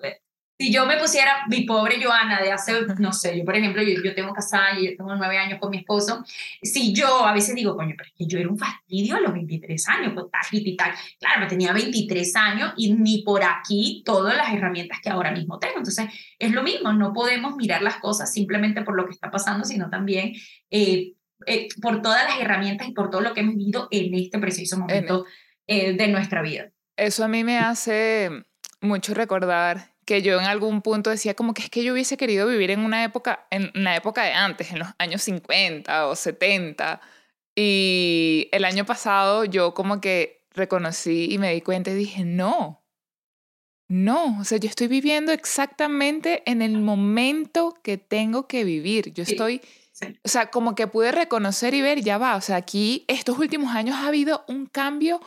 si 0.62 0.72
yo 0.72 0.86
me 0.86 0.96
pusiera 0.96 1.44
mi 1.48 1.62
pobre 1.62 2.00
Joana 2.00 2.40
de 2.40 2.52
hace, 2.52 2.86
no 2.98 3.12
sé, 3.12 3.36
yo 3.36 3.44
por 3.44 3.56
ejemplo, 3.56 3.82
yo, 3.82 4.00
yo 4.00 4.14
tengo 4.14 4.32
casada 4.32 4.78
y 4.78 4.86
yo 4.86 4.96
tengo 4.96 5.12
nueve 5.16 5.36
años 5.36 5.58
con 5.58 5.70
mi 5.70 5.78
esposo, 5.78 6.24
si 6.62 6.94
yo 6.94 7.26
a 7.26 7.32
veces 7.32 7.56
digo, 7.56 7.74
coño, 7.74 7.94
pero 7.96 8.08
es 8.08 8.14
que 8.16 8.26
yo 8.26 8.38
era 8.38 8.48
un 8.48 8.56
fastidio 8.56 9.16
a 9.16 9.20
los 9.20 9.32
23 9.32 9.88
años, 9.88 10.14
con 10.14 10.30
tal 10.30 10.40
y 10.52 10.76
tal. 10.76 10.92
Claro, 11.18 11.40
me 11.40 11.46
tenía 11.46 11.72
23 11.72 12.36
años 12.36 12.74
y 12.76 12.94
ni 12.94 13.22
por 13.22 13.42
aquí 13.42 14.04
todas 14.04 14.36
las 14.36 14.54
herramientas 14.54 15.00
que 15.02 15.10
ahora 15.10 15.32
mismo 15.32 15.58
tengo. 15.58 15.78
Entonces, 15.78 16.06
es 16.38 16.52
lo 16.52 16.62
mismo, 16.62 16.92
no 16.92 17.12
podemos 17.12 17.56
mirar 17.56 17.82
las 17.82 17.96
cosas 17.96 18.32
simplemente 18.32 18.82
por 18.82 18.94
lo 18.94 19.04
que 19.04 19.12
está 19.12 19.32
pasando, 19.32 19.64
sino 19.64 19.90
también 19.90 20.32
eh, 20.70 21.14
eh, 21.46 21.68
por 21.80 22.02
todas 22.02 22.22
las 22.22 22.40
herramientas 22.40 22.86
y 22.86 22.92
por 22.92 23.10
todo 23.10 23.20
lo 23.20 23.34
que 23.34 23.40
hemos 23.40 23.56
vivido 23.56 23.88
en 23.90 24.14
este 24.14 24.38
preciso 24.38 24.78
momento 24.78 25.26
eh, 25.66 25.94
de 25.94 26.06
nuestra 26.06 26.40
vida. 26.40 26.70
Eso 26.96 27.24
a 27.24 27.28
mí 27.28 27.42
me 27.42 27.58
hace 27.58 28.30
mucho 28.80 29.12
recordar 29.12 29.91
que 30.04 30.22
yo 30.22 30.38
en 30.40 30.46
algún 30.46 30.82
punto 30.82 31.10
decía 31.10 31.34
como 31.34 31.54
que 31.54 31.62
es 31.62 31.70
que 31.70 31.84
yo 31.84 31.92
hubiese 31.92 32.16
querido 32.16 32.46
vivir 32.46 32.70
en 32.70 32.80
una 32.80 33.04
época, 33.04 33.46
en 33.50 33.70
la 33.74 33.96
época 33.96 34.24
de 34.24 34.32
antes, 34.32 34.72
en 34.72 34.80
los 34.80 34.88
años 34.98 35.22
50 35.22 36.08
o 36.08 36.16
70. 36.16 37.00
Y 37.54 38.48
el 38.52 38.64
año 38.64 38.84
pasado 38.84 39.44
yo 39.44 39.74
como 39.74 40.00
que 40.00 40.44
reconocí 40.50 41.28
y 41.30 41.38
me 41.38 41.52
di 41.52 41.60
cuenta 41.60 41.90
y 41.90 41.94
dije, 41.94 42.24
no, 42.24 42.82
no, 43.88 44.40
o 44.40 44.44
sea, 44.44 44.58
yo 44.58 44.68
estoy 44.68 44.88
viviendo 44.88 45.32
exactamente 45.32 46.42
en 46.50 46.62
el 46.62 46.78
momento 46.78 47.78
que 47.82 47.98
tengo 47.98 48.46
que 48.46 48.64
vivir. 48.64 49.12
Yo 49.12 49.22
estoy, 49.22 49.60
o 50.24 50.28
sea, 50.28 50.50
como 50.50 50.74
que 50.74 50.86
pude 50.86 51.12
reconocer 51.12 51.74
y 51.74 51.82
ver, 51.82 52.00
ya 52.00 52.16
va, 52.16 52.36
o 52.36 52.40
sea, 52.40 52.56
aquí 52.56 53.04
estos 53.06 53.38
últimos 53.38 53.74
años 53.74 53.96
ha 53.96 54.08
habido 54.08 54.44
un 54.48 54.66
cambio 54.66 55.20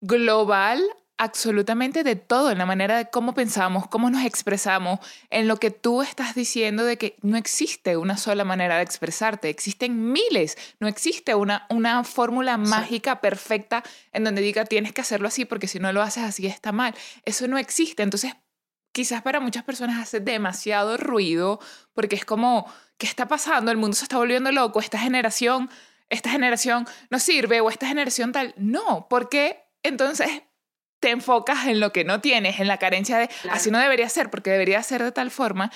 global 0.00 0.82
absolutamente 1.18 2.02
de 2.02 2.16
todo, 2.16 2.50
en 2.50 2.58
la 2.58 2.66
manera 2.66 2.96
de 2.96 3.10
cómo 3.10 3.34
pensamos, 3.34 3.86
cómo 3.86 4.10
nos 4.10 4.24
expresamos, 4.24 4.98
en 5.30 5.46
lo 5.46 5.56
que 5.56 5.70
tú 5.70 6.02
estás 6.02 6.34
diciendo 6.34 6.84
de 6.84 6.98
que 6.98 7.16
no 7.22 7.36
existe 7.36 7.96
una 7.96 8.16
sola 8.16 8.44
manera 8.44 8.76
de 8.76 8.82
expresarte, 8.82 9.48
existen 9.48 10.12
miles, 10.12 10.56
no 10.80 10.88
existe 10.88 11.34
una, 11.34 11.66
una 11.70 12.02
fórmula 12.04 12.56
mágica 12.56 13.20
perfecta 13.20 13.82
en 14.12 14.24
donde 14.24 14.42
diga 14.42 14.64
tienes 14.64 14.92
que 14.92 15.00
hacerlo 15.00 15.28
así 15.28 15.44
porque 15.44 15.68
si 15.68 15.78
no 15.78 15.92
lo 15.92 16.02
haces 16.02 16.24
así 16.24 16.46
está 16.46 16.72
mal. 16.72 16.94
Eso 17.24 17.46
no 17.46 17.58
existe. 17.58 18.02
Entonces, 18.02 18.32
quizás 18.92 19.22
para 19.22 19.40
muchas 19.40 19.64
personas 19.64 20.00
hace 20.00 20.20
demasiado 20.20 20.96
ruido 20.96 21.60
porque 21.94 22.16
es 22.16 22.24
como, 22.24 22.66
¿qué 22.98 23.06
está 23.06 23.28
pasando? 23.28 23.70
El 23.70 23.76
mundo 23.76 23.96
se 23.96 24.04
está 24.04 24.16
volviendo 24.16 24.50
loco, 24.52 24.80
esta 24.80 24.98
generación, 24.98 25.70
esta 26.08 26.30
generación 26.30 26.86
no 27.10 27.18
sirve 27.18 27.60
o 27.60 27.70
esta 27.70 27.86
generación 27.86 28.32
tal. 28.32 28.54
No, 28.56 29.06
porque 29.08 29.64
entonces 29.82 30.42
te 31.02 31.10
enfocas 31.10 31.66
en 31.66 31.80
lo 31.80 31.92
que 31.92 32.04
no 32.04 32.20
tienes, 32.20 32.60
en 32.60 32.68
la 32.68 32.78
carencia 32.78 33.18
de 33.18 33.28
así 33.50 33.72
no 33.72 33.80
debería 33.80 34.08
ser, 34.08 34.30
porque 34.30 34.50
debería 34.50 34.80
ser 34.84 35.02
de 35.02 35.10
tal 35.10 35.32
forma, 35.32 35.72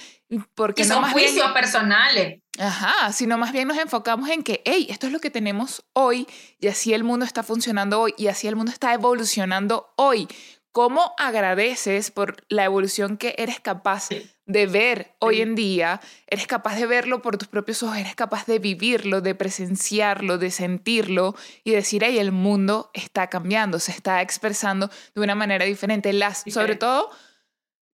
porque 0.54 0.84
son 0.84 1.02
más 1.02 1.12
juicios 1.12 1.50
personales. 1.50 2.40
Ajá, 2.60 3.12
sino 3.12 3.36
más 3.36 3.50
bien 3.50 3.66
nos 3.66 3.76
enfocamos 3.76 4.30
en 4.30 4.44
que, 4.44 4.62
hey, 4.64 4.86
esto 4.88 5.08
es 5.08 5.12
lo 5.12 5.18
que 5.18 5.30
tenemos 5.30 5.84
hoy 5.94 6.28
y 6.60 6.68
así 6.68 6.94
el 6.94 7.02
mundo 7.02 7.26
está 7.26 7.42
funcionando 7.42 8.00
hoy 8.00 8.14
y 8.16 8.28
así 8.28 8.46
el 8.46 8.54
mundo 8.54 8.70
está 8.70 8.94
evolucionando 8.94 9.92
hoy. 9.96 10.28
¿Cómo 10.76 11.14
agradeces 11.16 12.10
por 12.10 12.44
la 12.50 12.64
evolución 12.64 13.16
que 13.16 13.34
eres 13.38 13.60
capaz 13.60 14.10
de 14.44 14.66
ver 14.66 15.14
hoy 15.20 15.40
en 15.40 15.54
día? 15.54 16.02
Eres 16.26 16.46
capaz 16.46 16.76
de 16.76 16.84
verlo 16.84 17.22
por 17.22 17.38
tus 17.38 17.48
propios 17.48 17.82
ojos, 17.82 17.96
eres 17.96 18.14
capaz 18.14 18.44
de 18.44 18.58
vivirlo, 18.58 19.22
de 19.22 19.34
presenciarlo, 19.34 20.36
de 20.36 20.50
sentirlo 20.50 21.34
y 21.64 21.70
decir, 21.70 22.04
hey, 22.04 22.18
el 22.18 22.30
mundo 22.30 22.90
está 22.92 23.28
cambiando, 23.28 23.78
se 23.78 23.90
está 23.90 24.20
expresando 24.20 24.90
de 25.14 25.22
una 25.22 25.34
manera 25.34 25.64
diferente. 25.64 26.12
Las, 26.12 26.44
sobre 26.46 26.76
todo, 26.76 27.08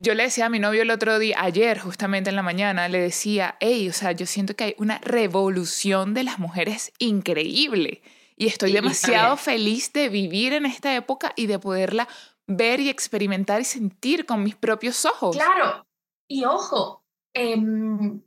yo 0.01 0.15
le 0.15 0.25
decía 0.25 0.47
a 0.47 0.49
mi 0.49 0.59
novio 0.59 0.83
el 0.83 0.91
otro 0.91 1.21
día, 1.21 1.37
ayer 1.39 1.79
justamente 1.79 2.31
en 2.31 2.35
la 2.35 2.43
mañana, 2.43 2.89
le 2.89 2.99
decía, 2.99 3.55
hey, 3.61 3.89
o 3.89 3.93
sea, 3.93 4.11
yo 4.11 4.27
siento 4.27 4.57
que 4.57 4.65
hay 4.65 4.75
una 4.79 4.99
revolución 4.99 6.15
de 6.15 6.25
las 6.25 6.41
mujeres 6.41 6.91
increíble. 6.99 8.03
Y 8.37 8.49
estoy 8.49 8.73
demasiado 8.73 9.37
feliz 9.37 9.93
de 9.93 10.09
vivir 10.09 10.53
en 10.53 10.67
esta 10.67 10.97
época 10.97 11.33
y 11.37 11.47
de 11.47 11.61
poderla 11.61 12.09
ver 12.57 12.81
y 12.81 12.89
experimentar 12.89 13.61
y 13.61 13.65
sentir 13.65 14.27
con 14.27 14.43
mis 14.43 14.55
propios 14.55 15.05
ojos. 15.05 15.37
Claro, 15.37 15.87
y 16.29 16.45
ojo, 16.45 17.05
em, 17.35 18.23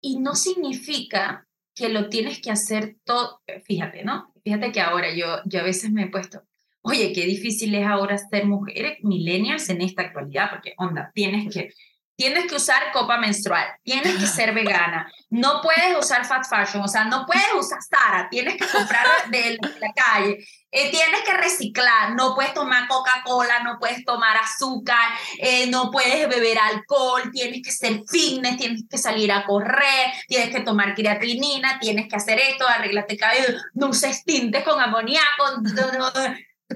y 0.00 0.18
no 0.18 0.34
significa 0.34 1.48
que 1.74 1.88
lo 1.88 2.08
tienes 2.08 2.40
que 2.40 2.50
hacer 2.50 2.96
todo, 3.04 3.42
fíjate, 3.64 4.04
¿no? 4.04 4.32
Fíjate 4.44 4.70
que 4.70 4.80
ahora 4.80 5.12
yo, 5.14 5.38
yo 5.46 5.60
a 5.60 5.64
veces 5.64 5.90
me 5.90 6.04
he 6.04 6.10
puesto, 6.10 6.42
oye, 6.82 7.12
qué 7.12 7.24
difícil 7.24 7.74
es 7.74 7.86
ahora 7.86 8.18
ser 8.18 8.46
mujer 8.46 8.98
millennials 9.02 9.68
en 9.70 9.80
esta 9.80 10.02
actualidad, 10.02 10.50
porque 10.50 10.74
onda, 10.76 11.10
tienes 11.14 11.52
que 11.52 11.72
tienes 12.16 12.46
que 12.46 12.56
usar 12.56 12.92
copa 12.92 13.18
menstrual, 13.18 13.66
tienes 13.82 14.16
que 14.16 14.26
ser 14.26 14.54
vegana, 14.54 15.10
no 15.30 15.60
puedes 15.62 15.98
usar 15.98 16.24
fast 16.24 16.50
fashion, 16.50 16.82
o 16.82 16.88
sea, 16.88 17.04
no 17.04 17.26
puedes 17.26 17.46
usar 17.58 17.78
Zara, 17.82 18.28
tienes 18.30 18.56
que 18.56 18.66
comprar 18.68 19.06
de 19.30 19.58
la 19.80 19.92
calle, 19.92 20.38
eh, 20.70 20.90
tienes 20.90 21.22
que 21.22 21.34
reciclar, 21.34 22.14
no 22.14 22.34
puedes 22.34 22.54
tomar 22.54 22.88
Coca-Cola, 22.88 23.62
no 23.62 23.78
puedes 23.78 24.04
tomar 24.04 24.36
azúcar, 24.36 25.10
eh, 25.38 25.68
no 25.68 25.90
puedes 25.90 26.28
beber 26.28 26.58
alcohol, 26.58 27.30
tienes 27.32 27.62
que 27.62 27.72
ser 27.72 28.02
fitness, 28.08 28.56
tienes 28.56 28.82
que 28.88 28.98
salir 28.98 29.32
a 29.32 29.44
correr, 29.44 30.12
tienes 30.28 30.50
que 30.50 30.60
tomar 30.60 30.94
creatinina, 30.94 31.78
tienes 31.80 32.08
que 32.08 32.16
hacer 32.16 32.38
esto, 32.38 32.66
arreglarte 32.66 33.14
el 33.14 33.20
cabello, 33.20 33.58
no 33.74 33.88
uses 33.88 34.24
tintes 34.24 34.64
con 34.64 34.80
amoníaco, 34.80 35.62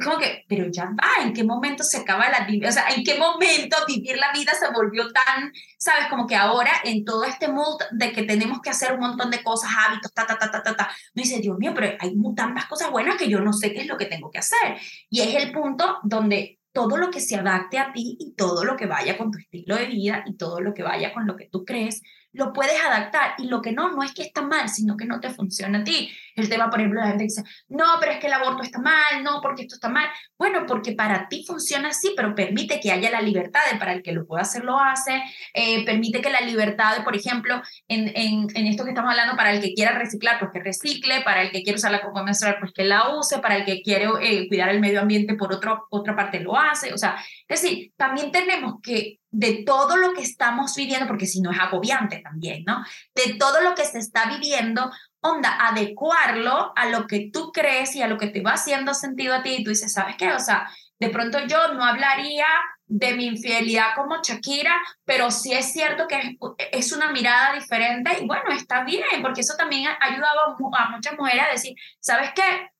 como 0.04 0.18
que, 0.18 0.44
pero 0.48 0.66
ya 0.70 0.84
va, 0.84 1.22
¿en 1.22 1.32
qué 1.32 1.44
momento 1.44 1.82
se 1.82 1.98
acaba 1.98 2.28
la 2.28 2.46
vida? 2.46 2.68
O 2.68 2.72
sea, 2.72 2.88
¿en 2.88 3.02
qué 3.02 3.16
momento 3.18 3.76
vivir 3.86 4.18
la 4.18 4.32
vida 4.32 4.52
se 4.52 4.70
volvió 4.70 5.10
tan, 5.10 5.52
sabes, 5.78 6.08
como 6.08 6.26
que 6.26 6.36
ahora 6.36 6.70
en 6.84 7.04
todo 7.04 7.24
este 7.24 7.48
mood 7.48 7.80
de 7.92 8.12
que 8.12 8.22
tenemos 8.24 8.60
que 8.60 8.70
hacer 8.70 8.92
un 8.92 9.00
montón 9.00 9.30
de 9.30 9.42
cosas, 9.42 9.70
hábitos, 9.76 10.12
ta, 10.12 10.26
ta, 10.26 10.38
ta, 10.38 10.50
ta, 10.50 10.62
ta, 10.62 10.76
ta, 10.76 10.90
no 11.14 11.22
dice, 11.22 11.40
Dios 11.40 11.56
mío, 11.58 11.72
pero 11.74 11.96
hay 11.98 12.14
tantas 12.36 12.66
cosas 12.66 12.90
buenas 12.90 13.16
que 13.16 13.28
yo 13.28 13.40
no 13.40 13.52
sé 13.52 13.72
qué 13.72 13.80
es 13.80 13.86
lo 13.86 13.96
que 13.96 14.06
tengo 14.06 14.30
que 14.30 14.38
hacer. 14.38 14.76
Y 15.08 15.20
es 15.20 15.34
el 15.42 15.52
punto 15.52 15.98
donde 16.02 16.58
todo 16.72 16.96
lo 16.96 17.10
que 17.10 17.20
se 17.20 17.36
adapte 17.36 17.78
a 17.78 17.92
ti 17.92 18.16
y 18.20 18.34
todo 18.34 18.64
lo 18.64 18.76
que 18.76 18.86
vaya 18.86 19.16
con 19.16 19.30
tu 19.30 19.38
estilo 19.38 19.74
de 19.74 19.86
vida 19.86 20.22
y 20.26 20.36
todo 20.36 20.60
lo 20.60 20.74
que 20.74 20.82
vaya 20.82 21.12
con 21.12 21.26
lo 21.26 21.34
que 21.34 21.48
tú 21.48 21.64
crees, 21.64 22.02
lo 22.32 22.52
puedes 22.52 22.80
adaptar 22.82 23.34
y 23.38 23.46
lo 23.46 23.62
que 23.62 23.72
no, 23.72 23.90
no 23.90 24.02
es 24.02 24.12
que 24.12 24.22
está 24.22 24.42
mal, 24.42 24.68
sino 24.68 24.96
que 24.96 25.06
no 25.06 25.20
te 25.20 25.30
funciona 25.30 25.78
a 25.78 25.84
ti. 25.84 26.10
El 26.36 26.48
tema, 26.48 26.70
por 26.70 26.78
ejemplo, 26.78 27.00
la 27.00 27.08
gente 27.08 27.24
dice, 27.24 27.42
no, 27.68 27.84
pero 27.98 28.12
es 28.12 28.18
que 28.18 28.26
el 28.26 28.32
aborto 28.32 28.62
está 28.62 28.78
mal, 28.78 29.24
no, 29.24 29.40
porque 29.40 29.62
esto 29.62 29.74
está 29.74 29.88
mal. 29.88 30.08
Bueno, 30.36 30.64
porque 30.66 30.92
para 30.92 31.28
ti 31.28 31.44
funciona 31.46 31.88
así, 31.88 32.12
pero 32.16 32.34
permite 32.34 32.78
que 32.80 32.92
haya 32.92 33.10
la 33.10 33.20
libertad 33.20 33.60
de 33.72 33.78
para 33.78 33.92
el 33.92 34.02
que 34.02 34.12
lo 34.12 34.26
pueda 34.26 34.42
hacer, 34.42 34.62
lo 34.62 34.78
hace, 34.78 35.22
eh, 35.54 35.84
permite 35.84 36.20
que 36.20 36.30
la 36.30 36.40
libertad 36.40 36.96
de, 36.96 37.02
por 37.02 37.16
ejemplo, 37.16 37.60
en, 37.88 38.08
en, 38.14 38.46
en, 38.54 38.66
esto 38.66 38.84
que 38.84 38.90
estamos 38.90 39.10
hablando, 39.10 39.36
para 39.36 39.52
el 39.52 39.60
que 39.60 39.74
quiera 39.74 39.92
reciclar, 39.98 40.38
pues 40.38 40.52
que 40.52 40.60
recicle, 40.60 41.22
para 41.22 41.42
el 41.42 41.50
que 41.50 41.62
quiere 41.62 41.78
usar 41.78 41.90
la 41.90 42.02
copa 42.02 42.22
menstrual, 42.22 42.56
pues 42.60 42.72
que 42.72 42.84
la 42.84 43.16
use, 43.16 43.38
para 43.38 43.56
el 43.56 43.64
que 43.64 43.82
quiere 43.82 44.06
eh, 44.20 44.46
cuidar 44.48 44.68
el 44.68 44.80
medio 44.80 45.00
ambiente, 45.00 45.34
por 45.34 45.52
otro, 45.52 45.86
otra 45.90 46.14
parte 46.14 46.40
lo 46.40 46.56
hace. 46.56 46.92
O 46.92 46.98
sea, 46.98 47.16
es 47.48 47.62
decir, 47.62 47.92
también 47.96 48.30
tenemos 48.30 48.74
que 48.82 49.20
de 49.30 49.62
todo 49.64 49.96
lo 49.96 50.12
que 50.12 50.22
estamos 50.22 50.74
viviendo, 50.74 51.06
porque 51.06 51.26
si 51.26 51.40
no 51.40 51.50
es 51.50 51.58
agobiante 51.58 52.18
también, 52.18 52.64
¿no? 52.66 52.84
De 53.14 53.34
todo 53.34 53.60
lo 53.60 53.74
que 53.74 53.84
se 53.84 53.98
está 53.98 54.26
viviendo, 54.26 54.90
onda, 55.20 55.56
adecuarlo 55.66 56.72
a 56.76 56.86
lo 56.86 57.06
que 57.06 57.30
tú 57.32 57.50
crees 57.52 57.94
y 57.96 58.02
a 58.02 58.08
lo 58.08 58.18
que 58.18 58.28
te 58.28 58.42
va 58.42 58.52
haciendo 58.52 58.94
sentido 58.94 59.34
a 59.34 59.42
ti. 59.42 59.56
Y 59.58 59.64
tú 59.64 59.70
dices, 59.70 59.92
¿sabes 59.92 60.16
qué? 60.16 60.32
O 60.32 60.38
sea, 60.38 60.68
de 60.98 61.10
pronto 61.10 61.38
yo 61.46 61.74
no 61.74 61.84
hablaría 61.84 62.46
de 62.86 63.14
mi 63.14 63.26
infidelidad 63.26 63.94
como 63.94 64.22
Shakira, 64.22 64.74
pero 65.04 65.30
sí 65.30 65.52
es 65.52 65.72
cierto 65.72 66.06
que 66.08 66.38
es 66.72 66.92
una 66.92 67.12
mirada 67.12 67.54
diferente 67.54 68.10
y 68.20 68.26
bueno, 68.26 68.50
está 68.50 68.82
bien, 68.84 69.04
porque 69.22 69.42
eso 69.42 69.54
también 69.56 69.86
ha 69.86 69.98
ayudado 70.00 70.56
a 70.76 70.90
muchas 70.90 71.16
mujeres 71.18 71.42
a 71.48 71.52
decir, 71.52 71.74
¿sabes 72.00 72.30
qué? 72.34 72.70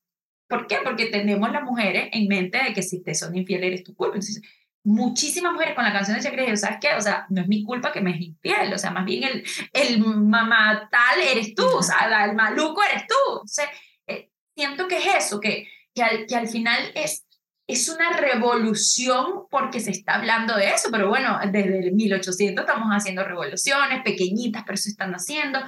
¿Por 0.48 0.66
qué? 0.66 0.78
Porque 0.82 1.06
tenemos 1.06 1.52
las 1.52 1.62
mujeres 1.62 2.08
en 2.12 2.26
mente 2.26 2.62
de 2.62 2.72
que 2.72 2.82
si 2.82 3.02
te 3.02 3.14
son 3.14 3.36
infieles 3.36 3.68
eres 3.68 3.84
tu 3.84 3.94
culpa. 3.94 4.18
Muchísimas 4.88 5.52
mujeres 5.52 5.74
con 5.74 5.84
la 5.84 5.92
canción 5.92 6.16
de 6.16 6.22
Shakira, 6.22 6.56
¿sabes 6.56 6.78
qué? 6.80 6.94
O 6.94 7.00
sea, 7.00 7.26
no 7.28 7.42
es 7.42 7.48
mi 7.48 7.62
culpa 7.62 7.92
que 7.92 8.00
me 8.00 8.12
es 8.12 8.20
infiel, 8.22 8.72
o 8.72 8.78
sea, 8.78 8.90
más 8.90 9.04
bien 9.04 9.22
el, 9.22 9.44
el 9.74 10.00
mamá 10.00 10.88
tal 10.90 11.20
eres 11.20 11.54
tú, 11.54 11.66
o 11.66 11.82
sea, 11.82 12.24
el 12.24 12.34
maluco 12.34 12.82
eres 12.82 13.06
tú. 13.06 13.34
O 13.34 13.46
sea, 13.46 13.70
eh, 14.06 14.30
siento 14.56 14.88
que 14.88 14.96
es 14.96 15.26
eso, 15.26 15.40
que, 15.40 15.68
que, 15.94 16.02
al, 16.02 16.26
que 16.26 16.34
al 16.36 16.48
final 16.48 16.90
es, 16.94 17.26
es 17.66 17.88
una 17.90 18.16
revolución 18.16 19.46
porque 19.50 19.80
se 19.80 19.90
está 19.90 20.14
hablando 20.14 20.56
de 20.56 20.70
eso, 20.70 20.88
pero 20.90 21.08
bueno, 21.08 21.38
desde 21.52 21.80
el 21.80 21.92
1800 21.92 22.64
estamos 22.64 22.88
haciendo 22.88 23.24
revoluciones 23.24 24.02
pequeñitas, 24.02 24.62
pero 24.64 24.78
se 24.78 24.88
están 24.88 25.12
haciendo. 25.12 25.60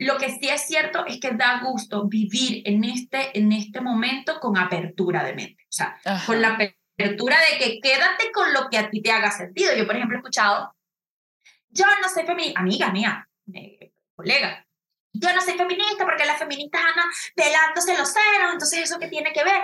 lo 0.00 0.18
que 0.18 0.28
sí 0.30 0.48
es 0.48 0.62
cierto 0.62 1.06
es 1.06 1.20
que 1.20 1.30
da 1.30 1.60
gusto 1.62 2.08
vivir 2.08 2.62
en 2.64 2.82
este, 2.82 3.38
en 3.38 3.52
este 3.52 3.80
momento 3.80 4.40
con 4.40 4.58
apertura 4.58 5.22
de 5.22 5.34
mente, 5.34 5.62
o 5.68 5.72
sea, 5.72 5.96
con 6.26 6.42
la 6.42 6.54
apertura 6.54 6.85
de 6.96 7.58
que 7.58 7.80
quédate 7.80 8.32
con 8.32 8.52
lo 8.52 8.68
que 8.70 8.78
a 8.78 8.90
ti 8.90 9.02
te 9.02 9.10
haga 9.10 9.30
sentido. 9.30 9.74
Yo, 9.74 9.86
por 9.86 9.96
ejemplo, 9.96 10.16
he 10.16 10.20
escuchado, 10.20 10.74
yo 11.68 11.84
no 12.02 12.08
soy 12.08 12.24
feminista, 12.24 12.60
amiga 12.60 12.90
mía, 12.90 13.28
eh, 13.52 13.92
colega, 14.14 14.66
yo 15.12 15.32
no 15.34 15.40
soy 15.40 15.54
feminista 15.54 16.04
porque 16.04 16.26
las 16.26 16.38
feministas 16.38 16.80
andan 16.80 17.08
pelándose 17.34 17.96
los 17.96 18.08
senos, 18.08 18.52
entonces 18.52 18.80
eso 18.80 18.98
qué 18.98 19.08
tiene 19.08 19.32
que 19.32 19.44
ver. 19.44 19.62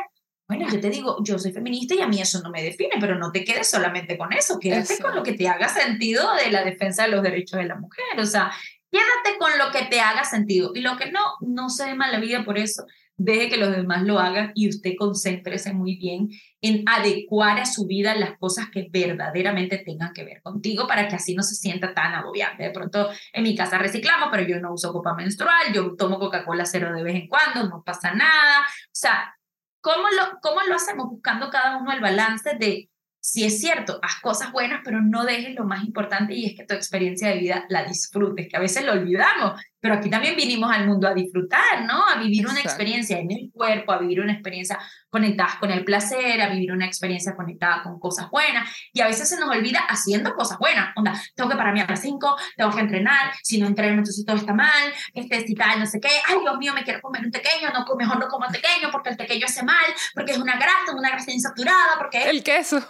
Bueno, 0.48 0.68
yo 0.70 0.80
te 0.80 0.90
digo, 0.90 1.16
yo 1.22 1.38
soy 1.38 1.52
feminista 1.52 1.94
y 1.94 2.00
a 2.00 2.06
mí 2.06 2.20
eso 2.20 2.40
no 2.42 2.50
me 2.50 2.62
define, 2.62 2.96
pero 3.00 3.16
no 3.16 3.32
te 3.32 3.44
quedes 3.44 3.70
solamente 3.70 4.18
con 4.18 4.32
eso, 4.32 4.58
quédate 4.58 4.98
con 4.98 5.14
lo 5.14 5.22
que 5.22 5.32
te 5.32 5.48
haga 5.48 5.68
sentido 5.68 6.34
de 6.34 6.50
la 6.50 6.64
defensa 6.64 7.04
de 7.04 7.10
los 7.10 7.22
derechos 7.22 7.58
de 7.58 7.66
la 7.66 7.76
mujer, 7.76 8.18
o 8.18 8.26
sea, 8.26 8.52
quédate 8.90 9.38
con 9.38 9.56
lo 9.56 9.70
que 9.70 9.86
te 9.86 10.00
haga 10.00 10.24
sentido 10.24 10.72
y 10.74 10.80
lo 10.80 10.96
que 10.96 11.10
no, 11.10 11.20
no 11.40 11.70
se 11.70 11.86
dé 11.86 11.94
mala 11.94 12.18
vida 12.18 12.44
por 12.44 12.58
eso, 12.58 12.84
deje 13.16 13.48
que 13.48 13.56
los 13.56 13.70
demás 13.70 14.02
lo 14.02 14.18
hagan 14.18 14.52
y 14.54 14.68
usted 14.68 14.92
concéntrese 14.98 15.72
muy 15.72 15.96
bien 15.96 16.28
en 16.60 16.82
adecuar 16.88 17.58
a 17.58 17.66
su 17.66 17.86
vida 17.86 18.14
las 18.14 18.38
cosas 18.38 18.66
que 18.70 18.88
verdaderamente 18.90 19.78
tengan 19.78 20.12
que 20.12 20.24
ver 20.24 20.42
contigo 20.42 20.86
para 20.86 21.08
que 21.08 21.16
así 21.16 21.34
no 21.34 21.42
se 21.42 21.54
sienta 21.54 21.94
tan 21.94 22.14
agobiante. 22.14 22.64
De 22.64 22.70
pronto 22.70 23.10
en 23.32 23.42
mi 23.42 23.54
casa 23.54 23.78
reciclamos, 23.78 24.28
pero 24.30 24.46
yo 24.48 24.60
no 24.60 24.72
uso 24.72 24.92
copa 24.92 25.14
menstrual, 25.14 25.72
yo 25.72 25.94
tomo 25.96 26.18
Coca-Cola 26.18 26.64
cero 26.64 26.92
de 26.94 27.02
vez 27.02 27.14
en 27.14 27.28
cuando, 27.28 27.68
no 27.68 27.82
pasa 27.84 28.12
nada. 28.14 28.60
O 28.60 28.94
sea, 28.94 29.34
¿cómo 29.80 30.04
lo, 30.08 30.38
cómo 30.40 30.60
lo 30.68 30.74
hacemos? 30.74 31.08
Buscando 31.08 31.50
cada 31.50 31.78
uno 31.78 31.92
el 31.92 32.00
balance 32.00 32.56
de 32.58 32.88
si 33.24 33.44
es 33.44 33.60
cierto, 33.60 34.00
haz 34.02 34.20
cosas 34.20 34.50
buenas, 34.50 34.80
pero 34.84 35.00
no 35.00 35.24
dejes 35.24 35.54
lo 35.54 35.64
más 35.64 35.84
importante 35.84 36.34
y 36.34 36.46
es 36.46 36.56
que 36.56 36.64
tu 36.64 36.74
experiencia 36.74 37.28
de 37.28 37.38
vida 37.38 37.66
la 37.68 37.84
disfrutes, 37.84 38.48
que 38.48 38.56
a 38.56 38.60
veces 38.60 38.84
lo 38.84 38.92
olvidamos, 38.92 39.60
pero 39.82 39.96
aquí 39.96 40.08
también 40.08 40.36
vinimos 40.36 40.70
al 40.70 40.86
mundo 40.86 41.08
a 41.08 41.12
disfrutar, 41.12 41.84
¿no? 41.84 42.06
A 42.06 42.14
vivir 42.14 42.46
una 42.46 42.60
experiencia 42.60 43.18
en 43.18 43.32
el 43.32 43.50
cuerpo, 43.52 43.90
a 43.90 43.98
vivir 43.98 44.20
una 44.20 44.32
experiencia 44.32 44.78
conectada 45.10 45.58
con 45.58 45.72
el 45.72 45.84
placer, 45.84 46.40
a 46.40 46.50
vivir 46.50 46.70
una 46.70 46.86
experiencia 46.86 47.34
conectada 47.34 47.82
con 47.82 47.98
cosas 47.98 48.30
buenas. 48.30 48.70
Y 48.92 49.00
a 49.00 49.08
veces 49.08 49.28
se 49.28 49.40
nos 49.40 49.50
olvida 49.50 49.80
haciendo 49.80 50.36
cosas 50.36 50.56
buenas. 50.58 50.92
Onda, 50.94 51.20
tengo 51.34 51.50
que 51.50 51.56
pararme 51.56 51.80
a 51.80 51.88
las 51.88 52.00
5, 52.00 52.36
tengo 52.56 52.70
que 52.70 52.80
entrenar, 52.80 53.32
si 53.42 53.58
no 53.60 53.66
entreno 53.66 53.98
entonces 53.98 54.24
todo 54.24 54.36
está 54.36 54.54
mal, 54.54 54.92
este, 55.14 55.44
si 55.44 55.54
tal, 55.56 55.80
no 55.80 55.86
sé 55.86 55.98
qué, 55.98 56.10
ay 56.28 56.36
Dios 56.40 56.58
mío, 56.58 56.72
me 56.74 56.84
quiero 56.84 57.00
comer 57.00 57.24
un 57.24 57.32
pequeño, 57.32 57.70
no, 57.72 57.84
mejor 57.96 58.20
no 58.20 58.28
como 58.28 58.46
pequeño 58.46 58.88
porque 58.92 59.10
el 59.10 59.16
pequeño 59.16 59.46
hace 59.46 59.64
mal, 59.64 59.86
porque 60.14 60.30
es 60.30 60.38
una 60.38 60.54
grasa, 60.54 60.94
una 60.96 61.10
grasa 61.10 61.32
insaturada, 61.32 61.98
porque... 61.98 62.22
El 62.22 62.44
queso. 62.44 62.88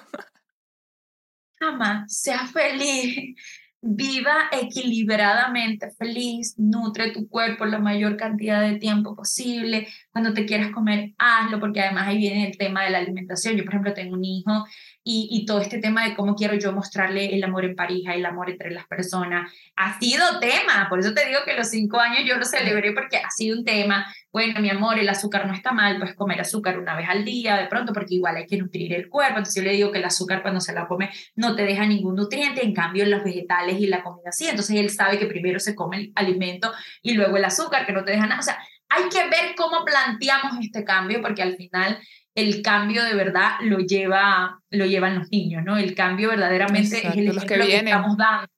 Ama, 1.59 2.05
sea 2.07 2.47
feliz, 2.47 3.35
viva 3.83 4.49
equilibradamente 4.53 5.91
feliz, 5.91 6.55
nutre 6.57 7.11
tu 7.11 7.29
cuerpo 7.29 7.65
la 7.67 7.81
mayor 7.81 8.17
cantidad 8.17 8.63
de 8.63 8.79
tiempo 8.79 9.17
posible. 9.17 9.89
Cuando 10.13 10.33
te 10.33 10.47
quieras 10.47 10.71
comer, 10.71 11.13
hazlo, 11.19 11.59
porque 11.59 11.81
además 11.81 12.07
ahí 12.07 12.19
viene 12.19 12.47
el 12.47 12.57
tema 12.57 12.85
de 12.85 12.91
la 12.91 12.99
alimentación. 12.99 13.57
Yo, 13.57 13.65
por 13.65 13.75
ejemplo, 13.75 13.93
tengo 13.93 14.15
un 14.15 14.25
hijo 14.25 14.65
y, 15.05 15.29
y, 15.31 15.47
todo 15.47 15.61
este 15.61 15.79
tema 15.79 16.05
de 16.05 16.15
cómo 16.15 16.35
quiero 16.37 16.55
yo 16.55 16.73
mostrarle 16.73 17.35
el 17.35 17.43
amor 17.43 17.65
en 17.65 17.75
pareja, 17.75 18.15
el 18.15 18.25
amor 18.25 18.51
entre 18.51 18.71
las 18.71 18.87
personas, 18.87 19.53
ha 19.77 19.99
sido 19.99 20.39
tema. 20.39 20.87
Por 20.89 21.01
eso 21.01 21.13
te 21.13 21.27
digo 21.27 21.41
que 21.45 21.55
los 21.55 21.69
cinco 21.69 21.99
años 21.99 22.21
yo 22.25 22.37
lo 22.37 22.45
celebré 22.45 22.93
porque 22.93 23.17
ha 23.17 23.31
sido 23.31 23.59
un 23.59 23.65
tema. 23.65 24.07
Bueno, 24.31 24.61
mi 24.61 24.71
amor, 24.71 24.99
el 24.99 25.09
azúcar 25.09 25.47
no 25.47 25.55
está 25.55 25.73
mal, 25.73 25.99
pues 25.99 26.15
comer 26.15 26.41
azúcar 26.41 26.79
una 26.79 26.97
vez 26.97 27.09
al 27.09 27.25
día, 27.25 27.57
de 27.57 27.67
pronto, 27.67 27.93
porque 27.93 28.15
igual 28.15 28.37
hay 28.37 28.47
que 28.47 28.57
nutrir 28.57 28.95
el 28.95 29.09
cuerpo. 29.09 29.39
Entonces 29.39 29.63
yo 29.63 29.69
le 29.69 29.75
digo 29.75 29.91
que 29.91 29.99
el 29.99 30.05
azúcar 30.05 30.43
cuando 30.43 30.61
se 30.61 30.73
la 30.73 30.87
come 30.87 31.11
no 31.35 31.57
te 31.57 31.65
deja 31.65 31.85
ningún 31.87 32.15
nutriente, 32.15 32.65
en 32.65 32.73
cambio 32.73 33.05
los 33.07 33.25
vegetales 33.25 33.81
y 33.81 33.87
la 33.87 34.03
comida 34.03 34.31
sí. 34.31 34.47
Entonces 34.49 34.77
él 34.77 34.91
sabe 34.91 35.19
que 35.19 35.27
primero 35.27 35.59
se 35.59 35.75
come 35.75 35.97
el 35.97 36.13
alimento 36.15 36.73
y 37.03 37.15
luego 37.15 37.37
el 37.37 37.45
azúcar, 37.45 37.87
que 37.87 37.93
no 37.93 38.05
te 38.05 38.13
deja 38.13 38.27
nada. 38.27 38.41
O 38.41 38.45
sea, 38.45 38.59
hay 38.89 39.09
que 39.09 39.29
ver 39.29 39.55
cómo 39.57 39.85
planteamos 39.85 40.53
este 40.61 40.85
cambio, 40.85 41.23
porque 41.23 41.43
al 41.43 41.57
final 41.57 41.99
el 42.35 42.63
cambio 42.63 43.05
de 43.05 43.15
verdad 43.15 43.53
lo, 43.61 43.79
lleva, 43.79 44.61
lo 44.71 44.87
llevan 44.87 45.19
los 45.19 45.31
niños, 45.31 45.65
¿no? 45.65 45.77
El 45.77 45.95
cambio 45.95 46.31
verdaderamente 46.31 46.99
es 46.99 47.17
el 47.17 47.29
ejemplo 47.29 47.67
que, 47.67 47.77
estamos 47.77 48.17
dando. 48.17 48.49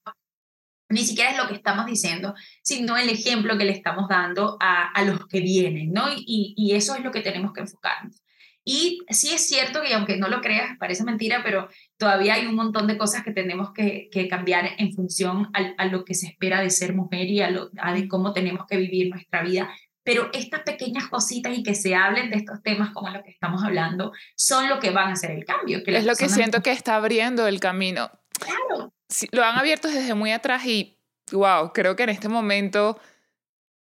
Ni 0.91 1.05
siquiera 1.05 1.31
es 1.31 1.37
lo 1.37 1.49
que 1.49 1.55
estamos 1.55 1.87
diciendo, 1.87 2.35
sino 2.63 2.97
el 2.97 3.09
ejemplo 3.09 3.59
que 3.59 3.65
le 3.65 3.73
estamos 3.73 4.09
dando 4.09 4.57
a, 4.61 4.91
a 4.93 5.05
los 5.05 5.27
que 5.27 5.41
vienen, 5.41 5.93
¿no? 5.93 6.05
Y, 6.15 6.55
y, 6.57 6.73
eso 6.75 6.95
es 6.95 7.03
lo 7.03 7.11
que 7.11 7.21
tenemos 7.21 7.53
que 7.53 7.63
enfocarnos. 7.63 8.23
Y 8.67 9.01
sí 9.11 9.31
es 9.33 9.47
cierto 9.47 9.83
que 9.83 9.93
aunque 9.93 10.17
no 10.17 10.29
lo 10.29 10.41
creas, 10.41 10.79
parece 10.79 11.05
mentira, 11.05 11.43
pero 11.43 11.69
todavía 11.99 12.35
hay 12.35 12.47
un 12.47 12.55
montón 12.55 12.87
de 12.87 12.97
cosas 12.97 13.25
que 13.25 13.33
tenemos 13.33 13.73
que, 13.73 14.09
que 14.11 14.29
cambiar 14.29 14.71
en 14.79 14.93
función 14.93 15.51
a, 15.53 15.75
a, 15.83 15.87
lo 15.87 16.05
que 16.05 16.15
se 16.15 16.29
espera 16.29 16.61
de 16.61 16.71
ser 16.71 16.95
mujer 16.95 17.27
y 17.27 17.41
a, 17.43 17.51
lo, 17.51 17.71
a 17.79 17.93
de 17.93 18.09
cómo 18.09 18.33
tenemos 18.33 18.67
que 18.67 18.77
vivir 18.77 19.11
nuestra 19.11 19.43
vida 19.43 19.69
pero 20.05 20.29
estas 20.33 20.63
pequeñas 20.63 21.09
cositas 21.09 21.57
y 21.57 21.63
que 21.63 21.75
se 21.75 21.95
hablen 21.95 22.31
de 22.31 22.37
estos 22.37 22.63
temas 22.63 22.91
como 22.93 23.11
lo 23.11 23.25
que 23.25 23.31
estamos 23.31 23.65
hablando 23.65 24.13
son 24.37 24.69
lo 24.69 24.79
que 24.79 24.91
van 24.91 25.09
a 25.09 25.13
hacer 25.15 25.31
el 25.31 25.45
cambio. 25.45 25.83
Que 25.83 25.97
es 25.97 26.05
lo 26.05 26.15
que 26.15 26.29
siento 26.29 26.63
que 26.63 26.71
está 26.71 26.97
abriendo 26.97 27.47
el 27.49 27.59
camino. 27.59 28.11
Claro. 28.39 28.93
lo 29.33 29.45
han 29.45 29.59
abierto 29.59 29.89
desde 29.89 30.15
muy 30.15 30.33
atrás 30.33 30.65
y, 30.67 30.99
wow, 31.33 31.73
creo 31.73 31.97
que 31.97 32.03
en 32.03 32.11
este 32.11 32.29
momento 32.29 33.01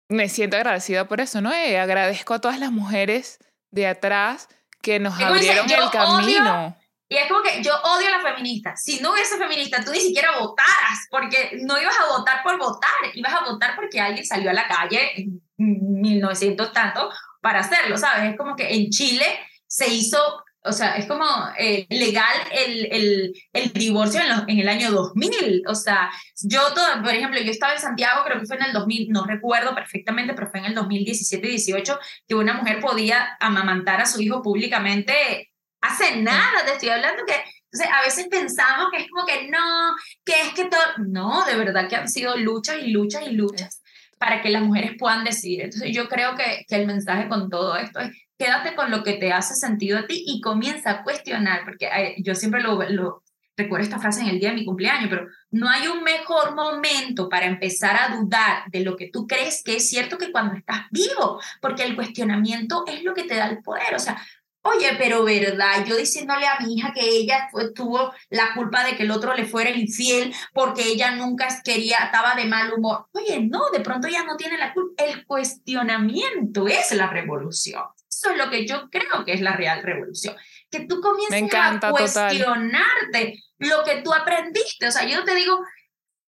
me 0.09 0.29
siento 0.29 0.57
agradecida 0.57 1.07
por 1.07 1.19
eso, 1.19 1.41
¿no? 1.41 1.49
Y 1.51 1.75
agradezco 1.75 2.35
a 2.35 2.41
todas 2.41 2.59
las 2.59 2.71
mujeres 2.71 3.39
de 3.71 3.87
atrás 3.87 4.47
que 4.81 4.99
nos 4.99 5.19
abrieron 5.19 5.69
el 5.69 5.89
camino. 5.89 6.77
Y 7.09 7.15
es 7.15 7.27
como 7.27 7.41
que 7.41 7.61
yo 7.61 7.73
odio 7.83 8.07
a 8.07 8.11
las 8.11 8.23
feministas. 8.23 8.83
Si 8.83 8.99
no 8.99 9.11
hubiese 9.11 9.37
feminista, 9.37 9.83
tú 9.83 9.91
ni 9.91 9.99
siquiera 9.99 10.39
votaras, 10.39 11.07
porque 11.09 11.59
no 11.61 11.79
ibas 11.79 11.95
a 11.99 12.17
votar 12.17 12.43
por 12.43 12.57
votar, 12.57 12.89
ibas 13.13 13.33
a 13.33 13.43
votar 13.43 13.75
porque 13.75 13.99
alguien 13.99 14.25
salió 14.25 14.49
a 14.49 14.53
la 14.53 14.67
calle 14.67 15.21
en 15.21 15.42
1900 15.57 16.71
tanto 16.71 17.09
para 17.41 17.59
hacerlo, 17.59 17.97
¿sabes? 17.97 18.31
Es 18.31 18.37
como 18.37 18.55
que 18.55 18.73
en 18.73 18.89
Chile 18.89 19.25
se 19.67 19.87
hizo, 19.93 20.17
o 20.63 20.71
sea, 20.71 20.95
es 20.95 21.05
como 21.07 21.25
eh, 21.57 21.85
legal 21.89 22.33
el, 22.51 22.87
el, 22.91 23.33
el 23.51 23.73
divorcio 23.73 24.21
en, 24.21 24.49
en, 24.49 24.59
el 24.59 24.69
año 24.69 24.91
2000. 24.91 25.63
O 25.67 25.75
sea, 25.75 26.09
yo, 26.41 26.73
todo, 26.73 26.85
por 27.01 27.13
ejemplo, 27.13 27.39
yo 27.41 27.51
estaba 27.51 27.73
en 27.73 27.81
Santiago, 27.81 28.23
creo 28.23 28.39
que 28.39 28.45
fue 28.45 28.55
en 28.55 28.63
el 28.63 28.73
2000, 28.73 29.09
no 29.09 29.25
recuerdo 29.25 29.75
perfectamente, 29.75 30.33
pero 30.33 30.49
fue 30.49 30.61
en 30.61 30.67
el 30.67 30.75
2017-18, 30.75 31.99
que 32.27 32.35
una 32.35 32.53
mujer 32.53 32.79
podía 32.79 33.35
amamantar 33.39 33.99
a 34.01 34.05
su 34.05 34.21
hijo 34.21 34.41
públicamente 34.41 35.49
hace 35.81 36.21
nada, 36.21 36.63
te 36.65 36.71
estoy 36.71 36.89
hablando 36.89 37.25
que 37.25 37.35
entonces, 37.73 37.91
a 37.91 38.01
veces 38.03 38.27
pensamos 38.29 38.89
que 38.91 39.01
es 39.01 39.09
como 39.09 39.25
que 39.25 39.49
no, 39.49 39.95
que 40.23 40.41
es 40.41 40.53
que 40.53 40.65
todo, 40.65 40.79
no, 41.07 41.43
de 41.43 41.55
verdad 41.55 41.89
que 41.89 41.95
han 41.95 42.07
sido 42.07 42.37
luchas 42.37 42.77
y 42.79 42.91
luchas 42.91 43.23
y 43.25 43.31
luchas 43.31 43.82
para 44.23 44.41
que 44.41 44.49
las 44.49 44.61
mujeres 44.61 44.93
puedan 44.97 45.25
decidir. 45.25 45.63
Entonces, 45.63 45.93
yo 45.93 46.07
creo 46.07 46.37
que, 46.37 46.63
que 46.65 46.77
el 46.77 46.87
mensaje 46.87 47.27
con 47.27 47.49
todo 47.49 47.75
esto 47.75 47.99
es, 47.99 48.09
quédate 48.37 48.73
con 48.73 48.89
lo 48.89 49.03
que 49.03 49.15
te 49.15 49.33
hace 49.33 49.53
sentido 49.53 49.99
a 49.99 50.07
ti 50.07 50.23
y 50.25 50.39
comienza 50.39 50.91
a 50.91 51.03
cuestionar, 51.03 51.65
porque 51.65 52.15
yo 52.19 52.33
siempre 52.33 52.61
lo, 52.61 52.81
lo 52.89 53.21
recuerdo 53.57 53.83
esta 53.83 53.99
frase 53.99 54.21
en 54.21 54.29
el 54.29 54.39
día 54.39 54.51
de 54.51 54.55
mi 54.55 54.63
cumpleaños, 54.63 55.09
pero 55.09 55.27
no 55.51 55.67
hay 55.67 55.87
un 55.87 56.03
mejor 56.03 56.55
momento 56.55 57.27
para 57.27 57.47
empezar 57.47 57.97
a 57.97 58.15
dudar 58.15 58.63
de 58.67 58.79
lo 58.79 58.95
que 58.95 59.09
tú 59.09 59.27
crees 59.27 59.61
que 59.61 59.75
es 59.75 59.89
cierto 59.89 60.17
que 60.17 60.31
cuando 60.31 60.55
estás 60.55 60.83
vivo, 60.89 61.41
porque 61.59 61.83
el 61.83 61.93
cuestionamiento 61.93 62.85
es 62.87 63.03
lo 63.03 63.13
que 63.13 63.23
te 63.23 63.35
da 63.35 63.49
el 63.49 63.61
poder. 63.61 63.93
O 63.93 63.99
sea, 63.99 64.21
Oye, 64.65 64.95
pero 64.97 65.25
verdad, 65.25 65.85
yo 65.85 65.97
diciéndole 65.97 66.47
a 66.47 66.59
mi 66.61 66.75
hija 66.75 66.93
que 66.93 67.05
ella 67.05 67.49
tuvo 67.75 68.13
la 68.29 68.53
culpa 68.53 68.85
de 68.85 68.95
que 68.95 69.03
el 69.03 69.11
otro 69.11 69.33
le 69.33 69.45
fuera 69.45 69.69
infiel 69.69 70.33
porque 70.53 70.87
ella 70.87 71.11
nunca 71.11 71.47
quería, 71.65 71.97
estaba 71.97 72.33
de 72.35 72.45
mal 72.45 72.71
humor. 72.71 73.07
Oye, 73.11 73.41
no, 73.41 73.69
de 73.71 73.81
pronto 73.81 74.07
ella 74.07 74.23
no 74.23 74.37
tiene 74.37 74.57
la 74.57 74.73
culpa. 74.73 75.03
El 75.03 75.25
cuestionamiento 75.25 76.65
es 76.67 76.93
la 76.93 77.07
revolución. 77.07 77.83
Eso 78.07 78.29
es 78.31 78.37
lo 78.37 78.49
que 78.49 78.65
yo 78.65 78.89
creo 78.89 79.25
que 79.25 79.33
es 79.33 79.41
la 79.41 79.57
real 79.57 79.83
revolución. 79.83 80.35
Que 80.71 80.85
tú 80.85 81.01
comiences 81.01 81.53
a 81.53 81.91
cuestionarte 81.91 83.43
lo 83.57 83.83
que 83.83 84.01
tú 84.01 84.13
aprendiste. 84.13 84.87
O 84.87 84.91
sea, 84.91 85.05
yo 85.05 85.25
te 85.25 85.35
digo, 85.35 85.59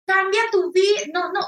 cambia 0.05 0.43
tu 0.51 0.73
vida. 0.73 1.03
No, 1.13 1.33
no, 1.33 1.47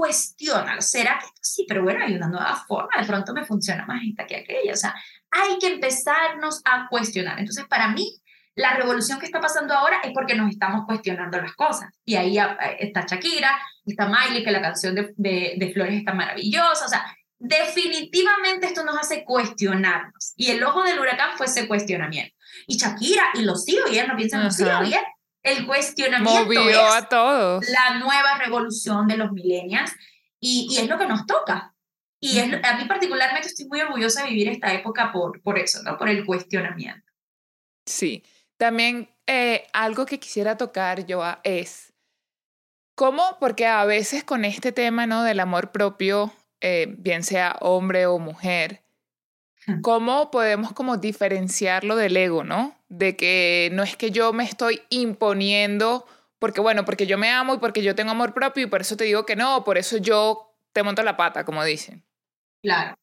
cuestiona, 0.00 0.80
¿será 0.80 1.18
que 1.20 1.26
sí? 1.42 1.66
Pero 1.68 1.82
bueno, 1.82 2.02
hay 2.02 2.14
una 2.14 2.28
nueva 2.28 2.56
forma, 2.66 2.88
de 2.98 3.06
pronto 3.06 3.34
me 3.34 3.44
funciona 3.44 3.84
más 3.84 4.00
esta 4.08 4.26
que 4.26 4.36
aquella, 4.36 4.72
o 4.72 4.76
sea, 4.76 4.94
hay 5.30 5.58
que 5.58 5.68
empezarnos 5.68 6.60
a 6.64 6.88
cuestionar. 6.88 7.38
Entonces, 7.38 7.64
para 7.68 7.88
mí, 7.88 8.20
la 8.54 8.74
revolución 8.74 9.18
que 9.18 9.26
está 9.26 9.40
pasando 9.40 9.74
ahora 9.74 10.00
es 10.02 10.12
porque 10.12 10.34
nos 10.34 10.50
estamos 10.50 10.84
cuestionando 10.86 11.40
las 11.40 11.54
cosas. 11.54 11.90
Y 12.04 12.16
ahí 12.16 12.38
está 12.78 13.06
Shakira, 13.06 13.58
está 13.86 14.06
Miley, 14.08 14.44
que 14.44 14.50
la 14.50 14.60
canción 14.60 14.94
de, 14.94 15.12
de, 15.16 15.72
Flores 15.72 15.98
está 15.98 16.12
maravillosa. 16.12 16.84
O 16.84 16.88
sea, 16.88 17.04
definitivamente 17.38 18.66
esto 18.66 18.84
nos 18.84 18.98
hace 18.98 19.24
cuestionarnos. 19.24 20.34
Y 20.36 20.50
el 20.50 20.62
ojo 20.62 20.82
del 20.82 20.98
huracán 20.98 21.36
fue 21.36 21.46
ese 21.46 21.68
cuestionamiento. 21.68 22.34
Y 22.66 22.76
Shakira, 22.76 23.30
y 23.34 23.42
lo 23.42 23.56
sigo 23.56 23.88
bien, 23.88 24.08
no 24.08 24.16
piensan, 24.16 24.44
lo 24.44 24.50
sigo 24.50 24.80
bien. 24.80 25.02
El 25.42 25.66
cuestionamiento 25.66 26.44
Movió 26.44 26.60
es 26.60 26.94
a 26.94 27.08
todos. 27.08 27.66
la 27.66 27.98
nueva 27.98 28.36
revolución 28.36 29.06
de 29.06 29.16
los 29.16 29.32
millennials 29.32 29.90
y, 30.38 30.68
y 30.70 30.78
es 30.78 30.88
lo 30.88 30.98
que 30.98 31.06
nos 31.06 31.24
toca. 31.24 31.72
Y 32.20 32.38
es, 32.38 32.52
a 32.62 32.76
mí 32.76 32.84
particularmente 32.86 33.48
estoy 33.48 33.66
muy 33.66 33.80
orgullosa 33.80 34.24
de 34.24 34.30
vivir 34.30 34.48
esta 34.48 34.72
época 34.74 35.10
por, 35.12 35.40
por 35.42 35.58
eso, 35.58 35.82
¿no? 35.82 35.96
Por 35.96 36.08
el 36.08 36.24
cuestionamiento. 36.24 37.10
Sí. 37.86 38.22
También 38.58 39.08
eh, 39.26 39.66
algo 39.72 40.04
que 40.04 40.20
quisiera 40.20 40.58
tocar, 40.58 41.06
Joa, 41.08 41.40
es 41.44 41.90
¿Cómo? 43.00 43.38
Porque 43.40 43.64
a 43.66 43.82
veces 43.86 44.24
con 44.24 44.44
este 44.44 44.72
tema, 44.72 45.06
¿no? 45.06 45.22
Del 45.22 45.40
amor 45.40 45.72
propio, 45.72 46.34
eh, 46.60 46.86
bien 46.98 47.22
sea 47.22 47.56
hombre 47.60 48.04
o 48.04 48.18
mujer, 48.18 48.82
¿cómo 49.80 50.30
podemos 50.30 50.74
como 50.74 50.98
diferenciarlo 50.98 51.96
del 51.96 52.14
ego, 52.18 52.44
¿no? 52.44 52.76
De 52.90 53.16
que 53.16 53.70
no 53.72 53.84
es 53.84 53.96
que 53.96 54.10
yo 54.10 54.34
me 54.34 54.44
estoy 54.44 54.82
imponiendo 54.90 56.06
porque, 56.38 56.60
bueno, 56.60 56.84
porque 56.84 57.06
yo 57.06 57.16
me 57.16 57.30
amo 57.30 57.54
y 57.54 57.58
porque 57.58 57.82
yo 57.82 57.94
tengo 57.94 58.10
amor 58.10 58.34
propio 58.34 58.64
y 58.64 58.68
por 58.68 58.82
eso 58.82 58.98
te 58.98 59.04
digo 59.04 59.24
que 59.24 59.34
no, 59.34 59.64
por 59.64 59.78
eso 59.78 59.96
yo 59.96 60.54
te 60.74 60.82
monto 60.82 61.02
la 61.02 61.16
pata, 61.16 61.46
como 61.46 61.64
dicen. 61.64 62.04
Claro. 62.62 62.96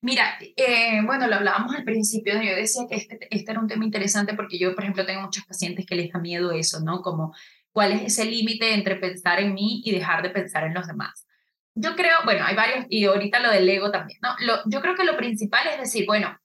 Mira, 0.00 0.36
eh, 0.40 1.00
bueno, 1.06 1.26
lo 1.26 1.36
hablábamos 1.36 1.74
al 1.74 1.84
principio, 1.84 2.34
yo 2.34 2.54
decía 2.54 2.82
que 2.86 2.96
este, 2.96 3.26
este 3.30 3.50
era 3.50 3.60
un 3.60 3.66
tema 3.66 3.86
interesante 3.86 4.34
porque 4.34 4.58
yo, 4.58 4.74
por 4.74 4.84
ejemplo, 4.84 5.06
tengo 5.06 5.22
muchos 5.22 5.46
pacientes 5.46 5.86
que 5.86 5.94
les 5.94 6.12
da 6.12 6.18
miedo 6.18 6.52
eso, 6.52 6.80
¿no? 6.80 7.00
Como 7.00 7.34
cuál 7.72 7.92
es 7.92 8.02
ese 8.02 8.26
límite 8.26 8.74
entre 8.74 8.96
pensar 8.96 9.40
en 9.40 9.54
mí 9.54 9.80
y 9.82 9.92
dejar 9.92 10.22
de 10.22 10.28
pensar 10.28 10.64
en 10.64 10.74
los 10.74 10.86
demás. 10.86 11.26
Yo 11.74 11.96
creo, 11.96 12.18
bueno, 12.24 12.44
hay 12.44 12.54
varios, 12.54 12.86
y 12.90 13.04
ahorita 13.06 13.40
lo 13.40 13.50
del 13.50 13.68
ego 13.68 13.90
también, 13.90 14.18
¿no? 14.22 14.36
Lo, 14.40 14.58
yo 14.66 14.82
creo 14.82 14.94
que 14.94 15.04
lo 15.04 15.16
principal 15.16 15.66
es 15.68 15.80
decir, 15.80 16.04
bueno, 16.06 16.38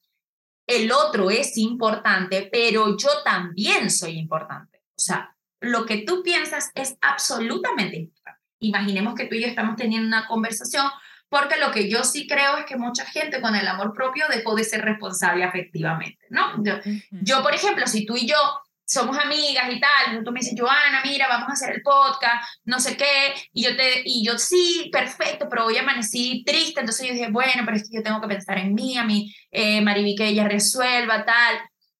el 0.65 0.91
otro 0.91 1.29
es 1.29 1.57
importante, 1.57 2.47
pero 2.51 2.95
yo 2.97 3.09
también 3.25 3.91
soy 3.91 4.17
importante. 4.17 4.83
O 4.95 5.01
sea, 5.01 5.35
lo 5.59 5.85
que 5.85 6.03
tú 6.03 6.23
piensas 6.23 6.71
es 6.75 6.95
absolutamente 7.01 7.97
importante. 7.97 8.41
Imaginemos 8.59 9.15
que 9.15 9.25
tú 9.25 9.35
y 9.35 9.41
yo 9.41 9.47
estamos 9.47 9.75
teniendo 9.75 10.07
una 10.07 10.27
conversación 10.27 10.85
porque 11.30 11.57
lo 11.57 11.71
que 11.71 11.89
yo 11.89 12.03
sí 12.03 12.27
creo 12.27 12.57
es 12.57 12.65
que 12.65 12.77
mucha 12.77 13.05
gente 13.05 13.41
con 13.41 13.55
el 13.55 13.67
amor 13.67 13.93
propio 13.93 14.25
dejó 14.30 14.55
de 14.55 14.63
ser 14.63 14.84
responsable 14.84 15.43
afectivamente, 15.43 16.25
¿no? 16.30 16.63
Yo, 16.63 16.73
yo, 17.11 17.43
por 17.43 17.53
ejemplo, 17.53 17.86
si 17.88 18.05
tú 18.05 18.17
y 18.17 18.27
yo 18.27 18.38
somos 18.86 19.17
amigas 19.19 19.71
y 19.71 19.80
tal, 19.80 20.23
tú 20.23 20.32
me 20.32 20.39
dices, 20.39 20.55
Joana, 20.59 21.01
mira, 21.03 21.27
vamos 21.27 21.49
a 21.49 21.53
hacer 21.53 21.75
el 21.75 21.84
podcast, 21.84 22.43
no 22.63 22.80
sé 22.80 22.97
qué, 22.97 23.36
y 23.53 23.63
yo, 23.63 23.77
te, 23.77 24.01
y 24.03 24.25
yo 24.25 24.39
sí, 24.39 24.89
perfecto, 24.91 25.47
pero 25.47 25.67
hoy 25.67 25.77
amanecí 25.77 26.43
triste, 26.43 26.80
entonces 26.80 27.07
yo 27.07 27.13
dije, 27.13 27.30
bueno, 27.30 27.61
pero 27.65 27.77
es 27.77 27.84
que 27.84 27.97
yo 27.97 28.03
tengo 28.03 28.19
que 28.19 28.27
pensar 28.27 28.57
en 28.57 28.73
mí, 28.73 28.97
a 28.97 29.03
mí, 29.03 29.32
eh, 29.51 29.86
que 30.17 30.27
ella 30.27 30.47
resuelva, 30.47 31.23
tal, 31.23 31.59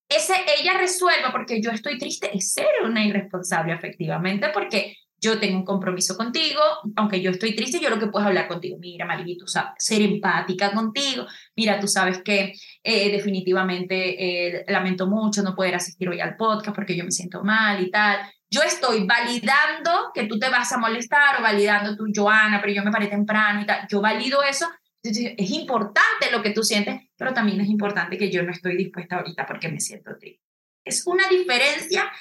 ese 0.10 0.34
ella 0.60 0.74
resuelva 0.74 1.32
porque 1.32 1.62
yo 1.62 1.70
estoy 1.70 2.00
triste 2.00 2.36
es 2.36 2.52
ser 2.52 2.68
una 2.84 3.06
irresponsable 3.06 3.74
efectivamente 3.74 4.50
porque 4.52 4.98
yo 5.22 5.40
tengo 5.40 5.58
un 5.58 5.66
compromiso 5.66 6.16
contigo, 6.16 6.62
aunque 6.96 7.22
yo 7.22 7.32
estoy 7.32 7.56
triste, 7.56 7.80
yo 7.80 7.90
lo 7.90 8.00
que 8.00 8.08
puedo 8.08 8.26
hablar 8.26 8.48
contigo, 8.48 8.78
mira 8.80 9.06
Mariby, 9.06 9.38
tú 9.38 9.48
sabes, 9.48 9.72
ser 9.78 10.02
empática 10.02 10.72
contigo, 10.72 11.26
mira, 11.56 11.80
tú 11.80 11.88
sabes 11.88 12.22
que 12.24 12.54
eh, 12.84 13.12
definitivamente 13.12 14.58
eh, 14.58 14.66
lamento 14.68 15.08
mucho 15.08 15.42
no 15.42 15.56
poder 15.56 15.76
asistir 15.76 16.10
hoy 16.10 16.20
al 16.20 16.36
podcast 16.36 16.76
porque 16.76 16.96
yo 16.96 17.04
me 17.04 17.12
siento 17.12 17.44
mal 17.44 17.82
y 17.84 17.92
tal. 17.92 18.20
Yo 18.52 18.62
estoy 18.64 19.06
validando 19.06 20.12
que 20.14 20.24
tú 20.24 20.40
te 20.40 20.50
vas 20.50 20.72
a 20.72 20.78
molestar 20.80 21.40
o 21.40 21.44
validando 21.44 21.96
tú, 21.96 22.06
Joana, 22.14 22.60
pero 22.60 22.74
yo 22.74 22.84
me 22.84 22.92
paré 22.92 23.08
temprano 23.08 23.62
y 23.62 23.66
tal. 23.66 23.88
Yo 23.88 24.02
valido 24.02 24.42
eso 24.42 24.68
es 25.04 25.52
importante 25.52 26.32
lo 26.32 26.42
que 26.42 26.52
tú 26.52 26.64
sientes, 26.64 27.02
pero 27.16 27.34
también 27.34 27.62
es 27.62 27.70
importante 27.70 28.18
que 28.18 28.30
yo 28.30 28.44
no 28.44 28.52
estoy 28.52 28.76
dispuesta 28.76 29.18
ahorita 29.18 29.46
porque 29.46 29.70
me 29.70 29.80
siento 29.80 30.18
triste. 30.20 30.44
Es 30.84 31.06
una 31.08 31.28
diferencia 31.30 32.12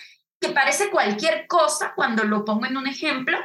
que 0.41 0.51
parece 0.51 0.91
cualquier 0.91 1.47
cosa 1.47 1.93
cuando 1.95 2.24
lo 2.24 2.45
pongo 2.45 2.66
en 2.66 2.76
un 2.76 2.86
ejemplo, 2.86 3.39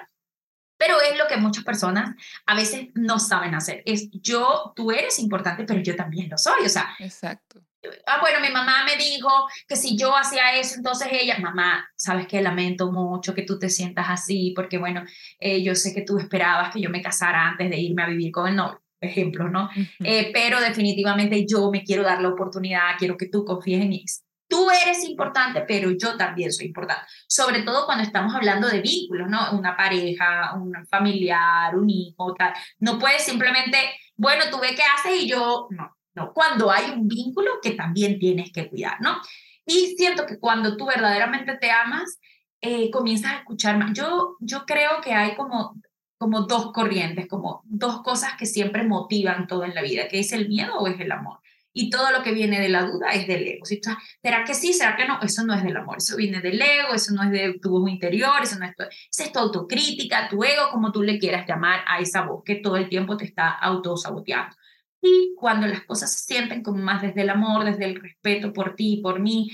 pero 0.77 0.99
es 1.01 1.17
lo 1.17 1.27
que 1.27 1.37
muchas 1.37 1.63
personas 1.63 2.15
a 2.45 2.55
veces 2.55 2.89
no 2.93 3.19
saben 3.19 3.55
hacer. 3.55 3.83
Es 3.85 4.09
yo, 4.11 4.73
tú 4.75 4.91
eres 4.91 5.19
importante, 5.19 5.63
pero 5.63 5.79
yo 5.81 5.95
también 5.95 6.29
lo 6.29 6.37
soy. 6.37 6.65
O 6.65 6.69
sea, 6.69 6.95
exacto. 6.99 7.61
Ah, 8.05 8.19
bueno, 8.21 8.39
mi 8.39 8.49
mamá 8.49 8.85
me 8.85 8.95
dijo 8.95 9.29
que 9.67 9.75
si 9.75 9.97
yo 9.97 10.15
hacía 10.15 10.57
eso, 10.57 10.75
entonces 10.75 11.09
ella, 11.11 11.37
mamá, 11.39 11.85
sabes 11.95 12.27
que 12.27 12.41
lamento 12.41 12.91
mucho 12.91 13.33
que 13.33 13.43
tú 13.43 13.59
te 13.59 13.69
sientas 13.69 14.05
así, 14.09 14.53
porque 14.55 14.77
bueno, 14.77 15.03
eh, 15.39 15.61
yo 15.63 15.75
sé 15.75 15.93
que 15.93 16.01
tú 16.01 16.17
esperabas 16.17 16.73
que 16.73 16.81
yo 16.81 16.89
me 16.89 17.01
casara 17.01 17.47
antes 17.47 17.69
de 17.69 17.77
irme 17.77 18.03
a 18.03 18.07
vivir 18.07 18.31
con 18.31 18.47
el 18.47 18.55
novio 18.55 18.83
ejemplos, 19.03 19.51
¿no? 19.51 19.69
Eh, 19.99 20.31
pero 20.33 20.59
definitivamente 20.59 21.45
yo 21.45 21.69
me 21.69 21.83
quiero 21.83 22.03
dar 22.03 22.21
la 22.21 22.29
oportunidad, 22.29 22.97
quiero 22.97 23.17
que 23.17 23.27
tú 23.27 23.43
confíes 23.43 23.81
en 23.81 23.89
mí. 23.89 24.05
Tú 24.47 24.69
eres 24.69 25.03
importante, 25.03 25.61
pero 25.67 25.91
yo 25.91 26.15
también 26.17 26.51
soy 26.51 26.67
importante. 26.67 27.05
Sobre 27.27 27.63
todo 27.63 27.85
cuando 27.85 28.03
estamos 28.03 28.35
hablando 28.35 28.67
de 28.67 28.81
vínculos, 28.81 29.29
¿no? 29.29 29.51
Una 29.57 29.75
pareja, 29.75 30.53
un 30.55 30.73
familiar, 30.87 31.75
un 31.75 31.89
hijo, 31.89 32.33
tal. 32.35 32.53
No 32.79 32.99
puedes 32.99 33.23
simplemente, 33.23 33.77
bueno, 34.15 34.43
tú 34.51 34.59
ve 34.59 34.75
qué 34.75 34.83
haces 34.83 35.23
y 35.23 35.27
yo, 35.27 35.67
no, 35.71 35.95
no. 36.13 36.33
Cuando 36.33 36.71
hay 36.71 36.91
un 36.91 37.07
vínculo 37.07 37.51
que 37.61 37.71
también 37.71 38.19
tienes 38.19 38.51
que 38.51 38.69
cuidar, 38.69 39.01
¿no? 39.01 39.17
Y 39.65 39.95
siento 39.97 40.25
que 40.25 40.39
cuando 40.39 40.77
tú 40.77 40.85
verdaderamente 40.85 41.57
te 41.57 41.71
amas, 41.71 42.19
eh, 42.61 42.91
comienzas 42.91 43.31
a 43.31 43.37
escuchar 43.37 43.77
más. 43.77 43.93
Yo, 43.93 44.35
yo 44.39 44.65
creo 44.65 45.01
que 45.01 45.13
hay 45.13 45.35
como 45.35 45.75
como 46.23 46.43
dos 46.43 46.71
corrientes, 46.71 47.27
como 47.27 47.63
dos 47.65 48.01
cosas 48.01 48.35
que 48.39 48.45
siempre 48.45 48.87
motivan 48.87 49.45
todo 49.45 49.65
en 49.65 49.75
la 49.75 49.81
vida, 49.81 50.07
que 50.07 50.19
es 50.19 50.31
el 50.31 50.47
miedo 50.47 50.73
o 50.77 50.87
es 50.87 50.97
el 51.01 51.11
amor. 51.11 51.39
Y 51.73 51.89
todo 51.89 52.11
lo 52.11 52.21
que 52.21 52.33
viene 52.33 52.59
de 52.61 52.69
la 52.69 52.83
duda 52.83 53.09
es 53.13 53.25
del 53.25 53.47
ego. 53.47 53.65
¿Será 53.65 54.43
que 54.45 54.53
sí? 54.53 54.73
¿Será 54.73 54.95
que 54.95 55.07
no? 55.07 55.19
Eso 55.21 55.43
no 55.43 55.55
es 55.55 55.63
del 55.63 55.75
amor, 55.75 55.97
eso 55.97 56.15
viene 56.15 56.39
del 56.39 56.61
ego, 56.61 56.93
eso 56.93 57.13
no 57.13 57.23
es 57.23 57.31
de 57.31 57.59
tu 57.59 57.71
voz 57.71 57.89
interior, 57.89 58.35
eso 58.41 58.59
no 58.59 58.65
es 58.65 58.75
tu, 58.75 58.83
es 58.83 59.31
tu 59.31 59.39
autocrítica, 59.39 60.29
tu 60.29 60.43
ego, 60.43 60.69
como 60.71 60.91
tú 60.91 61.01
le 61.01 61.17
quieras 61.17 61.47
llamar 61.47 61.81
a 61.87 61.99
esa 61.99 62.21
voz 62.21 62.43
que 62.45 62.55
todo 62.55 62.77
el 62.77 62.89
tiempo 62.89 63.17
te 63.17 63.25
está 63.25 63.49
autosaboteando. 63.49 64.55
Y 65.01 65.33
cuando 65.35 65.67
las 65.67 65.83
cosas 65.83 66.13
se 66.13 66.23
sienten 66.23 66.63
como 66.63 66.77
más 66.77 67.01
desde 67.01 67.23
el 67.23 67.29
amor, 67.29 67.65
desde 67.65 67.85
el 67.85 67.99
respeto 67.99 68.53
por 68.53 68.75
ti 68.75 68.93
y 68.93 69.01
por 69.01 69.19
mí, 69.19 69.51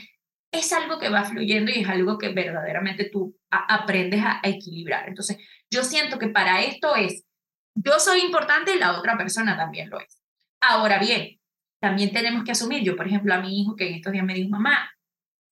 es 0.51 0.74
algo 0.74 0.99
que 0.99 1.09
va 1.09 1.24
fluyendo 1.24 1.72
y 1.72 1.80
es 1.82 1.89
algo 1.89 2.17
que 2.17 2.30
verdaderamente 2.30 3.09
tú 3.09 3.36
aprendes 3.49 4.22
a 4.24 4.41
equilibrar. 4.43 5.07
Entonces, 5.07 5.38
yo 5.70 5.84
siento 5.84 6.20
que 6.20 6.28
para 6.28 6.61
esto 6.61 6.95
es, 6.95 7.24
yo 7.76 7.99
soy 7.99 8.22
importante 8.22 8.76
y 8.76 8.80
la 8.80 8.97
otra 8.97 9.17
persona 9.17 9.55
también 9.55 9.89
lo 9.89 9.99
es. 9.99 10.22
Ahora 10.61 10.99
bien, 10.99 11.39
también 11.80 12.12
tenemos 12.12 12.44
que 12.44 12.52
asumir, 12.52 12.84
yo 12.84 12.96
por 12.96 13.08
ejemplo 13.08 13.34
a 13.34 13.40
mi 13.40 13.62
hijo 13.62 13.76
que 13.76 13.88
en 13.88 13.96
estos 13.96 14.12
días 14.12 14.26
me 14.26 14.34
dijo, 14.34 14.50
mamá, 14.50 14.92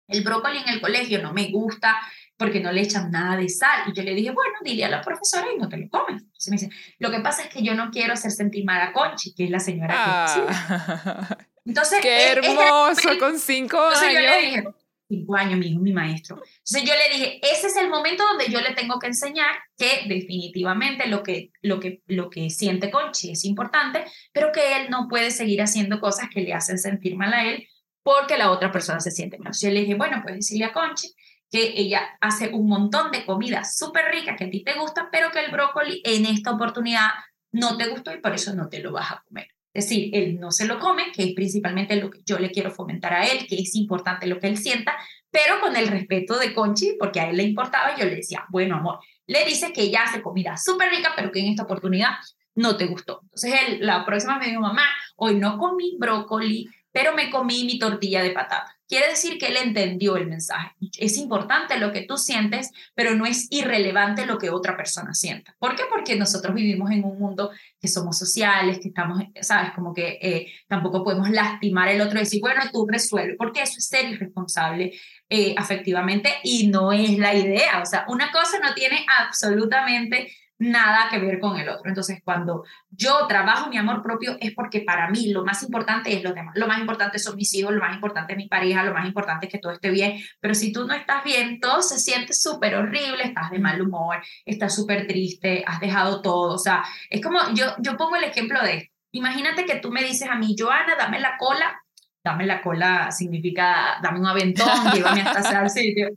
el 0.07 0.23
brócoli 0.23 0.59
en 0.59 0.69
el 0.69 0.81
colegio 0.81 1.21
no 1.21 1.33
me 1.33 1.49
gusta 1.49 1.97
porque 2.37 2.59
no 2.59 2.71
le 2.71 2.81
echan 2.81 3.11
nada 3.11 3.35
de 3.35 3.49
sal. 3.49 3.83
Y 3.87 3.93
yo 3.93 4.03
le 4.03 4.13
dije, 4.13 4.31
bueno, 4.31 4.53
dile 4.63 4.85
a 4.85 4.89
la 4.89 5.01
profesora 5.01 5.47
y 5.53 5.57
no 5.57 5.67
te 5.67 5.77
lo 5.77 5.89
comes. 5.89 6.21
Entonces 6.21 6.49
me 6.49 6.57
dice, 6.57 6.69
lo 6.99 7.11
que 7.11 7.19
pasa 7.19 7.43
es 7.43 7.49
que 7.49 7.63
yo 7.63 7.73
no 7.73 7.89
quiero 7.91 8.13
hacer 8.13 8.31
sentir 8.31 8.63
mal 8.63 8.81
a 8.81 8.93
Conchi, 8.93 9.33
que 9.33 9.45
es 9.45 9.49
la 9.49 9.59
señora 9.59 9.93
que 9.93 9.99
ah. 9.99 11.37
Entonces, 11.65 11.99
qué 12.01 12.31
hermoso, 12.31 13.09
con 13.19 13.37
cinco 13.39 13.79
años 13.79 14.73
cinco 15.07 15.35
años, 15.35 15.59
mi 15.59 15.67
hijo, 15.67 15.79
mi 15.79 15.93
maestro. 15.93 16.35
Entonces 16.35 16.83
yo 16.83 16.93
le 16.93 17.17
dije, 17.17 17.39
ese 17.41 17.67
es 17.67 17.75
el 17.77 17.89
momento 17.89 18.23
donde 18.25 18.51
yo 18.51 18.61
le 18.61 18.73
tengo 18.73 18.99
que 18.99 19.07
enseñar 19.07 19.55
que 19.77 20.03
definitivamente 20.07 21.07
lo 21.07 21.23
que, 21.23 21.51
lo 21.61 21.79
que, 21.79 22.01
lo 22.07 22.29
que 22.29 22.49
siente 22.49 22.91
Conchi 22.91 23.31
es 23.31 23.45
importante, 23.45 24.05
pero 24.33 24.51
que 24.51 24.77
él 24.77 24.89
no 24.89 25.07
puede 25.07 25.31
seguir 25.31 25.61
haciendo 25.61 25.99
cosas 25.99 26.29
que 26.33 26.41
le 26.41 26.53
hacen 26.53 26.77
sentir 26.77 27.15
mal 27.15 27.33
a 27.33 27.45
él 27.49 27.67
porque 28.03 28.37
la 28.37 28.51
otra 28.51 28.71
persona 28.71 28.99
se 28.99 29.11
siente 29.11 29.37
mal. 29.37 29.53
Yo 29.59 29.69
le 29.69 29.81
dije, 29.81 29.95
bueno, 29.95 30.21
pues 30.23 30.35
decirle 30.35 30.65
a 30.65 30.73
Conchi 30.73 31.13
que 31.49 31.73
ella 31.75 32.01
hace 32.21 32.49
un 32.49 32.67
montón 32.67 33.11
de 33.11 33.25
comida 33.25 33.63
súper 33.63 34.11
rica 34.11 34.35
que 34.35 34.45
a 34.45 34.49
ti 34.49 34.63
te 34.63 34.73
gusta, 34.73 35.09
pero 35.11 35.31
que 35.31 35.39
el 35.39 35.51
brócoli 35.51 36.01
en 36.03 36.25
esta 36.25 36.51
oportunidad 36.51 37.09
no 37.51 37.77
te 37.77 37.87
gustó 37.87 38.13
y 38.13 38.19
por 38.19 38.33
eso 38.33 38.53
no 38.53 38.69
te 38.69 38.79
lo 38.79 38.91
vas 38.91 39.11
a 39.11 39.23
comer. 39.25 39.47
Es 39.77 39.87
decir, 39.87 40.09
él 40.11 40.39
no 40.39 40.49
se 40.49 40.65
lo 40.65 40.79
come, 40.79 41.11
que 41.13 41.23
es 41.23 41.33
principalmente 41.35 41.95
lo 41.97 42.09
que 42.09 42.21
yo 42.25 42.39
le 42.39 42.49
quiero 42.49 42.71
fomentar 42.71 43.13
a 43.13 43.27
él, 43.27 43.45
que 43.47 43.57
es 43.57 43.75
importante 43.75 44.25
lo 44.25 44.39
que 44.39 44.47
él 44.47 44.57
sienta, 44.57 44.97
pero 45.29 45.61
con 45.61 45.75
el 45.75 45.87
respeto 45.87 46.39
de 46.39 46.51
Conchi, 46.51 46.95
porque 46.97 47.19
a 47.19 47.29
él 47.29 47.37
le 47.37 47.43
importaba, 47.43 47.95
yo 47.95 48.05
le 48.05 48.15
decía, 48.15 48.43
bueno, 48.49 48.77
amor, 48.77 48.97
le 49.27 49.45
dice 49.45 49.71
que 49.73 49.83
ella 49.83 50.01
hace 50.01 50.23
comida 50.23 50.57
súper 50.57 50.89
rica, 50.89 51.13
pero 51.15 51.31
que 51.31 51.41
en 51.41 51.49
esta 51.49 51.61
oportunidad 51.61 52.09
no 52.55 52.75
te 52.75 52.87
gustó. 52.87 53.19
Entonces, 53.21 53.53
él, 53.67 53.77
la 53.81 54.03
próxima 54.03 54.39
me 54.39 54.47
dijo, 54.47 54.61
mamá, 54.61 54.85
hoy 55.15 55.35
no 55.35 55.59
comí 55.59 55.95
brócoli, 55.99 56.67
pero 56.91 57.13
me 57.13 57.29
comí 57.29 57.63
mi 57.65 57.77
tortilla 57.77 58.23
de 58.23 58.31
patata. 58.31 58.76
Quiere 58.87 59.09
decir 59.09 59.37
que 59.37 59.47
él 59.47 59.57
entendió 59.57 60.15
el 60.15 60.27
mensaje. 60.27 60.71
Es 60.97 61.17
importante 61.17 61.77
lo 61.77 61.91
que 61.91 62.03
tú 62.03 62.17
sientes, 62.17 62.71
pero 62.95 63.15
no 63.15 63.25
es 63.25 63.47
irrelevante 63.49 64.25
lo 64.25 64.37
que 64.37 64.49
otra 64.49 64.77
persona 64.77 65.13
sienta. 65.13 65.55
¿Por 65.59 65.75
qué? 65.75 65.83
Porque 65.89 66.15
nosotros 66.15 66.55
vivimos 66.55 66.89
en 66.91 67.03
un 67.03 67.19
mundo 67.19 67.51
que 67.79 67.87
somos 67.87 68.17
sociales, 68.17 68.79
que 68.79 68.87
estamos, 68.89 69.21
sabes, 69.41 69.71
como 69.73 69.93
que 69.93 70.17
eh, 70.21 70.47
tampoco 70.67 71.03
podemos 71.03 71.29
lastimar 71.29 71.89
al 71.89 72.01
otro 72.01 72.17
y 72.17 72.23
decir, 72.23 72.41
bueno, 72.41 72.61
tú 72.71 72.87
resuelve, 72.87 73.35
porque 73.37 73.61
eso 73.61 73.75
es 73.77 73.87
ser 73.87 74.09
irresponsable 74.09 74.93
eh, 75.29 75.53
afectivamente 75.57 76.33
y 76.43 76.67
no 76.67 76.93
es 76.93 77.17
la 77.17 77.33
idea. 77.33 77.81
O 77.81 77.85
sea, 77.85 78.05
una 78.07 78.31
cosa 78.31 78.59
no 78.59 78.73
tiene 78.73 79.05
absolutamente 79.19 80.31
nada 80.59 81.07
que 81.09 81.19
ver 81.19 81.39
con 81.39 81.57
el 81.57 81.69
otro. 81.69 81.87
Entonces, 81.87 82.21
cuando 82.23 82.63
yo 82.89 83.27
trabajo 83.27 83.69
mi 83.69 83.77
amor 83.77 84.01
propio 84.01 84.37
es 84.39 84.53
porque 84.53 84.81
para 84.81 85.09
mí 85.09 85.31
lo 85.31 85.45
más 85.45 85.63
importante 85.63 86.13
es 86.15 86.23
lo 86.23 86.33
demás. 86.33 86.55
Lo 86.55 86.67
más 86.67 86.79
importante 86.79 87.19
son 87.19 87.35
mis 87.35 87.53
hijos, 87.53 87.73
lo 87.73 87.81
más 87.81 87.93
importante 87.93 88.33
es 88.33 88.37
mi 88.37 88.47
pareja, 88.47 88.83
lo 88.83 88.93
más 88.93 89.05
importante 89.05 89.45
es 89.45 89.51
que 89.51 89.59
todo 89.59 89.71
esté 89.71 89.89
bien. 89.89 90.19
Pero 90.39 90.55
si 90.55 90.71
tú 90.71 90.87
no 90.87 90.93
estás 90.93 91.23
bien, 91.23 91.59
todo 91.59 91.81
se 91.81 91.99
siente 91.99 92.33
súper 92.33 92.75
horrible, 92.75 93.23
estás 93.23 93.51
de 93.51 93.59
mal 93.59 93.81
humor, 93.81 94.17
estás 94.45 94.75
súper 94.75 95.07
triste, 95.07 95.63
has 95.65 95.79
dejado 95.79 96.21
todo. 96.21 96.53
O 96.53 96.59
sea, 96.59 96.83
es 97.09 97.21
como 97.21 97.39
yo, 97.53 97.65
yo 97.79 97.97
pongo 97.97 98.15
el 98.15 98.23
ejemplo 98.23 98.61
de, 98.61 98.91
imagínate 99.11 99.65
que 99.65 99.75
tú 99.75 99.91
me 99.91 100.03
dices 100.03 100.29
a 100.29 100.35
mí, 100.35 100.55
Joana, 100.57 100.95
dame 100.97 101.19
la 101.19 101.37
cola. 101.37 101.81
Dame 102.23 102.45
la 102.45 102.61
cola 102.61 103.09
significa 103.09 103.99
dame 104.03 104.19
un 104.19 104.27
aventón, 104.27 104.91
llévame 104.93 105.21
hasta 105.21 105.61
el 105.63 105.69
sitio 105.69 106.09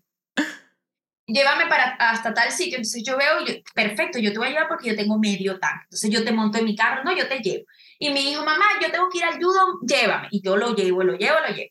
llévame 1.33 1.67
para 1.67 1.97
hasta 1.99 2.35
tal 2.35 2.51
sitio. 2.51 2.77
Entonces 2.77 3.03
yo 3.05 3.17
veo, 3.17 3.39
perfecto, 3.75 4.19
yo 4.19 4.33
te 4.33 4.39
voy 4.39 4.49
a 4.49 4.51
llevar 4.51 4.69
porque 4.69 4.89
yo 4.89 4.97
tengo 4.97 5.19
medio 5.19 5.59
tanque. 5.59 5.85
Entonces 5.85 6.11
yo 6.11 6.25
te 6.25 6.33
monto 6.33 6.59
en 6.59 6.65
mi 6.65 6.77
carro, 6.77 7.05
no, 7.05 7.17
yo 7.17 7.29
te 7.29 7.39
llevo. 7.39 7.65
Y 7.99 8.11
mi 8.11 8.31
hijo, 8.31 8.45
mamá, 8.45 8.65
yo 8.81 8.91
tengo 8.91 9.09
que 9.11 9.19
ir 9.19 9.25
al 9.25 9.37
judo, 9.37 9.79
llévame. 9.87 10.29
Y 10.31 10.43
yo 10.43 10.57
lo 10.57 10.75
llevo, 10.75 11.03
lo 11.03 11.17
llevo, 11.17 11.39
lo 11.41 11.55
llevo. 11.55 11.71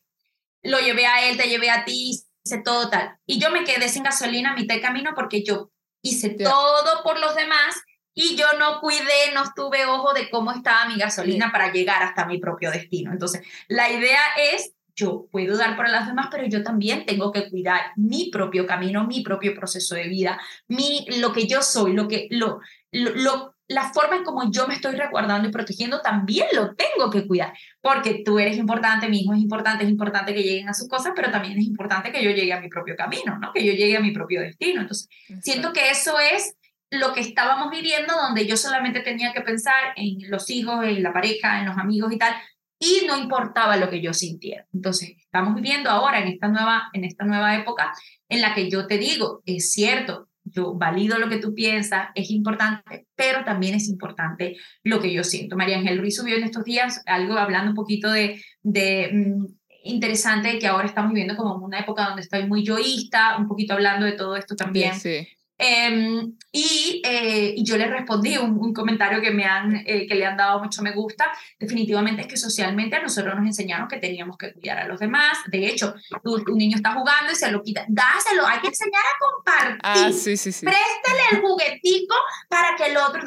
Lo 0.62 0.78
llevé 0.78 1.06
a 1.06 1.28
él, 1.28 1.36
te 1.36 1.48
llevé 1.48 1.70
a 1.70 1.84
ti, 1.84 2.10
hice 2.44 2.58
todo 2.62 2.90
tal. 2.90 3.16
Y 3.26 3.40
yo 3.40 3.50
me 3.50 3.64
quedé 3.64 3.88
sin 3.88 4.02
gasolina 4.02 4.52
a 4.52 4.54
mitad 4.54 4.74
de 4.74 4.80
camino 4.80 5.12
porque 5.14 5.42
yo 5.42 5.70
hice 6.02 6.30
todo 6.30 7.02
por 7.02 7.18
los 7.18 7.34
demás 7.34 7.76
y 8.14 8.36
yo 8.36 8.46
no 8.58 8.80
cuidé, 8.80 9.32
no 9.34 9.44
tuve 9.54 9.86
ojo 9.86 10.12
de 10.12 10.28
cómo 10.30 10.52
estaba 10.52 10.86
mi 10.86 10.98
gasolina 10.98 11.52
para 11.52 11.72
llegar 11.72 12.02
hasta 12.02 12.26
mi 12.26 12.38
propio 12.38 12.70
destino. 12.70 13.12
Entonces, 13.12 13.46
la 13.68 13.90
idea 13.90 14.20
es 14.52 14.72
yo 15.00 15.26
puedo 15.30 15.56
dar 15.56 15.76
para 15.76 15.90
las 15.90 16.06
demás, 16.06 16.28
pero 16.30 16.46
yo 16.46 16.62
también 16.62 17.06
tengo 17.06 17.32
que 17.32 17.48
cuidar 17.48 17.80
mi 17.96 18.30
propio 18.30 18.66
camino, 18.66 19.06
mi 19.06 19.22
propio 19.22 19.54
proceso 19.54 19.94
de 19.94 20.08
vida, 20.08 20.38
mi, 20.68 21.06
lo 21.18 21.32
que 21.32 21.46
yo 21.46 21.62
soy, 21.62 21.92
lo 21.94 22.06
que, 22.06 22.28
lo, 22.30 22.60
lo, 22.92 23.56
la 23.68 23.92
forma 23.92 24.16
en 24.16 24.24
como 24.24 24.50
yo 24.50 24.66
me 24.66 24.74
estoy 24.74 24.96
resguardando 24.96 25.48
y 25.48 25.52
protegiendo, 25.52 26.00
también 26.00 26.46
lo 26.52 26.74
tengo 26.74 27.10
que 27.10 27.26
cuidar, 27.26 27.52
porque 27.80 28.22
tú 28.24 28.38
eres 28.38 28.58
importante, 28.58 29.08
mi 29.08 29.20
hijo 29.20 29.32
es 29.32 29.40
importante, 29.40 29.84
es 29.84 29.90
importante 29.90 30.34
que 30.34 30.42
lleguen 30.42 30.68
a 30.68 30.74
sus 30.74 30.88
cosas, 30.88 31.12
pero 31.16 31.30
también 31.30 31.58
es 31.58 31.64
importante 31.64 32.12
que 32.12 32.22
yo 32.22 32.30
llegue 32.30 32.52
a 32.52 32.60
mi 32.60 32.68
propio 32.68 32.96
camino, 32.96 33.38
¿no? 33.38 33.52
Que 33.52 33.64
yo 33.64 33.72
llegue 33.72 33.96
a 33.96 34.00
mi 34.00 34.10
propio 34.10 34.40
destino. 34.40 34.82
Entonces, 34.82 35.08
siento 35.40 35.72
que 35.72 35.90
eso 35.90 36.18
es 36.18 36.56
lo 36.90 37.12
que 37.12 37.20
estábamos 37.20 37.70
viviendo, 37.70 38.12
donde 38.14 38.46
yo 38.46 38.56
solamente 38.56 39.00
tenía 39.00 39.32
que 39.32 39.40
pensar 39.42 39.94
en 39.94 40.28
los 40.28 40.50
hijos, 40.50 40.84
en 40.84 41.02
la 41.02 41.12
pareja, 41.12 41.60
en 41.60 41.66
los 41.66 41.78
amigos 41.78 42.12
y 42.12 42.18
tal, 42.18 42.34
y 42.82 43.06
no 43.06 43.18
importaba 43.18 43.76
lo 43.76 43.90
que 43.90 44.00
yo 44.00 44.14
sintiera. 44.14 44.66
Entonces, 44.72 45.10
estamos 45.18 45.54
viviendo 45.54 45.90
ahora 45.90 46.20
en 46.20 46.28
esta 46.28 46.48
nueva, 46.48 46.88
en 46.94 47.04
esta 47.04 47.24
nueva 47.24 47.54
época 47.54 47.92
en 48.28 48.40
la 48.40 48.54
que 48.54 48.70
yo 48.70 48.86
te 48.86 48.96
digo, 48.96 49.42
es 49.44 49.70
cierto, 49.70 50.28
yo 50.44 50.74
valido 50.74 51.18
lo 51.18 51.28
que 51.28 51.36
tú 51.36 51.54
piensas, 51.54 52.08
es 52.14 52.30
importante, 52.30 53.06
pero 53.14 53.44
también 53.44 53.74
es 53.74 53.86
importante 53.88 54.56
lo 54.82 54.98
que 54.98 55.12
yo 55.12 55.22
siento. 55.22 55.56
María 55.56 55.78
Ángel 55.78 55.98
Ruiz 55.98 56.16
subió 56.16 56.36
en 56.36 56.44
estos 56.44 56.64
días 56.64 57.02
algo 57.04 57.34
hablando 57.34 57.70
un 57.70 57.76
poquito 57.76 58.10
de, 58.10 58.42
de 58.62 59.10
mm, 59.12 59.46
interesante 59.84 60.58
que 60.58 60.66
ahora 60.66 60.86
estamos 60.86 61.12
viviendo 61.12 61.36
como 61.36 61.62
una 61.62 61.80
época 61.80 62.06
donde 62.06 62.22
estoy 62.22 62.46
muy 62.46 62.64
yoísta, 62.64 63.36
un 63.36 63.46
poquito 63.46 63.74
hablando 63.74 64.06
de 64.06 64.12
todo 64.12 64.36
esto 64.36 64.56
también. 64.56 64.94
Sí. 64.94 65.28
Eh, 65.62 66.26
y, 66.52 67.62
yo 67.62 67.76
le 67.76 67.86
respondí 67.86 68.38
un, 68.38 68.72
comentario 68.72 69.20
que, 69.20 69.30
me 69.30 69.44
han, 69.44 69.76
eh, 69.86 70.06
que 70.08 70.14
le 70.14 70.24
han 70.24 70.36
dado 70.36 70.60
mucho 70.60 70.82
me 70.82 70.92
gusta. 70.92 71.30
Definitivamente 71.58 72.22
es 72.22 72.28
que 72.28 72.36
socialmente 72.36 72.96
a 72.96 73.02
nosotros 73.02 73.34
nos 73.36 73.46
enseñaron 73.46 73.86
que 73.86 73.98
teníamos 73.98 74.38
que 74.38 74.52
cuidar 74.54 74.78
a 74.78 74.88
los 74.88 74.98
demás. 74.98 75.38
De 75.46 75.66
hecho, 75.66 75.94
un 76.24 76.56
niño 76.56 76.76
está 76.76 76.94
jugando 76.94 77.32
y 77.32 77.36
se 77.36 77.50
lo 77.50 77.62
quita. 77.62 77.84
Dáselo, 77.88 78.46
hay 78.46 78.60
que 78.60 78.68
enseñar 78.68 79.02
a 79.02 79.18
compartir. 79.18 79.80
Ah, 79.82 80.10
sí, 80.12 80.36
sí, 80.36 80.50
sí. 80.50 80.64
Préstale 80.64 81.20
el 81.32 81.40
juguetico 81.40 82.14
para 82.48 82.74
que 82.76 82.86
el 82.86 82.96
otro 82.96 83.22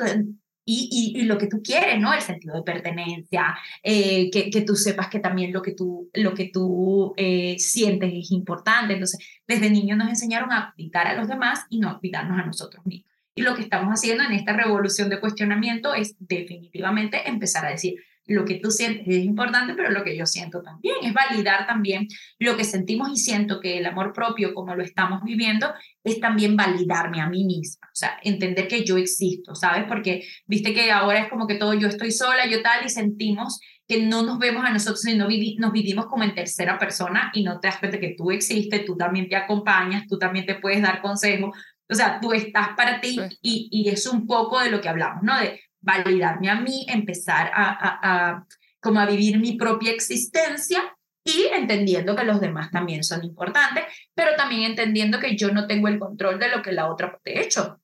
y, 0.66 1.14
y, 1.16 1.24
lo 1.24 1.38
que 1.38 1.48
tú 1.48 1.62
quieres, 1.62 2.00
¿no? 2.00 2.14
El 2.14 2.22
sentido 2.22 2.56
de 2.56 2.64
pertenencia, 2.64 3.58
eh, 3.82 4.30
que, 4.32 4.50
que, 4.50 4.62
tú 4.62 4.76
sepas 4.76 5.10
que 5.10 5.20
también 5.20 5.52
lo 5.52 5.62
que 5.62 5.74
tú, 5.74 6.10
lo 6.14 6.34
que 6.34 6.50
tú 6.54 7.14
eh, 7.18 7.56
sientes 7.60 8.12
es 8.14 8.32
importante. 8.32 8.94
Entonces, 8.94 9.20
desde 9.48 9.70
niños 9.70 9.98
nos 9.98 10.10
enseñaron 10.10 10.52
a 10.52 10.74
cuidar 10.76 11.08
a 11.08 11.16
los 11.16 11.28
demás 11.28 11.66
y 11.70 11.80
no 11.80 11.90
a 11.90 12.00
cuidarnos 12.00 12.40
a 12.40 12.46
nosotros 12.46 12.86
mismos. 12.86 13.12
Y 13.36 13.42
lo 13.42 13.56
que 13.56 13.64
estamos 13.64 13.90
haciendo 13.90 14.24
en 14.24 14.34
esta 14.34 14.54
revolución 14.54 15.10
de 15.10 15.20
cuestionamiento 15.20 15.96
es 15.96 16.16
definitivamente 16.20 17.28
empezar 17.28 17.66
a 17.66 17.72
decir, 17.72 17.96
lo 18.26 18.46
que 18.46 18.56
tú 18.56 18.72
sientes 18.72 19.08
es 19.08 19.24
importante, 19.24 19.74
pero 19.74 19.92
lo 19.92 20.04
que 20.04 20.18
yo 20.18 20.26
siento 20.26 20.62
también 20.62 20.96
es 21.04 21.14
validar 21.14 21.68
también 21.68 22.08
lo 22.40 22.56
que 22.56 22.64
sentimos 22.64 23.10
y 23.12 23.18
siento 23.18 23.60
que 23.60 23.78
el 23.78 23.86
amor 23.86 24.14
propio, 24.14 24.54
como 24.54 24.76
lo 24.76 24.84
estamos 24.84 25.24
viviendo, 25.24 25.74
es 26.04 26.20
también 26.20 26.56
validarme 26.56 27.22
a 27.22 27.28
mí 27.28 27.44
misma, 27.44 27.88
o 27.88 27.96
sea, 27.96 28.18
entender 28.24 28.68
que 28.68 28.86
yo 28.86 28.98
existo, 28.98 29.56
¿sabes? 29.56 29.86
Porque 29.88 30.26
viste 30.46 30.74
que 30.74 30.92
ahora 30.92 31.20
es 31.20 31.30
como 31.30 31.48
que 31.48 31.56
todo 31.56 31.74
yo 31.74 31.88
estoy 31.88 32.12
sola, 32.12 32.46
yo 32.48 32.62
tal, 32.62 32.86
y 32.86 32.90
sentimos 32.90 33.60
que 33.88 34.02
no 34.06 34.24
nos 34.24 34.40
vemos 34.40 34.64
a 34.66 34.72
nosotros, 34.72 35.02
sino 35.02 35.28
nos 35.58 35.72
vivimos 35.74 36.06
como 36.06 36.24
en 36.24 36.34
tercera 36.34 36.80
persona 36.80 37.32
y 37.34 37.44
no 37.44 37.60
te 37.60 37.68
das 37.68 37.78
cuenta 37.78 38.00
que 38.00 38.16
tú 38.18 38.32
existes, 38.32 38.86
tú 38.86 38.96
también 38.96 39.28
te 39.28 39.36
acompañas, 39.36 40.08
tú 40.08 40.18
también 40.18 40.46
te 40.46 40.56
puedes 40.56 40.82
dar 40.82 41.02
consejos, 41.02 41.58
o 41.90 41.94
sea, 41.94 42.20
tú 42.22 42.32
estás 42.32 42.70
para 42.78 43.02
ti 43.02 43.20
y, 43.42 43.68
y 43.70 43.90
es 43.90 44.08
un 44.08 44.26
poco 44.26 44.62
de 44.62 44.72
lo 44.72 44.80
que 44.80 44.88
hablamos, 44.88 45.22
¿no? 45.24 45.38
De 45.38 45.60
validarme 45.84 46.50
a 46.50 46.60
mí, 46.60 46.86
empezar 46.90 47.52
a, 47.54 48.46
como 48.80 49.00
a 49.00 49.06
vivir 49.06 49.40
mi 49.40 49.54
propia 49.54 49.92
existencia 49.92 50.82
y 51.24 51.48
entendiendo 51.54 52.16
que 52.16 52.24
los 52.24 52.42
demás 52.42 52.72
también 52.72 53.04
son 53.04 53.24
importantes, 53.24 53.86
pero 54.14 54.36
también 54.36 54.64
entendiendo 54.64 55.20
que 55.20 55.38
yo 55.38 55.52
no 55.52 55.68
tengo 55.68 55.88
el 55.88 56.00
control 56.00 56.40
de 56.40 56.50
lo 56.50 56.62
que 56.62 56.72
la 56.72 56.90
otra, 56.90 57.18
de 57.24 57.40
hecho, 57.40 57.80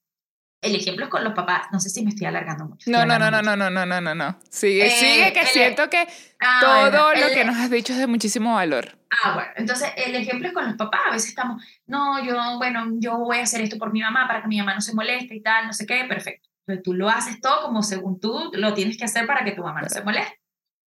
el 0.61 0.75
ejemplo 0.75 1.05
es 1.05 1.11
con 1.11 1.23
los 1.23 1.33
papás, 1.33 1.67
no 1.71 1.79
sé 1.79 1.89
si 1.89 2.03
me 2.03 2.09
estoy 2.09 2.27
alargando 2.27 2.65
mucho. 2.65 2.91
No, 2.91 3.05
no, 3.05 3.17
no, 3.17 3.31
no, 3.31 3.41
no, 3.41 3.55
no, 3.55 3.69
no, 3.69 3.85
no, 3.85 4.01
no, 4.01 4.15
no. 4.15 4.39
Sigue, 4.49 4.87
eh, 4.87 4.89
sigue, 4.89 5.31
que 5.31 5.45
siento 5.45 5.89
que 5.89 6.05
ah, 6.41 6.89
todo 6.91 7.13
lo 7.13 7.27
que 7.33 7.45
nos 7.45 7.55
has 7.55 7.69
dicho 7.69 7.93
es 7.93 7.99
de 7.99 8.07
muchísimo 8.07 8.55
valor. 8.55 8.97
Ah, 9.23 9.35
bueno, 9.35 9.51
entonces 9.55 9.89
el 9.95 10.15
ejemplo 10.15 10.49
es 10.49 10.53
con 10.53 10.65
los 10.65 10.75
papás, 10.75 11.01
a 11.07 11.11
veces 11.11 11.29
estamos, 11.29 11.63
no, 11.87 12.23
yo, 12.25 12.35
bueno, 12.57 12.87
yo 12.99 13.17
voy 13.19 13.37
a 13.37 13.43
hacer 13.43 13.61
esto 13.61 13.77
por 13.77 13.93
mi 13.93 14.01
mamá 14.01 14.27
para 14.27 14.41
que 14.41 14.49
mi 14.49 14.57
mamá 14.57 14.75
no 14.75 14.81
se 14.81 14.93
moleste 14.93 15.33
y 15.35 15.41
tal, 15.41 15.65
no 15.65 15.73
sé 15.73 15.85
qué, 15.85 16.03
perfecto 16.09 16.48
tú 16.77 16.93
lo 16.93 17.09
haces 17.09 17.41
todo 17.41 17.61
como 17.61 17.83
según 17.83 18.19
tú 18.19 18.51
lo 18.53 18.73
tienes 18.73 18.97
que 18.97 19.05
hacer 19.05 19.25
para 19.27 19.43
que 19.43 19.51
tu 19.51 19.63
mamá 19.63 19.81
no 19.81 19.89
se 19.89 20.03
moleste. 20.03 20.39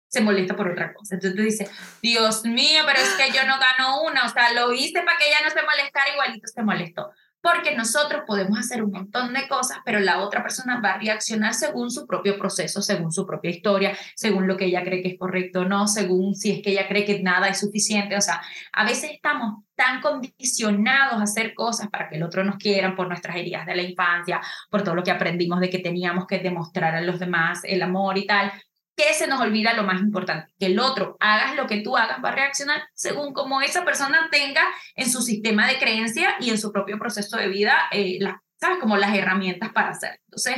Se 0.08 0.20
molesta 0.20 0.54
por 0.54 0.70
otra 0.70 0.94
cosa. 0.94 1.16
Entonces 1.16 1.36
tú 1.36 1.42
dices, 1.42 1.70
Dios 2.00 2.44
mío, 2.44 2.82
pero 2.86 3.00
es 3.00 3.14
que 3.14 3.36
yo 3.36 3.44
no 3.46 3.56
gano 3.58 4.02
una. 4.02 4.26
O 4.26 4.28
sea, 4.28 4.52
lo 4.52 4.72
hice 4.72 5.02
para 5.02 5.18
que 5.18 5.26
ella 5.26 5.38
no 5.42 5.50
se 5.50 5.62
molestara, 5.62 6.12
igualito 6.12 6.46
se 6.46 6.62
molestó 6.62 7.10
porque 7.44 7.76
nosotros 7.76 8.22
podemos 8.26 8.58
hacer 8.58 8.82
un 8.82 8.90
montón 8.90 9.34
de 9.34 9.46
cosas, 9.46 9.76
pero 9.84 10.00
la 10.00 10.22
otra 10.22 10.42
persona 10.42 10.80
va 10.80 10.92
a 10.92 10.98
reaccionar 10.98 11.52
según 11.52 11.90
su 11.90 12.06
propio 12.06 12.38
proceso, 12.38 12.80
según 12.80 13.12
su 13.12 13.26
propia 13.26 13.50
historia, 13.50 13.94
según 14.16 14.48
lo 14.48 14.56
que 14.56 14.64
ella 14.64 14.82
cree 14.82 15.02
que 15.02 15.08
es 15.08 15.18
correcto 15.18 15.60
o 15.60 15.64
no, 15.66 15.86
según 15.86 16.34
si 16.34 16.52
es 16.52 16.62
que 16.62 16.70
ella 16.70 16.88
cree 16.88 17.04
que 17.04 17.22
nada 17.22 17.48
es 17.48 17.60
suficiente. 17.60 18.16
O 18.16 18.20
sea, 18.22 18.40
a 18.72 18.84
veces 18.86 19.10
estamos 19.12 19.62
tan 19.74 20.00
condicionados 20.00 21.20
a 21.20 21.24
hacer 21.24 21.54
cosas 21.54 21.88
para 21.88 22.08
que 22.08 22.16
el 22.16 22.22
otro 22.22 22.44
nos 22.44 22.56
quiera 22.56 22.94
por 22.94 23.08
nuestras 23.08 23.36
heridas 23.36 23.66
de 23.66 23.74
la 23.74 23.82
infancia, 23.82 24.40
por 24.70 24.82
todo 24.82 24.94
lo 24.94 25.02
que 25.02 25.10
aprendimos 25.10 25.60
de 25.60 25.70
que 25.70 25.78
teníamos 25.78 26.26
que 26.26 26.38
demostrar 26.38 26.94
a 26.94 27.00
los 27.00 27.18
demás 27.18 27.60
el 27.64 27.82
amor 27.82 28.18
y 28.18 28.26
tal, 28.26 28.52
que 28.96 29.12
se 29.14 29.26
nos 29.26 29.40
olvida 29.40 29.74
lo 29.74 29.82
más 29.82 30.00
importante, 30.00 30.52
que 30.58 30.66
el 30.66 30.78
otro, 30.78 31.16
hagas 31.18 31.56
lo 31.56 31.66
que 31.66 31.80
tú 31.80 31.96
hagas, 31.96 32.22
va 32.24 32.28
a 32.28 32.34
reaccionar 32.34 32.84
según 32.94 33.32
como 33.32 33.60
esa 33.60 33.84
persona 33.84 34.28
tenga 34.30 34.62
en 34.94 35.10
su 35.10 35.20
sistema 35.20 35.66
de 35.66 35.78
creencia 35.78 36.36
y 36.40 36.50
en 36.50 36.58
su 36.58 36.72
propio 36.72 36.98
proceso 36.98 37.36
de 37.36 37.48
vida, 37.48 37.74
eh, 37.90 38.20
¿sabes? 38.60 38.78
Como 38.78 38.96
las 38.96 39.14
herramientas 39.16 39.72
para 39.72 39.90
hacer. 39.90 40.20
Entonces, 40.26 40.56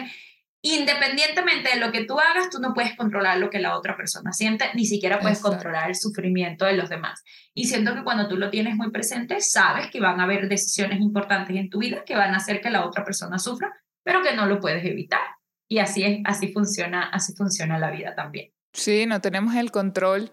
independientemente 0.62 1.70
de 1.70 1.80
lo 1.80 1.92
que 1.92 2.04
tú 2.04 2.18
hagas, 2.18 2.50
tú 2.50 2.59
no 2.59 2.74
puedes 2.74 2.96
controlar 2.96 3.38
lo 3.38 3.50
que 3.50 3.61
la 3.61 3.76
otra 3.76 3.96
persona 3.96 4.32
siente, 4.32 4.66
ni 4.74 4.84
siquiera 4.84 5.20
puedes 5.20 5.40
controlar 5.40 5.88
el 5.88 5.94
sufrimiento 5.94 6.64
de 6.64 6.74
los 6.74 6.88
demás. 6.88 7.22
Y 7.54 7.66
siento 7.66 7.94
que 7.94 8.04
cuando 8.04 8.28
tú 8.28 8.36
lo 8.36 8.50
tienes 8.50 8.74
muy 8.74 8.90
presente, 8.90 9.40
sabes 9.40 9.90
que 9.90 10.00
van 10.00 10.20
a 10.20 10.24
haber 10.24 10.48
decisiones 10.48 11.00
importantes 11.00 11.57
en 11.57 11.70
tu 11.70 11.78
vida 11.78 12.04
que 12.04 12.16
van 12.16 12.34
a 12.34 12.38
hacer 12.38 12.61
que 12.61 12.70
la 12.70 12.84
otra 12.84 13.04
persona 13.04 13.38
sufra, 13.38 13.72
pero 14.02 14.22
que 14.22 14.34
no 14.34 14.46
lo 14.46 14.61
puedes 14.61 14.84
evitar. 14.84 15.20
Y 15.68 15.78
así 15.78 16.04
es, 16.04 16.20
así 16.24 16.52
funciona, 16.52 17.09
así 17.11 17.34
funciona 17.34 17.78
la 17.78 17.90
vida 17.90 18.14
también. 18.14 18.52
Sí, 18.72 19.07
no 19.07 19.20
tenemos 19.20 19.54
el 19.54 19.70
control 19.70 20.30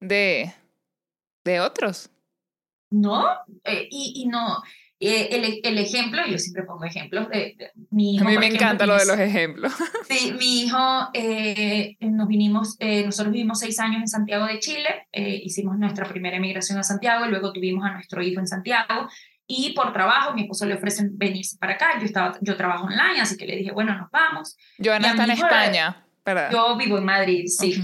de, 0.00 0.52
de 1.44 1.60
otros. 1.60 2.10
No, 2.90 3.26
eh, 3.64 3.88
y, 3.90 4.22
y, 4.22 4.26
no, 4.26 4.62
eh, 5.08 5.28
el, 5.32 5.60
el, 5.62 5.78
ejemplo, 5.78 6.22
yo 6.28 6.38
siempre 6.38 6.62
pongo 6.62 6.84
ejemplos 6.84 7.28
de, 7.28 7.56
mi 7.90 8.14
hijo. 8.14 8.24
A 8.24 8.28
mí 8.28 8.38
me 8.38 8.46
encanta 8.46 8.86
lo 8.86 8.96
de 8.96 9.06
los 9.06 9.18
ejemplos. 9.18 9.72
Sí, 10.08 10.32
mi 10.38 10.62
hijo, 10.62 11.08
eh, 11.14 11.96
nos 12.00 12.28
vinimos, 12.28 12.76
nosotros 12.80 13.32
vivimos 13.32 13.60
seis 13.60 13.78
años 13.80 14.00
en 14.00 14.08
Santiago 14.08 14.46
de 14.46 14.58
Chile, 14.58 15.08
hicimos 15.12 15.78
nuestra 15.78 16.06
primera 16.06 16.36
emigración 16.36 16.78
a 16.78 16.82
Santiago 16.82 17.24
y 17.24 17.30
luego 17.30 17.52
tuvimos 17.52 17.84
a 17.84 17.92
nuestro 17.92 18.22
hijo 18.22 18.40
en 18.40 18.46
Santiago 18.46 19.08
y 19.46 19.72
por 19.74 19.92
trabajo, 19.92 20.34
mi 20.34 20.42
esposo 20.42 20.66
le 20.66 20.74
ofrecen 20.74 21.18
venirse 21.18 21.56
para 21.58 21.74
acá, 21.74 21.98
yo, 21.98 22.06
estaba, 22.06 22.38
yo 22.40 22.56
trabajo 22.56 22.84
online, 22.84 23.20
así 23.20 23.36
que 23.36 23.46
le 23.46 23.56
dije, 23.56 23.72
bueno, 23.72 23.94
nos 23.94 24.10
vamos. 24.10 24.56
Joana 24.82 25.10
está 25.10 25.24
en 25.24 25.30
España. 25.30 26.01
Yo 26.52 26.76
vivo 26.76 26.98
en 26.98 27.04
Madrid, 27.04 27.44
sí. 27.46 27.74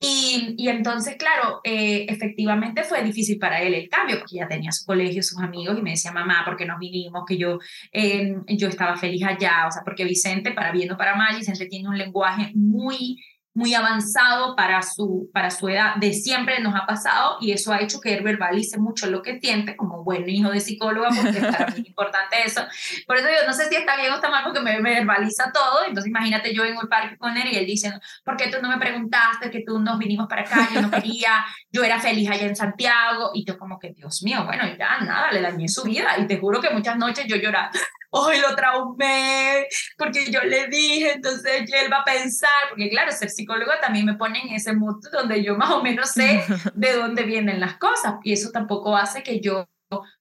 y, 0.00 0.54
y, 0.58 0.68
entonces, 0.68 1.16
claro, 1.16 1.60
eh, 1.62 2.06
efectivamente 2.08 2.82
fue 2.82 3.02
difícil 3.02 3.38
para 3.38 3.62
él 3.62 3.74
el 3.74 3.88
cambio, 3.88 4.18
porque 4.18 4.36
ya 4.36 4.48
tenía 4.48 4.72
su 4.72 4.84
colegio, 4.84 5.22
sus 5.22 5.40
amigos, 5.40 5.78
y 5.78 5.82
me 5.82 5.90
decía, 5.90 6.12
mamá, 6.12 6.42
¿por 6.44 6.56
qué 6.56 6.66
nos 6.66 6.78
vinimos? 6.78 7.24
Que 7.26 7.36
yo, 7.36 7.58
eh, 7.92 8.34
yo 8.48 8.68
estaba 8.68 8.96
feliz 8.96 9.22
allá, 9.24 9.66
o 9.68 9.70
sea, 9.70 9.82
porque 9.84 10.04
Vicente, 10.04 10.52
para 10.52 10.72
bien 10.72 10.90
o 10.92 10.96
para 10.96 11.14
mal, 11.14 11.36
Vicente 11.36 11.66
tiene 11.66 11.88
un 11.88 11.98
lenguaje 11.98 12.50
muy 12.54 13.16
muy 13.54 13.72
avanzado 13.72 14.56
para 14.56 14.82
su, 14.82 15.30
para 15.32 15.50
su 15.50 15.68
edad, 15.68 15.94
de 15.96 16.12
siempre 16.12 16.60
nos 16.60 16.74
ha 16.74 16.86
pasado 16.86 17.38
y 17.40 17.52
eso 17.52 17.72
ha 17.72 17.80
hecho 17.80 18.00
que 18.00 18.14
él 18.14 18.24
verbalice 18.24 18.78
mucho 18.78 19.06
lo 19.06 19.22
que 19.22 19.38
siente 19.38 19.76
como 19.76 20.02
buen 20.02 20.28
hijo 20.28 20.50
de 20.50 20.58
psicóloga, 20.60 21.10
porque 21.14 21.40
para 21.40 21.66
mí 21.68 21.80
es 21.82 21.86
importante 21.86 22.36
eso. 22.44 22.62
Por 23.06 23.16
eso 23.16 23.28
yo 23.28 23.46
no 23.46 23.52
sé 23.52 23.68
si 23.68 23.76
está 23.76 23.96
bien 23.96 24.12
o 24.12 24.16
está 24.16 24.28
mal 24.28 24.42
porque 24.42 24.60
me, 24.60 24.80
verbaliza 24.80 25.52
todo, 25.52 25.84
entonces 25.86 26.08
imagínate 26.08 26.52
yo 26.52 26.64
en 26.64 26.76
el 26.76 26.88
parque 26.88 27.16
con 27.16 27.36
él 27.36 27.48
y 27.52 27.56
él 27.56 27.66
dice, 27.66 27.92
¿por 28.24 28.36
qué 28.36 28.48
tú 28.48 28.58
no 28.60 28.68
me 28.68 28.78
preguntaste 28.78 29.50
que 29.50 29.62
tú 29.64 29.78
nos 29.78 29.98
vinimos 29.98 30.26
para 30.28 30.42
acá? 30.42 30.68
Yo 30.74 30.82
no 30.82 30.90
quería, 30.90 31.44
yo 31.70 31.84
era 31.84 32.00
feliz 32.00 32.28
allá 32.28 32.46
en 32.46 32.56
Santiago 32.56 33.30
y 33.34 33.44
yo 33.44 33.56
como 33.56 33.78
que, 33.78 33.92
Dios 33.92 34.22
mío, 34.24 34.44
bueno, 34.44 34.64
ya 34.76 35.00
nada, 35.00 35.30
le 35.30 35.40
dañé 35.40 35.68
su 35.68 35.84
vida 35.84 36.18
y 36.18 36.26
te 36.26 36.38
juro 36.38 36.60
que 36.60 36.70
muchas 36.70 36.96
noches 36.96 37.26
yo 37.28 37.36
lloraba 37.36 37.70
hoy 38.16 38.40
lo 38.40 38.54
traumé, 38.54 39.66
porque 39.98 40.30
yo 40.30 40.40
le 40.42 40.68
dije, 40.68 41.14
entonces 41.14 41.64
él 41.70 41.92
va 41.92 41.98
a 41.98 42.04
pensar, 42.04 42.50
porque 42.70 42.88
claro, 42.88 43.10
ser 43.10 43.28
psicóloga 43.28 43.80
también 43.80 44.06
me 44.06 44.14
pone 44.14 44.40
en 44.40 44.54
ese 44.54 44.72
mood 44.72 45.02
donde 45.12 45.42
yo 45.42 45.56
más 45.56 45.70
o 45.70 45.82
menos 45.82 46.10
sé 46.10 46.44
de 46.74 46.92
dónde 46.92 47.24
vienen 47.24 47.60
las 47.60 47.76
cosas, 47.78 48.14
y 48.22 48.32
eso 48.32 48.50
tampoco 48.52 48.96
hace 48.96 49.22
que 49.22 49.40
yo 49.40 49.68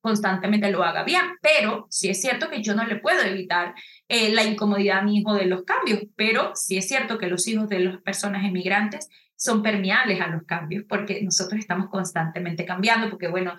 constantemente 0.02 0.72
lo 0.72 0.84
haga 0.84 1.04
bien, 1.04 1.22
pero 1.42 1.88
sí 1.90 2.10
es 2.10 2.22
cierto 2.22 2.50
que 2.50 2.62
yo 2.62 2.76
no 2.76 2.86
le 2.86 2.98
puedo 2.98 3.22
evitar 3.22 3.74
eh, 4.08 4.32
la 4.32 4.44
incomodidad 4.44 5.00
a 5.00 5.02
mi 5.04 5.18
hijo 5.18 5.34
de 5.34 5.46
los 5.46 5.64
cambios, 5.64 6.02
pero 6.16 6.52
sí 6.56 6.78
es 6.78 6.88
cierto 6.88 7.18
que 7.18 7.28
los 7.28 7.48
hijos 7.48 7.70
de 7.70 7.80
las 7.80 8.02
personas 8.02 8.46
emigrantes 8.46 9.10
son 9.36 9.62
permeables 9.62 10.22
a 10.22 10.28
los 10.28 10.44
cambios, 10.44 10.86
porque 10.88 11.22
nosotros 11.24 11.60
estamos 11.60 11.90
constantemente 11.90 12.66
cambiando, 12.66 13.10
porque 13.10 13.28
bueno, 13.28 13.56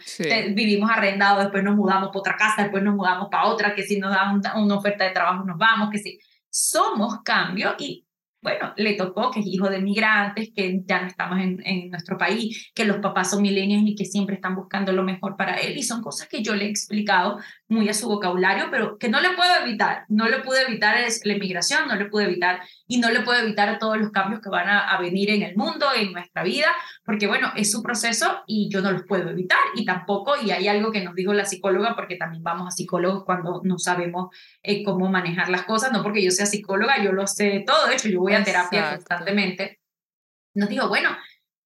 vivimos 0.54 0.90
arrendados, 0.90 1.44
después 1.44 1.62
nos 1.62 1.76
mudamos 1.76 2.08
para 2.08 2.18
otra 2.18 2.36
casa, 2.36 2.62
después 2.62 2.82
nos 2.82 2.94
mudamos 2.94 3.28
para 3.30 3.46
otra, 3.46 3.74
que 3.74 3.82
si 3.82 3.98
nos 3.98 4.12
dan 4.12 4.40
una 4.56 4.76
oferta 4.76 5.04
de 5.04 5.10
trabajo 5.10 5.44
nos 5.44 5.58
vamos, 5.58 5.90
que 5.90 5.98
si 5.98 6.18
somos 6.48 7.22
cambio 7.22 7.74
y 7.78 8.04
bueno, 8.44 8.74
le 8.76 8.92
tocó 8.92 9.30
que 9.30 9.40
es 9.40 9.46
hijo 9.46 9.70
de 9.70 9.80
migrantes, 9.80 10.50
que 10.54 10.82
ya 10.84 11.00
no 11.00 11.06
estamos 11.06 11.40
en, 11.40 11.62
en, 11.64 11.88
nuestro 11.88 12.18
país, 12.18 12.70
que 12.74 12.84
los 12.84 12.98
papás 12.98 13.30
son 13.30 13.40
milenios 13.40 13.82
y 13.86 13.94
que 13.94 14.04
siempre 14.04 14.34
están 14.34 14.54
buscando 14.54 14.92
lo 14.92 15.02
mejor 15.02 15.34
para 15.38 15.54
él. 15.54 15.78
Y 15.78 15.82
son 15.82 16.02
cosas 16.02 16.28
que 16.28 16.42
yo 16.42 16.54
le 16.54 16.66
he 16.66 16.68
explicado 16.68 17.38
muy 17.68 17.88
a 17.88 17.94
su 17.94 18.06
vocabulario, 18.06 18.66
pero 18.70 18.98
que 18.98 19.08
no 19.08 19.22
le 19.22 19.30
puedo 19.30 19.50
evitar. 19.64 20.04
No 20.08 20.28
le 20.28 20.40
pude 20.40 20.60
evitar 20.60 20.94
la 21.24 21.32
inmigración, 21.32 21.88
no 21.88 21.96
le 21.96 22.04
pude 22.04 22.24
evitar 22.24 22.60
y 22.86 22.98
no 22.98 23.10
le 23.10 23.20
puedo 23.20 23.40
evitar 23.40 23.78
todos 23.78 23.98
los 23.98 24.10
cambios 24.10 24.40
que 24.40 24.50
van 24.50 24.68
a, 24.68 24.88
a, 24.88 25.00
venir 25.00 25.30
en 25.30 25.42
el 25.42 25.56
mundo, 25.56 25.86
en 25.96 26.12
nuestra 26.12 26.42
vida, 26.42 26.68
porque 27.04 27.26
bueno, 27.26 27.52
es 27.56 27.70
su 27.70 27.82
proceso 27.82 28.42
y 28.46 28.68
yo 28.70 28.82
no 28.82 28.92
los 28.92 29.04
puedo 29.04 29.30
evitar 29.30 29.58
y 29.74 29.84
tampoco, 29.84 30.34
y 30.42 30.50
hay 30.50 30.68
algo 30.68 30.92
que 30.92 31.02
nos 31.02 31.14
dijo 31.14 31.32
la 31.32 31.46
psicóloga, 31.46 31.94
porque 31.96 32.16
también 32.16 32.42
vamos 32.42 32.68
a 32.68 32.70
psicólogos 32.70 33.24
cuando 33.24 33.62
no 33.64 33.78
sabemos 33.78 34.28
eh, 34.62 34.82
cómo 34.84 35.08
manejar 35.08 35.48
las 35.48 35.62
cosas, 35.62 35.92
no 35.92 36.02
porque 36.02 36.22
yo 36.22 36.30
sea 36.30 36.46
psicóloga, 36.46 37.02
yo 37.02 37.12
lo 37.12 37.26
sé 37.26 37.64
todo, 37.66 37.86
de 37.86 37.94
hecho 37.94 38.08
yo 38.08 38.20
voy 38.20 38.34
a 38.34 38.44
terapia 38.44 38.90
constantemente. 38.96 39.80
Nos 40.54 40.68
dijo, 40.68 40.88
bueno, 40.88 41.10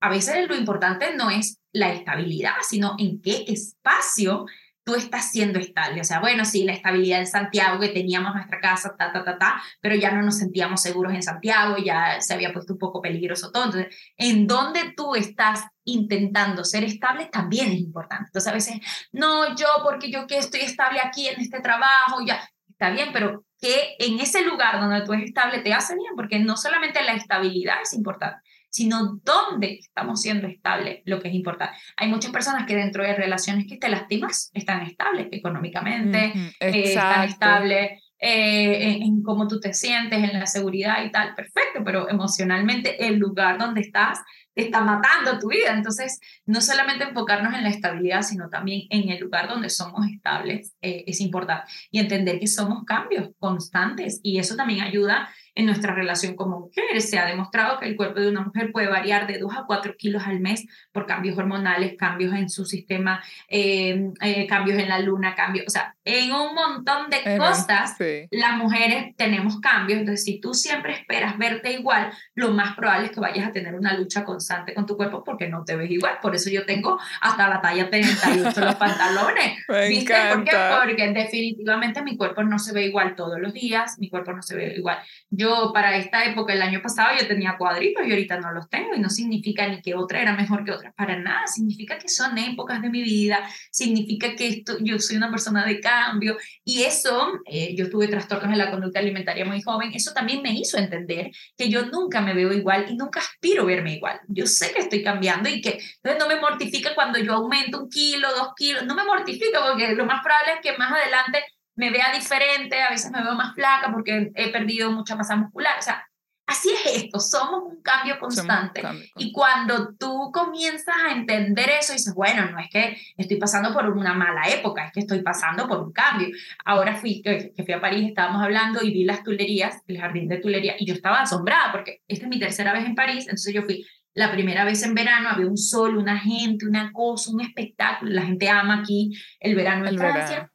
a 0.01 0.09
veces 0.09 0.49
lo 0.49 0.57
importante 0.57 1.15
no 1.17 1.31
es 1.31 1.59
la 1.73 1.93
estabilidad, 1.93 2.55
sino 2.63 2.95
en 2.99 3.21
qué 3.21 3.45
espacio 3.49 4.47
tú 4.89 4.95
estás 4.95 5.31
siendo 5.31 5.59
estable. 5.59 6.01
O 6.01 6.05
sea, 6.05 6.19
bueno, 6.19 6.47
sí, 6.47 6.65
la 6.65 6.73
estabilidad 6.73 7.21
en 7.21 7.27
Santiago, 7.27 7.79
que 7.79 7.91
teníamos 7.91 8.35
nuestra 8.35 8.59
casa, 8.59 8.97
ta, 8.97 9.13
ta, 9.13 9.23
ta, 9.23 9.37
ta, 9.37 9.63
pero 9.83 9.95
ya 9.95 10.11
no 10.13 10.23
nos 10.23 10.39
sentíamos 10.39 10.81
seguros 10.81 11.13
en 11.13 11.23
Santiago, 11.23 11.77
ya 11.77 12.23
se 12.23 12.33
había 12.33 12.55
puesto 12.55 12.73
un 12.73 12.79
poco 12.79 13.03
peligroso 13.03 13.53
todo. 13.53 13.65
Entonces, 13.65 13.95
en 14.17 14.47
dónde 14.47 14.95
tú 14.97 15.15
estás 15.15 15.67
intentando 15.85 16.65
ser 16.65 16.85
estable 16.85 17.27
también 17.27 17.71
es 17.71 17.81
importante. 17.81 18.29
Entonces, 18.29 18.51
a 18.51 18.55
veces, 18.55 18.81
no, 19.13 19.55
yo, 19.57 19.67
porque 19.85 20.11
yo 20.11 20.27
que 20.27 20.39
estoy 20.39 20.61
estable 20.61 21.01
aquí 21.05 21.29
en 21.29 21.39
este 21.39 21.61
trabajo, 21.61 22.25
ya, 22.27 22.41
está 22.67 22.89
bien, 22.89 23.11
pero 23.13 23.45
que 23.61 23.95
en 23.99 24.19
ese 24.21 24.41
lugar 24.41 24.81
donde 24.81 25.03
tú 25.03 25.13
eres 25.13 25.27
estable 25.27 25.59
te 25.59 25.75
hace 25.75 25.97
bien, 25.97 26.15
porque 26.17 26.39
no 26.39 26.57
solamente 26.57 27.03
la 27.03 27.13
estabilidad 27.13 27.77
es 27.83 27.93
importante, 27.93 28.41
sino 28.71 29.21
dónde 29.25 29.79
estamos 29.81 30.21
siendo 30.21 30.47
estables, 30.47 31.01
lo 31.05 31.21
que 31.21 31.29
es 31.29 31.35
importante. 31.35 31.77
Hay 31.97 32.09
muchas 32.09 32.31
personas 32.31 32.67
que 32.67 32.77
dentro 32.77 33.03
de 33.03 33.15
relaciones 33.15 33.67
que 33.69 33.77
te 33.77 33.89
lastimas 33.89 34.51
están 34.55 34.83
estables 34.83 35.29
económicamente, 35.33 36.33
eh, 36.61 36.83
están 36.85 37.29
estables 37.29 38.03
eh, 38.21 38.91
en, 38.91 39.03
en, 39.03 39.23
cómo 39.23 39.47
tú 39.47 39.61
te 39.61 39.73
sientes, 39.73 40.19
en 40.19 40.39
la 40.39 40.47
seguridad 40.47 41.05
y 41.05 41.13
tal, 41.13 41.35
perfecto, 41.35 41.83
pero 41.85 42.09
emocionalmente 42.11 43.07
el 43.07 43.17
lugar 43.17 43.59
donde 43.59 43.81
estás 43.81 44.19
está 44.63 44.81
matando 44.81 45.39
tu 45.39 45.49
vida. 45.49 45.73
Entonces, 45.73 46.21
no 46.47 46.61
solamente 46.61 47.05
enfocarnos 47.05 47.55
en 47.55 47.63
la 47.63 47.69
estabilidad, 47.71 48.23
sino 48.23 48.49
también 48.49 48.83
en 48.91 49.09
el 49.11 49.21
lugar 49.21 49.49
donde 49.49 49.71
somos 49.71 50.07
estables 50.09 50.75
eh, 50.83 51.05
es 51.07 51.21
importante. 51.21 51.71
Y 51.91 52.01
entender 52.01 52.41
que 52.41 52.47
somos 52.47 52.85
cambios 52.85 53.31
constantes 53.39 54.21
y 54.23 54.39
eso 54.39 54.57
también 54.57 54.81
ayuda 54.81 55.29
en 55.59 55.67
nuestra 55.67 55.93
relación 55.93 56.37
como 56.37 56.61
mujeres. 56.61 57.11
Se 57.11 57.19
ha 57.19 57.27
demostrado 57.27 57.81
que 57.81 57.87
el 57.87 57.97
cuerpo 57.97 58.21
de 58.21 58.29
una 58.29 58.43
mujer 58.43 58.71
puede 58.71 58.87
variar 58.87 59.27
de 59.27 59.39
2 59.39 59.53
a 59.57 59.65
4 59.67 59.97
kilos 59.97 60.23
al 60.25 60.39
mes 60.39 60.65
por 60.93 61.05
cambios 61.05 61.37
hormonales, 61.37 61.97
cambios 61.99 62.33
en 62.33 62.49
su 62.49 62.65
sistema, 62.65 63.25
eh, 63.49 64.13
eh, 64.21 64.47
cambios 64.47 64.79
en 64.79 64.89
la 64.89 65.01
luna, 65.01 65.35
cambios, 65.35 65.67
o 65.67 65.71
sea, 65.71 65.97
en 66.05 66.33
un 66.33 66.55
montón 66.55 67.11
de 67.11 67.37
cosas, 67.37 67.97
las 68.31 68.57
mujeres 68.57 69.17
tenemos 69.17 69.59
cambios. 69.61 69.99
Entonces, 69.99 70.25
si 70.25 70.41
tú 70.41 70.55
siempre 70.55 70.93
esperas 70.93 71.37
verte 71.37 71.73
igual, 71.73 72.13
lo 72.37 72.53
más 72.53 72.77
probable 72.77 73.07
es 73.07 73.13
que 73.13 73.21
vayas 73.21 73.49
a 73.49 73.53
tener 73.53 73.75
una 73.75 73.95
lucha 73.95 74.25
constante 74.25 74.75
con 74.75 74.87
tu 74.87 74.97
cuerpo 74.97 75.25
porque 75.25 75.49
no 75.49 75.65
te 75.65 75.75
ves 75.75 75.91
igual. 75.91 76.19
Por 76.23 76.37
eso 76.37 76.51
yo 76.51 76.67
tengo 76.67 77.01
hasta 77.21 77.49
la 77.49 77.61
talla 77.61 77.91
38 77.91 78.61
los 78.61 78.75
pantalones. 78.77 79.59
¿Viste? 79.89 80.15
¿Por 80.33 80.45
qué? 80.45 80.57
Porque 80.85 81.13
definitivamente 81.13 82.01
mi 82.03 82.17
cuerpo 82.17 82.45
no 82.45 82.61
se 82.61 82.73
ve 82.73 82.85
igual 82.85 83.17
todos 83.17 83.41
los 83.41 83.53
días, 83.53 83.99
mi 83.99 84.09
cuerpo 84.09 84.33
no 84.33 84.43
se 84.43 84.55
ve 84.55 84.75
igual. 84.77 84.99
Yo 85.31 85.48
para 85.73 85.97
esta 85.97 86.25
época, 86.25 86.53
el 86.53 86.63
año 86.63 86.81
pasado, 86.83 87.17
yo 87.19 87.27
tenía 87.27 87.57
cuadritos 87.57 88.07
y 88.07 88.11
ahorita 88.11 88.39
no 88.41 88.53
los 88.53 88.69
tengo 88.69 88.95
y 88.95 89.01
no 89.01 89.11
significa 89.11 89.67
ni 89.69 89.81
que 89.83 89.95
otra 89.95 90.21
era 90.21 90.35
mejor 90.35 90.65
que 90.65 90.73
otra, 90.73 90.93
para 90.93 91.17
nada, 91.17 91.47
significa 91.47 91.99
que 91.99 92.09
son 92.09 92.37
épocas 92.39 92.83
de 92.83 92.91
mi 92.91 93.03
vida, 93.03 93.49
significa 93.71 94.35
que 94.35 94.49
esto, 94.49 94.79
yo 94.81 94.99
soy 94.99 95.17
una 95.17 95.31
persona 95.31 95.65
de 95.65 95.81
cambio 95.81 96.37
y 96.65 96.83
eso, 96.83 97.41
eh, 97.47 97.75
yo 97.77 97.91
tuve 97.91 98.09
trastornos 98.09 98.53
en 98.53 98.59
la 98.59 98.71
conducta 98.71 98.99
alimentaria 98.99 99.45
muy 99.45 99.63
joven, 99.63 99.91
eso 99.95 100.13
también 100.13 100.43
me 100.43 100.53
hizo 100.53 100.79
entender 100.79 101.31
que 101.57 101.69
yo 101.69 101.87
nunca 101.87 102.21
me 102.21 102.35
veo 102.35 102.53
igual 102.53 102.87
y 102.89 102.97
nunca 102.97 103.21
aspiro 103.21 103.63
a 103.63 103.67
verme 103.67 103.95
igual. 103.95 104.21
Yo 104.29 104.47
sé 104.47 104.73
que 104.73 104.81
estoy 104.81 105.03
cambiando 105.03 105.49
y 105.49 105.61
que 105.61 105.79
entonces 106.03 106.19
no 106.19 106.29
me 106.29 106.41
mortifica 106.41 106.95
cuando 106.95 107.19
yo 107.19 107.35
aumento 107.35 107.83
un 107.83 107.91
kilo, 107.91 108.29
dos 108.37 108.55
kilos, 108.57 108.85
no 108.87 108.95
me 108.95 109.05
mortifica 109.05 109.61
porque 109.67 109.95
lo 109.95 110.05
más 110.05 110.23
probable 110.23 110.55
es 110.55 110.61
que 110.63 110.79
más 110.79 110.93
adelante 110.93 111.45
me 111.79 111.91
vea 111.91 112.13
diferente, 112.13 112.83
a 112.83 112.91
veces 112.91 113.11
me 113.13 113.23
veo 113.23 113.35
más 113.37 113.55
flaca 113.55 113.91
porque 113.93 114.33
he 114.35 114.51
perdido 114.51 114.91
mucha 114.91 115.15
masa 115.15 115.37
muscular. 115.37 115.79
O 115.79 115.83
sea, 115.83 116.05
así 116.45 116.71
es 116.71 117.05
esto, 117.05 117.21
somos 117.21 117.63
un 117.73 117.81
cambio 117.83 118.19
constante. 118.19 118.83
Y 119.17 119.31
cuando 119.31 119.95
tú 119.95 120.33
comienzas 120.33 120.97
a 121.07 121.13
entender 121.13 121.71
eso, 121.81 121.93
dices, 121.93 122.13
bueno, 122.15 122.51
no 122.51 122.59
es 122.59 122.69
que 122.69 122.99
estoy 123.17 123.37
pasando 123.37 123.73
por 123.73 123.89
una 123.91 124.13
mala 124.13 124.49
época, 124.49 124.87
es 124.87 124.93
que 124.93 125.01
estoy 125.01 125.23
pasando 125.23 125.69
por 125.69 125.81
un 125.81 125.93
cambio. 125.93 126.29
Ahora 126.65 126.97
fui, 126.97 127.23
que 127.23 127.53
fui 127.65 127.75
a 127.75 127.81
París, 127.81 128.09
estábamos 128.09 128.43
hablando 128.43 128.83
y 128.83 128.91
vi 128.93 129.05
las 129.05 129.23
tulerías, 129.23 129.81
el 129.87 130.01
jardín 130.01 130.27
de 130.29 130.39
tulería, 130.39 130.75
y 130.81 130.85
yo 130.85 130.95
estaba 130.95 131.21
asombrada 131.21 131.71
porque 131.71 132.03
esta 132.09 132.25
es 132.25 132.29
mi 132.29 132.41
tercera 132.41 132.73
vez 132.73 132.87
en 132.87 132.97
París, 132.97 133.21
entonces 133.27 133.55
yo 133.55 133.63
fui 133.63 133.87
la 134.15 134.33
primera 134.33 134.65
vez 134.65 134.83
en 134.83 134.97
verano, 134.97 135.29
había 135.29 135.47
un 135.47 135.57
sol, 135.57 135.97
una 135.97 136.19
gente, 136.19 136.67
una 136.67 136.91
cosa, 136.93 137.31
un 137.31 137.41
espectáculo, 137.41 138.11
la 138.11 138.23
gente 138.23 138.49
ama 138.49 138.81
aquí 138.81 139.13
el 139.39 139.55
verano 139.55 139.87
en 139.87 139.97
Francia 139.97 140.51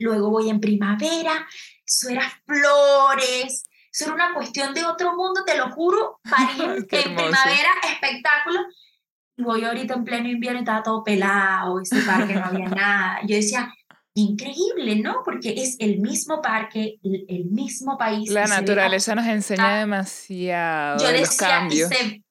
luego 0.00 0.30
voy 0.30 0.50
en 0.50 0.60
primavera, 0.60 1.46
eso 1.86 2.08
era 2.08 2.30
flores, 2.46 3.64
eso 3.92 4.04
era 4.04 4.14
una 4.14 4.34
cuestión 4.34 4.74
de 4.74 4.84
otro 4.84 5.14
mundo, 5.14 5.44
te 5.44 5.56
lo 5.56 5.70
juro, 5.70 6.20
París, 6.30 6.86
en 6.90 7.14
primavera, 7.14 7.70
espectáculo. 7.92 8.60
Voy 9.38 9.64
ahorita 9.64 9.94
en 9.94 10.04
pleno 10.04 10.28
invierno 10.28 10.58
y 10.58 10.62
estaba 10.62 10.82
todo 10.82 11.02
pelado, 11.02 11.80
ese 11.80 12.02
parque 12.02 12.34
no 12.34 12.44
había 12.44 12.68
nada. 12.68 13.20
Yo 13.26 13.36
decía, 13.36 13.72
increíble, 14.14 14.96
¿no? 14.96 15.22
Porque 15.24 15.54
es 15.56 15.76
el 15.78 15.98
mismo 16.00 16.42
parque, 16.42 16.98
el, 17.02 17.46
mismo 17.46 17.96
país. 17.96 18.30
La 18.30 18.46
naturaleza 18.46 19.14
nos 19.14 19.26
enseña 19.26 19.78
demasiado 19.78 20.98
yo 20.98 21.08
decía, 21.08 21.20
los 21.20 21.36
cambios 21.36 21.90
y 21.90 21.94
se 21.94 22.24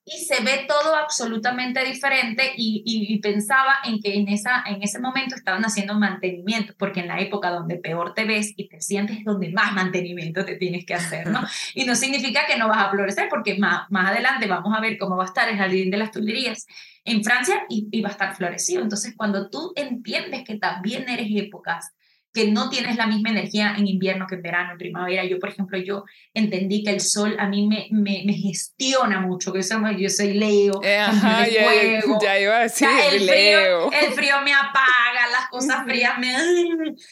ve 0.43 0.65
todo 0.67 0.95
absolutamente 0.95 1.83
diferente 1.83 2.53
y, 2.55 2.83
y, 2.85 3.19
pensaba 3.19 3.75
en 3.83 3.99
que 3.99 4.15
en, 4.15 4.27
esa, 4.27 4.63
en 4.65 4.81
ese 4.81 4.99
momento 4.99 5.35
estaban 5.35 5.63
haciendo 5.63 5.95
mantenimiento, 5.95 6.73
porque 6.77 7.01
en 7.01 7.07
la 7.07 7.19
época 7.19 7.49
donde 7.49 7.75
peor 7.75 8.13
te 8.13 8.25
ves 8.25 8.53
y 8.55 8.67
te 8.67 8.81
sientes 8.81 9.17
es 9.19 9.25
donde 9.25 9.49
más 9.49 9.73
mantenimiento 9.73 10.45
te 10.45 10.55
tienes 10.55 10.85
que 10.85 10.93
hacer, 10.93 11.27
¿no? 11.27 11.41
Y 11.75 11.85
no 11.85 11.95
significa 11.95 12.45
que 12.47 12.57
no 12.57 12.67
vas 12.67 12.85
a 12.85 12.89
florecer, 12.89 13.27
porque 13.29 13.57
más, 13.57 13.89
más 13.89 14.09
adelante 14.11 14.47
vamos 14.47 14.75
a 14.75 14.81
ver 14.81 14.97
cómo 14.97 15.17
va 15.17 15.23
a 15.23 15.27
estar 15.27 15.49
el 15.49 15.57
jardín 15.57 15.91
de 15.91 15.97
las 15.97 16.11
Tullerías 16.11 16.65
en 17.05 17.23
Francia 17.23 17.63
y, 17.69 17.87
y 17.91 18.01
va 18.01 18.09
a 18.09 18.11
estar 18.11 18.35
florecido. 18.35 18.81
Entonces, 18.81 19.13
cuando 19.15 19.49
tú 19.49 19.73
entiendes 19.75 20.43
que 20.43 20.57
también 20.57 21.07
eres 21.09 21.27
épocas 21.31 21.93
que 22.33 22.51
no 22.51 22.69
tienes 22.69 22.95
la 22.95 23.07
misma 23.07 23.29
energía 23.29 23.73
en 23.77 23.87
invierno 23.87 24.27
que 24.27 24.35
en 24.35 24.41
verano, 24.41 24.71
en 24.73 24.77
primavera. 24.77 25.25
Yo, 25.25 25.39
por 25.39 25.49
ejemplo, 25.49 25.77
yo 25.77 26.03
entendí 26.33 26.83
que 26.83 26.91
el 26.91 27.01
sol 27.01 27.35
a 27.39 27.47
mí 27.47 27.67
me, 27.67 27.87
me, 27.91 28.23
me 28.25 28.33
gestiona 28.33 29.19
mucho, 29.19 29.51
que 29.51 29.61
yo, 29.61 29.91
yo 29.97 30.09
soy 30.09 30.33
Leo, 30.33 30.81
eh, 30.83 30.99
ajá, 30.99 31.47
ya, 31.47 32.01
ya, 32.21 32.39
iba 32.39 32.57
a 32.57 32.61
decir 32.61 32.87
el, 33.11 33.25
Leo. 33.25 33.89
Frío, 33.89 34.01
el 34.01 34.13
frío 34.13 34.41
me 34.43 34.53
apaga, 34.53 35.27
las 35.31 35.49
cosas 35.49 35.83
frías 35.85 36.17
me... 36.19 36.31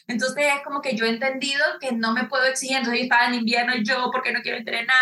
Entonces 0.07 0.45
es 0.55 0.61
como 0.63 0.81
que 0.81 0.95
yo 0.95 1.05
he 1.05 1.09
entendido 1.09 1.63
que 1.79 1.91
no 1.93 2.13
me 2.13 2.25
puedo 2.25 2.45
exigir, 2.45 2.77
entonces 2.77 2.99
yo 2.99 3.03
estaba 3.03 3.27
en 3.27 3.35
invierno 3.35 3.73
yo 3.83 4.09
porque 4.11 4.31
no 4.31 4.41
quiero 4.41 4.57
entrenar, 4.57 4.97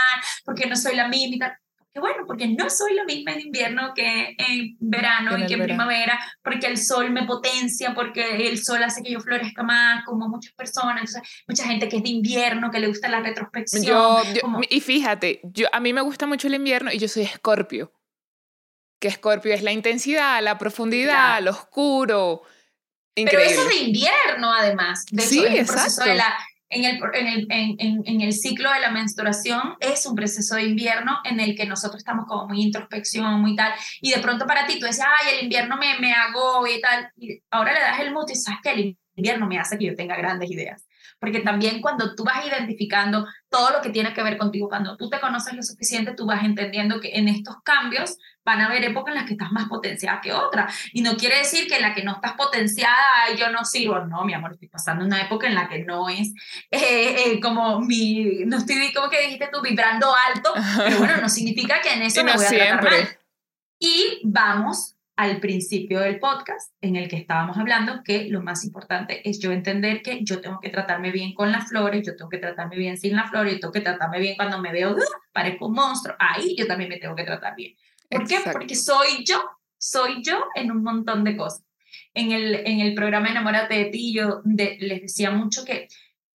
porque 0.46 0.66
no 0.68 0.76
soy 0.76 0.96
la 0.96 1.08
mímica, 1.08 1.60
que 1.96 2.02
bueno, 2.02 2.26
porque 2.28 2.46
no 2.46 2.70
soy 2.70 2.94
la 2.94 3.06
misma 3.06 3.32
en 3.32 3.40
invierno 3.40 3.94
que 3.96 4.36
en 4.38 4.76
verano 4.82 5.38
y 5.38 5.46
que 5.46 5.54
en 5.54 5.64
primavera, 5.64 6.20
porque 6.44 6.68
el 6.68 6.78
sol 6.78 7.10
me 7.10 7.24
potencia, 7.24 7.94
porque 7.94 8.50
el 8.50 8.62
sol 8.62 8.84
hace 8.84 9.02
que 9.02 9.14
yo 9.14 9.22
florezca 9.22 9.64
más, 9.64 10.04
como 10.04 10.28
muchas 10.28 10.52
personas, 10.56 10.98
entonces 10.98 11.22
mucha 11.48 11.64
gente 11.64 11.88
que 11.88 11.96
es 11.96 12.04
de 12.04 12.10
invierno, 12.10 12.70
que 12.70 12.80
le 12.80 12.88
gusta 12.88 13.08
la 13.08 13.22
retrospección. 13.22 14.24
Y 14.70 14.82
fíjate, 14.82 15.40
yo, 15.44 15.68
a 15.72 15.80
mí 15.80 15.94
me 15.94 16.02
gusta 16.02 16.28
mucho 16.28 16.50
el 16.50 16.56
invierno 16.56 16.92
y 16.92 16.98
yo 16.98 17.08
soy 17.08 17.24
escorpio, 17.24 17.94
que 19.00 19.08
escorpio 19.08 19.54
es 19.54 19.64
la 19.64 19.72
intensidad, 19.72 20.44
la 20.44 20.58
profundidad, 20.58 21.42
lo 21.42 21.52
oscuro. 21.52 22.42
Increíble. 23.16 23.46
Pero 23.48 23.62
eso 23.62 23.70
de 23.70 23.86
invierno, 23.86 24.52
además. 24.52 25.06
De 25.10 25.22
sí, 25.22 25.40
hecho, 25.46 25.72
exacto. 25.72 26.04
De 26.04 26.16
la, 26.16 26.36
en 26.70 26.84
el, 26.84 27.00
en, 27.14 27.28
el, 27.28 27.48
en, 27.50 28.04
en, 28.06 28.22
el 28.22 28.34
ciclo 28.34 28.72
de 28.72 28.80
la 28.80 28.92
menstruación 28.92 29.76
es 29.80 30.06
un 30.06 30.16
proceso 30.16 30.56
de 30.56 30.64
invierno 30.64 31.20
en 31.24 31.40
el 31.40 31.56
que 31.56 31.66
nosotros 31.66 32.00
estamos 32.00 32.26
como 32.26 32.48
muy 32.48 32.62
introspección, 32.62 33.40
muy 33.40 33.56
tal, 33.56 33.74
y 34.02 34.12
de 34.12 34.20
pronto 34.20 34.46
para 34.46 34.66
ti 34.66 34.80
tú 34.80 34.86
dices, 34.86 35.06
ay, 35.06 35.36
el 35.36 35.44
invierno 35.44 35.78
me, 35.78 36.00
me 36.00 36.14
hago 36.14 36.66
y 36.68 36.82
tal, 36.82 37.12
y 37.18 37.42
ahora 37.52 37.74
le 37.74 37.80
das 37.80 38.00
el 38.00 38.12
mood 38.12 38.30
y 38.30 38.36
sabes 38.36 38.60
que 38.64 38.72
el 38.72 38.98
invierno 39.16 39.48
me 39.48 39.60
hace 39.60 39.78
que 39.78 39.86
yo 39.86 39.96
tenga 39.96 40.16
grandes 40.16 40.52
ideas. 40.52 40.86
Porque 41.20 41.40
también 41.40 41.82
cuando 41.82 42.14
tú 42.16 42.24
vas 42.24 42.46
identificando 42.46 43.26
todo 43.50 43.72
lo 43.72 43.82
que 43.82 43.90
tiene 43.90 44.14
que 44.14 44.22
ver 44.22 44.38
contigo, 44.38 44.68
cuando 44.68 44.98
tú 44.98 45.10
te 45.10 45.20
conoces 45.20 45.54
lo 45.54 45.64
suficiente, 45.64 46.14
tú 46.14 46.26
vas 46.26 46.44
entendiendo 46.44 47.00
que 47.00 47.14
en 47.14 47.30
estos 47.30 47.56
cambios 47.64 48.18
van 48.46 48.62
a 48.62 48.68
haber 48.68 48.84
épocas 48.86 49.12
en 49.12 49.16
las 49.16 49.26
que 49.26 49.34
estás 49.34 49.52
más 49.52 49.68
potenciada 49.68 50.22
que 50.22 50.32
otra. 50.32 50.70
Y 50.94 51.02
no 51.02 51.18
quiere 51.18 51.40
decir 51.40 51.68
que 51.68 51.78
en 51.78 51.82
la 51.82 51.94
que 51.94 52.04
no 52.04 52.14
estás 52.14 52.34
potenciada, 52.34 53.34
yo 53.38 53.50
no 53.52 53.66
sirvo. 53.66 54.00
No, 54.06 54.24
mi 54.24 54.34
amor, 54.34 54.54
estoy 54.54 54.68
pasando 54.68 55.04
una 55.04 55.22
época 55.22 55.48
en 55.48 55.56
la 55.56 55.68
que 55.68 55.80
no 55.80 56.08
es 56.08 56.32
eh, 56.70 57.26
eh, 57.26 57.40
como 57.42 57.82
mi, 57.82 58.46
no 58.46 58.58
estoy 58.58 58.94
como 58.94 59.10
que 59.10 59.22
dijiste 59.22 59.50
tú, 59.52 59.62
vibrando 59.62 60.14
alto, 60.16 60.54
pero 60.78 61.00
bueno, 61.00 61.18
no 61.18 61.28
significa 61.28 61.82
que 61.82 61.94
en 61.94 62.04
eso 62.04 62.24
me 62.24 62.34
voy 62.34 62.46
a 62.46 62.50
tratar 62.50 62.84
mal. 62.84 63.18
Y 63.80 64.22
vamos 64.24 64.96
al 65.16 65.40
principio 65.40 66.02
del 66.02 66.20
podcast 66.20 66.74
en 66.82 66.98
el 66.98 67.08
que 67.08 67.16
estábamos 67.16 67.58
hablando 67.58 68.04
que 68.04 68.26
lo 68.26 68.42
más 68.42 68.66
importante 68.66 69.28
es 69.28 69.40
yo 69.40 69.52
entender 69.52 70.02
que 70.02 70.24
yo 70.24 70.42
tengo 70.42 70.60
que 70.60 70.70
tratarme 70.70 71.12
bien 71.12 71.34
con 71.34 71.52
las 71.52 71.70
flores, 71.70 72.06
yo 72.06 72.16
tengo 72.16 72.30
que 72.30 72.38
tratarme 72.38 72.76
bien 72.76 72.98
sin 72.98 73.16
las 73.16 73.30
flores, 73.30 73.54
yo 73.54 73.60
tengo 73.62 73.72
que 73.72 73.82
tratarme 73.82 74.20
bien 74.20 74.36
cuando 74.36 74.60
me 74.60 74.72
veo, 74.74 74.96
parezco 75.32 75.68
un 75.68 75.74
monstruo, 75.74 76.16
ahí 76.20 76.56
yo 76.58 76.68
también 76.68 76.90
me 76.90 76.98
tengo 76.98 77.16
que 77.16 77.24
tratar 77.24 77.56
bien. 77.56 77.76
¿Por 78.10 78.28
qué? 78.28 78.38
Porque 78.52 78.76
soy 78.76 79.24
yo, 79.26 79.42
soy 79.78 80.24
yo 80.24 80.46
en 80.56 80.72
un 80.72 80.84
montón 80.84 81.24
de 81.24 81.38
cosas. 81.38 81.64
En 82.14 82.32
el, 82.32 82.56
en 82.56 82.80
el 82.80 82.96
programa 82.96 83.30
Enamórate 83.30 83.76
de 83.76 83.86
ti, 83.86 84.14
yo 84.14 84.42
les 84.46 85.02
decía 85.02 85.32
mucho 85.32 85.66
que 85.66 85.88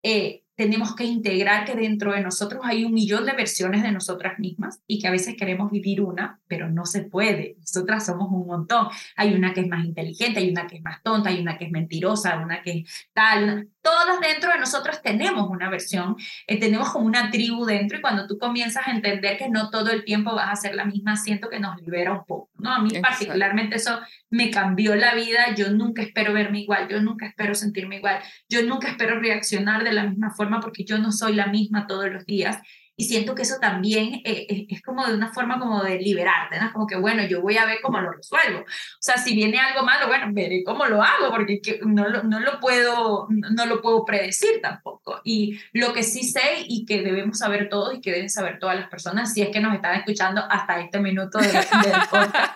eh, 0.03 0.43
tenemos 0.61 0.95
que 0.95 1.05
integrar 1.05 1.65
que 1.65 1.75
dentro 1.75 2.13
de 2.13 2.21
nosotros 2.21 2.61
hay 2.65 2.85
un 2.85 2.93
millón 2.93 3.25
de 3.25 3.33
versiones 3.33 3.83
de 3.83 3.93
nosotras 3.93 4.39
mismas 4.39 4.83
y 4.87 4.99
que 4.99 5.09
a 5.09 5.11
veces 5.11 5.35
queremos 5.35 5.71
vivir 5.71 6.03
una, 6.03 6.39
pero 6.49 6.69
no 6.69 6.85
se 6.85 7.01
puede. 7.01 7.57
Nosotras 7.61 8.05
somos 8.05 8.29
un 8.31 8.47
montón. 8.47 8.89
Hay 9.17 9.33
una 9.33 9.55
que 9.55 9.63
es 9.63 9.69
más 9.69 9.87
inteligente, 9.87 10.39
hay 10.39 10.51
una 10.51 10.67
que 10.67 10.77
es 10.77 10.83
más 10.83 11.03
tonta, 11.03 11.31
hay 11.31 11.41
una 11.41 11.57
que 11.57 11.65
es 11.65 11.71
mentirosa, 11.71 12.39
una 12.41 12.61
que 12.61 12.71
es 12.73 13.09
tal. 13.15 13.71
Todas 13.83 14.21
dentro 14.21 14.53
de 14.53 14.59
nosotros 14.59 15.01
tenemos 15.03 15.49
una 15.49 15.71
versión, 15.71 16.17
eh, 16.47 16.59
tenemos 16.59 16.91
como 16.91 17.07
una 17.07 17.31
tribu 17.31 17.65
dentro 17.65 17.99
y 17.99 18.01
cuando 18.01 18.27
tú 18.27 18.39
comienzas 18.39 18.87
a 18.87 18.91
entender 18.91 19.39
que 19.39 19.49
no 19.49 19.71
todo 19.71 19.91
el 19.91 20.05
tiempo 20.05 20.35
vas 20.35 20.51
a 20.51 20.57
ser 20.57 20.75
la 20.75 20.85
misma, 20.85 21.17
siento 21.17 21.49
que 21.49 21.61
nos 21.61 21.81
libera 21.81 22.13
un 22.13 22.25
poco. 22.25 22.51
¿no? 22.59 22.73
A 22.73 22.81
mí 22.81 22.91
particularmente 23.01 23.77
eso 23.77 24.01
me 24.29 24.51
cambió 24.51 24.95
la 24.95 25.15
vida. 25.15 25.55
Yo 25.57 25.71
nunca 25.71 26.03
espero 26.03 26.33
verme 26.33 26.61
igual, 26.61 26.89
yo 26.89 27.01
nunca 27.01 27.27
espero 27.27 27.55
sentirme 27.55 27.97
igual, 27.97 28.21
yo 28.49 28.63
nunca 28.63 28.89
espero 28.89 29.19
reaccionar 29.19 29.85
de 29.85 29.93
la 29.93 30.05
misma 30.05 30.31
forma 30.31 30.61
porque 30.61 30.85
yo 30.85 30.99
no 30.99 31.13
soy 31.13 31.35
la 31.35 31.47
misma 31.47 31.87
todos 31.87 32.11
los 32.11 32.27
días. 32.27 32.59
Y 33.01 33.05
siento 33.05 33.35
que 33.35 33.41
eso 33.41 33.57
también 33.59 34.17
eh, 34.27 34.47
eh, 34.47 34.67
es, 34.69 34.83
como 34.83 35.07
de 35.07 35.15
una 35.15 35.33
forma 35.33 35.59
como 35.59 35.83
de 35.83 35.99
liberarte, 35.99 36.61
¿no? 36.61 36.71
Como 36.71 36.87
que, 36.87 36.97
bueno, 36.97 37.25
yo 37.25 37.41
voy 37.41 37.57
a 37.57 37.65
ver 37.65 37.79
cómo 37.81 37.99
lo 37.99 38.13
resuelvo. 38.13 38.61
O 38.61 39.01
sea, 39.01 39.17
si 39.17 39.35
viene 39.35 39.59
algo 39.59 39.83
malo, 39.83 40.07
bueno, 40.07 40.27
veré 40.33 40.63
cómo 40.63 40.85
lo 40.85 41.03
hago, 41.03 41.31
porque 41.31 41.63
no, 41.87 42.07
lo, 42.11 42.25
no, 42.25 42.41
lo 42.41 42.61
puedo, 42.61 43.27
no 43.31 43.65
lo 43.65 43.81
puedo 43.81 44.05
predecir 44.05 44.61
tampoco. 44.61 45.23
Y 45.25 45.59
lo 45.73 45.95
que 45.95 46.03
sí 46.03 46.25
sé 46.25 46.67
y 46.67 46.85
que 46.85 47.01
debemos 47.01 47.39
saber 47.39 47.71
todos 47.71 47.95
y 47.95 48.03
que 48.03 48.13
deben 48.13 48.29
saber 48.29 48.59
todas 48.59 48.79
las 48.79 48.91
personas, 48.91 49.33
si 49.33 49.41
es 49.41 49.49
que 49.49 49.61
nos 49.61 49.75
están 49.75 49.97
escuchando 49.97 50.45
hasta 50.51 50.79
este 50.81 51.01
minuto 51.01 51.39
del, 51.39 51.53
del 51.53 52.03
podcast, 52.11 52.55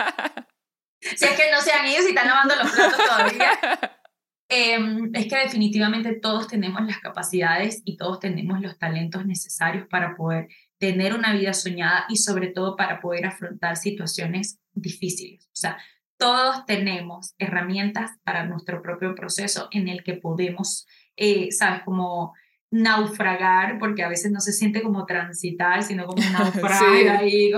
si 1.01 1.25
es 1.25 1.41
que 1.41 1.51
no 1.51 1.63
se 1.63 1.73
han 1.73 1.89
ido, 1.89 2.03
si 2.03 2.09
están 2.11 2.29
lavando 2.29 2.55
los 2.57 2.71
platos 2.71 2.99
todavía, 3.03 3.51
Em, 4.49 5.11
es 5.15 5.27
que 5.27 5.37
definitivamente 5.37 6.15
todos 6.15 6.49
tenemos 6.49 6.85
las 6.85 6.99
capacidades 6.99 7.81
y 7.85 7.97
todos 7.97 8.21
tenemos 8.21 8.61
los 8.61 8.79
talentos 8.79 9.25
necesarios 9.25 9.87
para 9.89 10.15
poder 10.17 10.49
tener 10.79 11.15
una 11.15 11.33
vida 11.33 11.55
soñada 11.55 12.05
y 12.09 12.17
sobre 12.17 12.49
todo 12.49 12.77
para 12.77 13.01
poder 13.01 13.27
afrontar 13.27 13.77
situaciones 13.77 14.59
difíciles. 14.75 15.47
O 15.47 15.57
sea, 15.57 15.79
todos 16.19 16.67
tenemos 16.67 17.35
herramientas 17.39 18.13
para 18.23 18.45
nuestro 18.45 18.83
propio 18.83 19.15
proceso 19.15 19.69
en 19.71 19.89
el 19.89 20.05
que 20.05 20.15
podemos, 20.15 20.87
eh, 21.17 21.51
¿sabes? 21.51 21.83
Como 21.85 22.35
naufragar, 22.71 23.79
porque 23.79 24.03
a 24.03 24.09
veces 24.09 24.33
no 24.33 24.41
se 24.41 24.53
siente 24.53 24.83
como 24.83 25.07
transitar, 25.07 25.83
sino 25.83 26.07
como 26.07 26.23
naufragar 26.33 27.21
sí. 27.21 27.53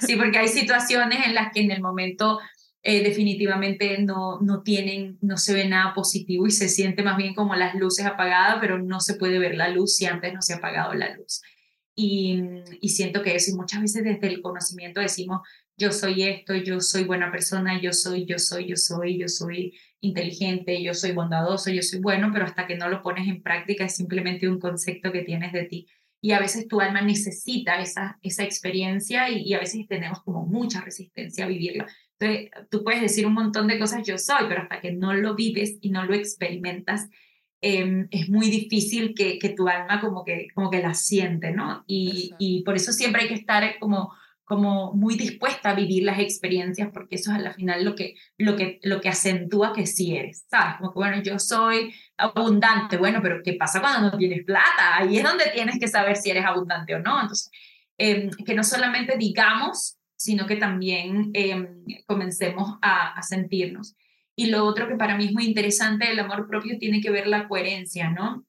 sí, 0.00 0.16
porque 0.16 0.38
hay 0.38 0.48
situaciones 0.48 1.26
en 1.26 1.34
las 1.34 1.52
que 1.52 1.60
en 1.60 1.70
el 1.70 1.80
momento 1.80 2.38
eh, 2.82 3.02
definitivamente 3.02 3.98
no, 3.98 4.40
no 4.40 4.62
tienen, 4.62 5.18
no 5.20 5.36
se 5.36 5.52
ve 5.52 5.68
nada 5.68 5.92
positivo 5.92 6.46
y 6.46 6.50
se 6.50 6.68
siente 6.68 7.02
más 7.02 7.16
bien 7.18 7.34
como 7.34 7.54
las 7.54 7.74
luces 7.74 8.06
apagadas, 8.06 8.58
pero 8.60 8.78
no 8.78 9.00
se 9.00 9.14
puede 9.14 9.38
ver 9.38 9.54
la 9.54 9.68
luz 9.68 9.96
si 9.96 10.06
antes 10.06 10.32
no 10.32 10.40
se 10.40 10.54
ha 10.54 10.56
apagado 10.56 10.94
la 10.94 11.14
luz. 11.14 11.42
Y, 11.94 12.42
y 12.80 12.88
siento 12.88 13.22
que 13.22 13.34
eso, 13.34 13.50
y 13.50 13.54
muchas 13.54 13.82
veces 13.82 14.04
desde 14.04 14.28
el 14.28 14.40
conocimiento 14.40 15.00
decimos, 15.00 15.40
yo 15.76 15.92
soy 15.92 16.22
esto, 16.22 16.54
yo 16.54 16.80
soy 16.80 17.04
buena 17.04 17.30
persona, 17.30 17.80
yo 17.80 17.92
soy, 17.92 18.24
yo 18.24 18.38
soy, 18.38 18.68
yo 18.68 18.76
soy, 18.76 19.18
yo 19.18 19.28
soy 19.28 19.74
inteligente, 20.00 20.82
yo 20.82 20.94
soy 20.94 21.12
bondadoso, 21.12 21.70
yo 21.70 21.82
soy 21.82 22.00
bueno, 22.00 22.30
pero 22.32 22.46
hasta 22.46 22.66
que 22.66 22.76
no 22.76 22.88
lo 22.88 23.02
pones 23.02 23.28
en 23.28 23.42
práctica 23.42 23.84
es 23.84 23.96
simplemente 23.96 24.48
un 24.48 24.58
concepto 24.58 25.12
que 25.12 25.22
tienes 25.22 25.52
de 25.52 25.64
ti. 25.64 25.86
Y 26.22 26.32
a 26.32 26.40
veces 26.40 26.68
tu 26.68 26.80
alma 26.80 27.00
necesita 27.00 27.80
esa, 27.80 28.18
esa 28.22 28.44
experiencia 28.44 29.30
y, 29.30 29.42
y 29.42 29.54
a 29.54 29.58
veces 29.58 29.86
tenemos 29.88 30.22
como 30.22 30.46
mucha 30.46 30.80
resistencia 30.80 31.44
a 31.44 31.48
vivirla. 31.48 31.86
Entonces, 32.20 32.50
tú 32.70 32.84
puedes 32.84 33.00
decir 33.00 33.26
un 33.26 33.32
montón 33.32 33.66
de 33.66 33.78
cosas 33.78 34.06
yo 34.06 34.18
soy, 34.18 34.44
pero 34.48 34.62
hasta 34.62 34.80
que 34.80 34.92
no 34.92 35.14
lo 35.14 35.34
vives 35.34 35.78
y 35.80 35.90
no 35.90 36.04
lo 36.04 36.14
experimentas, 36.14 37.08
em, 37.62 38.08
es 38.10 38.28
muy 38.28 38.50
difícil 38.50 39.14
que, 39.14 39.38
que, 39.38 39.50
tu 39.50 39.68
alma 39.68 40.00
como 40.00 40.24
que, 40.24 40.48
como 40.54 40.70
que 40.70 40.80
la 40.80 40.94
siente, 40.94 41.50
¿no? 41.50 41.84
Y, 41.86 42.34
y, 42.38 42.62
por 42.62 42.76
eso 42.76 42.92
siempre 42.92 43.22
hay 43.22 43.28
que 43.28 43.34
estar 43.34 43.78
como, 43.78 44.12
como 44.44 44.92
muy 44.92 45.16
dispuesta 45.16 45.70
a 45.70 45.74
vivir 45.74 46.04
las 46.04 46.18
experiencias, 46.18 46.90
porque 46.92 47.16
eso 47.16 47.32
es 47.32 47.38
al 47.38 47.54
final 47.54 47.84
lo 47.84 47.94
que, 47.94 48.16
lo 48.36 48.56
que, 48.56 48.80
lo 48.82 49.00
que 49.00 49.08
acentúa 49.08 49.72
que 49.72 49.86
sí 49.86 50.16
eres, 50.16 50.44
¿sabes? 50.50 50.76
Como 50.78 50.92
que, 50.92 50.98
bueno, 50.98 51.22
yo 51.22 51.38
soy 51.38 51.94
abundante, 52.16 52.96
bueno, 52.96 53.20
pero 53.22 53.42
¿qué 53.42 53.54
pasa 53.54 53.80
cuando 53.80 54.10
no 54.10 54.18
tienes 54.18 54.44
plata? 54.44 54.98
Ahí 54.98 55.18
es 55.18 55.24
donde 55.24 55.50
tienes 55.54 55.78
que 55.78 55.88
saber 55.88 56.16
si 56.16 56.30
eres 56.30 56.44
abundante 56.44 56.94
o 56.94 56.98
no. 56.98 57.20
Entonces, 57.20 57.50
em, 57.98 58.30
que 58.44 58.54
no 58.54 58.64
solamente 58.64 59.16
digamos 59.18 59.99
sino 60.20 60.46
que 60.46 60.56
también 60.56 61.30
em, 61.32 61.82
comencemos 62.06 62.76
a, 62.82 63.22
sentirnos. 63.22 63.96
Y 64.36 64.50
lo 64.50 64.66
otro 64.66 64.86
que 64.86 64.96
para 64.96 65.16
mí 65.16 65.24
es 65.24 65.32
muy 65.32 65.46
interesante 65.46 66.08
del 66.08 66.18
amor 66.18 66.46
propio 66.46 66.76
tiene 66.76 67.00
que 67.00 67.10
ver 67.10 67.26
la 67.26 67.48
coherencia, 67.48 68.10
¿no? 68.10 68.44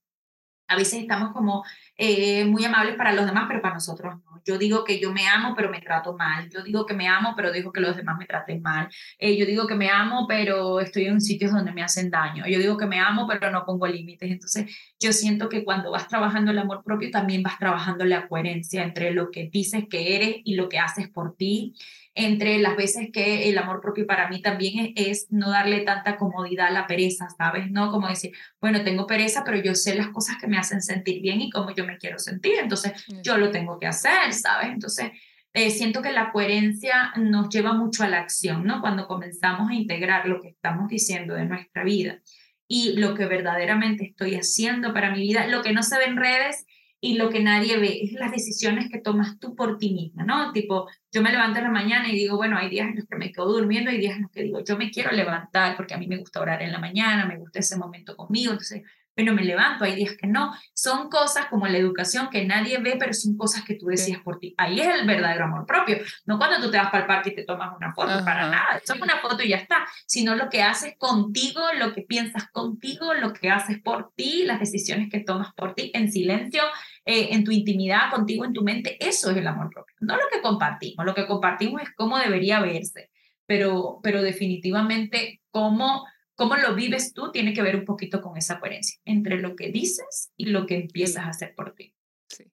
A 0.67 0.75
veces 0.75 0.99
estamos 0.99 1.31
como 1.31 1.63
eh, 2.03 2.45
muy 2.45 2.65
amables 2.65 2.95
para 2.95 3.13
los 3.13 3.27
demás, 3.27 3.45
pero 3.47 3.61
para 3.61 3.75
nosotros 3.75 4.15
no. 4.25 4.41
Yo 4.43 4.57
digo 4.57 4.83
que 4.83 4.99
yo 4.99 5.11
me 5.13 5.27
amo, 5.27 5.53
pero 5.55 5.69
me 5.69 5.81
trato 5.81 6.17
mal. 6.17 6.49
Yo 6.49 6.63
digo 6.63 6.83
que 6.83 6.95
me 6.95 7.07
amo, 7.07 7.35
pero 7.35 7.51
digo 7.51 7.71
que 7.71 7.79
los 7.79 7.95
demás 7.95 8.17
me 8.17 8.25
traten 8.25 8.59
mal. 8.59 8.89
Eh, 9.19 9.37
yo 9.37 9.45
digo 9.45 9.67
que 9.67 9.75
me 9.75 9.87
amo, 9.87 10.25
pero 10.27 10.79
estoy 10.79 11.05
en 11.05 11.21
sitios 11.21 11.51
donde 11.51 11.71
me 11.71 11.83
hacen 11.83 12.09
daño. 12.09 12.47
Yo 12.47 12.57
digo 12.57 12.75
que 12.75 12.87
me 12.87 12.99
amo, 12.99 13.27
pero 13.27 13.51
no 13.51 13.63
pongo 13.67 13.85
límites. 13.85 14.31
Entonces, 14.31 14.75
yo 14.99 15.13
siento 15.13 15.47
que 15.47 15.63
cuando 15.63 15.91
vas 15.91 16.07
trabajando 16.07 16.49
el 16.49 16.57
amor 16.57 16.83
propio, 16.83 17.11
también 17.11 17.43
vas 17.43 17.59
trabajando 17.59 18.03
la 18.03 18.27
coherencia 18.27 18.81
entre 18.81 19.11
lo 19.11 19.29
que 19.29 19.51
dices 19.51 19.83
que 19.87 20.15
eres 20.15 20.37
y 20.43 20.55
lo 20.55 20.69
que 20.69 20.79
haces 20.79 21.07
por 21.07 21.35
ti 21.35 21.75
entre 22.13 22.59
las 22.59 22.75
veces 22.75 23.09
que 23.13 23.49
el 23.49 23.57
amor 23.57 23.79
propio 23.79 24.05
para 24.05 24.27
mí 24.27 24.41
también 24.41 24.93
es, 24.95 25.27
no 25.29 25.49
darle 25.49 25.81
tanta 25.81 26.17
comodidad 26.17 26.67
a 26.67 26.71
la 26.71 26.87
pereza, 26.87 27.29
¿sabes? 27.37 27.71
No 27.71 27.91
como 27.91 28.07
decir, 28.07 28.33
bueno, 28.59 28.83
tengo 28.83 29.07
pereza, 29.07 29.43
pero 29.45 29.57
yo 29.57 29.75
sé 29.75 29.95
las 29.95 30.09
cosas 30.09 30.37
que 30.39 30.47
me 30.47 30.57
hacen 30.57 30.81
sentir 30.81 31.21
bien 31.21 31.41
y 31.41 31.49
cómo 31.49 31.71
yo 31.73 31.85
me 31.85 31.97
quiero 31.97 32.19
sentir, 32.19 32.55
entonces 32.59 32.93
yo 33.23 33.37
lo 33.37 33.51
tengo 33.51 33.79
que 33.79 33.87
hacer, 33.87 34.33
¿sabes? 34.33 34.69
Entonces, 34.69 35.11
eh, 35.53 35.69
siento 35.69 36.01
que 36.01 36.11
la 36.11 36.31
coherencia 36.31 37.13
nos 37.17 37.49
lleva 37.49 37.73
mucho 37.73 38.03
a 38.03 38.07
la 38.07 38.19
acción, 38.19 38.65
¿no? 38.65 38.81
Cuando 38.81 39.07
comenzamos 39.07 39.69
a 39.69 39.73
integrar 39.73 40.27
lo 40.27 40.41
que 40.41 40.49
estamos 40.49 40.89
diciendo 40.89 41.33
de 41.33 41.45
nuestra 41.45 41.83
vida 41.83 42.21
y 42.67 42.93
lo 42.93 43.15
que 43.15 43.25
verdaderamente 43.25 44.05
estoy 44.05 44.35
haciendo 44.35 44.93
para 44.93 45.11
mi 45.11 45.21
vida, 45.21 45.47
lo 45.47 45.61
que 45.61 45.73
no 45.73 45.83
se 45.83 45.97
ve 45.97 46.05
en 46.05 46.17
redes 46.17 46.65
y 47.03 47.15
lo 47.15 47.29
que 47.31 47.41
nadie 47.41 47.77
ve 47.79 47.99
es 48.03 48.13
las 48.13 48.31
decisiones 48.31 48.89
que 48.89 48.99
tomas 48.99 49.39
tú 49.39 49.55
por 49.55 49.79
ti 49.79 49.91
misma, 49.91 50.23
¿no? 50.23 50.51
Tipo, 50.53 50.87
yo 51.11 51.23
me 51.23 51.31
levanto 51.31 51.57
en 51.57 51.65
la 51.65 51.71
mañana 51.71 52.07
y 52.07 52.15
digo, 52.15 52.37
bueno, 52.37 52.57
hay 52.57 52.69
días 52.69 52.89
en 52.89 52.97
los 52.97 53.07
que 53.07 53.15
me 53.17 53.31
quedo 53.31 53.51
durmiendo, 53.51 53.89
hay 53.89 53.97
días 53.97 54.15
en 54.15 54.21
los 54.21 54.31
que 54.31 54.43
digo, 54.43 54.63
yo 54.63 54.77
me 54.77 54.91
quiero 54.91 55.11
levantar 55.11 55.75
porque 55.75 55.95
a 55.95 55.97
mí 55.97 56.07
me 56.07 56.17
gusta 56.17 56.39
orar 56.39 56.61
en 56.61 56.71
la 56.71 56.77
mañana, 56.77 57.25
me 57.25 57.39
gusta 57.39 57.59
ese 57.59 57.75
momento 57.75 58.15
conmigo, 58.15 58.51
entonces 58.51 58.83
pero 59.13 59.33
me 59.33 59.43
levanto, 59.43 59.83
hay 59.83 59.95
días 59.95 60.15
que 60.19 60.27
no. 60.27 60.53
Son 60.73 61.09
cosas 61.09 61.47
como 61.47 61.67
la 61.67 61.77
educación 61.77 62.29
que 62.29 62.45
nadie 62.45 62.77
ve, 62.79 62.95
pero 62.97 63.13
son 63.13 63.35
cosas 63.37 63.63
que 63.63 63.75
tú 63.75 63.87
decías 63.87 64.21
por 64.21 64.39
ti. 64.39 64.53
Ahí 64.57 64.79
es 64.79 64.87
el 64.87 65.05
verdadero 65.05 65.45
amor 65.45 65.65
propio. 65.65 65.97
No 66.25 66.37
cuando 66.37 66.61
tú 66.61 66.71
te 66.71 66.77
vas 66.77 66.89
para 66.89 67.03
el 67.03 67.07
parque 67.07 67.31
y 67.31 67.35
te 67.35 67.43
tomas 67.43 67.75
una 67.75 67.93
foto, 67.93 68.23
para 68.23 68.49
nada. 68.49 68.79
Eso 68.81 68.93
es 68.93 69.01
una 69.01 69.17
foto 69.17 69.43
y 69.43 69.49
ya 69.49 69.57
está. 69.57 69.85
Sino 70.05 70.35
lo 70.35 70.49
que 70.49 70.63
haces 70.63 70.95
contigo, 70.97 71.61
lo 71.77 71.93
que 71.93 72.01
piensas 72.03 72.49
contigo, 72.51 73.13
lo 73.13 73.33
que 73.33 73.49
haces 73.49 73.81
por 73.81 74.13
ti, 74.15 74.43
las 74.45 74.59
decisiones 74.59 75.09
que 75.09 75.19
tomas 75.19 75.53
por 75.53 75.73
ti 75.75 75.91
en 75.93 76.11
silencio, 76.11 76.63
eh, 77.05 77.29
en 77.31 77.43
tu 77.43 77.51
intimidad, 77.51 78.11
contigo, 78.11 78.45
en 78.45 78.53
tu 78.53 78.63
mente. 78.63 78.97
Eso 78.99 79.31
es 79.31 79.37
el 79.37 79.47
amor 79.47 79.69
propio. 79.69 79.95
No 79.99 80.15
lo 80.15 80.23
que 80.31 80.41
compartimos. 80.41 81.05
Lo 81.05 81.15
que 81.15 81.27
compartimos 81.27 81.81
es 81.81 81.89
cómo 81.95 82.17
debería 82.17 82.61
verse. 82.61 83.09
Pero, 83.45 83.99
pero 84.01 84.21
definitivamente 84.21 85.41
cómo 85.49 86.05
cómo 86.41 86.55
lo 86.55 86.73
vives 86.73 87.13
tú 87.13 87.31
tiene 87.31 87.53
que 87.53 87.61
ver 87.61 87.75
un 87.75 87.85
poquito 87.85 88.19
con 88.19 88.35
esa 88.35 88.59
coherencia 88.59 88.99
entre 89.05 89.39
lo 89.39 89.55
que 89.55 89.69
dices 89.69 90.31
y 90.35 90.45
lo 90.45 90.65
que 90.65 90.75
empiezas 90.75 91.25
a 91.25 91.29
hacer 91.29 91.53
por 91.53 91.75
ti. 91.75 91.93
Sí. 92.27 92.51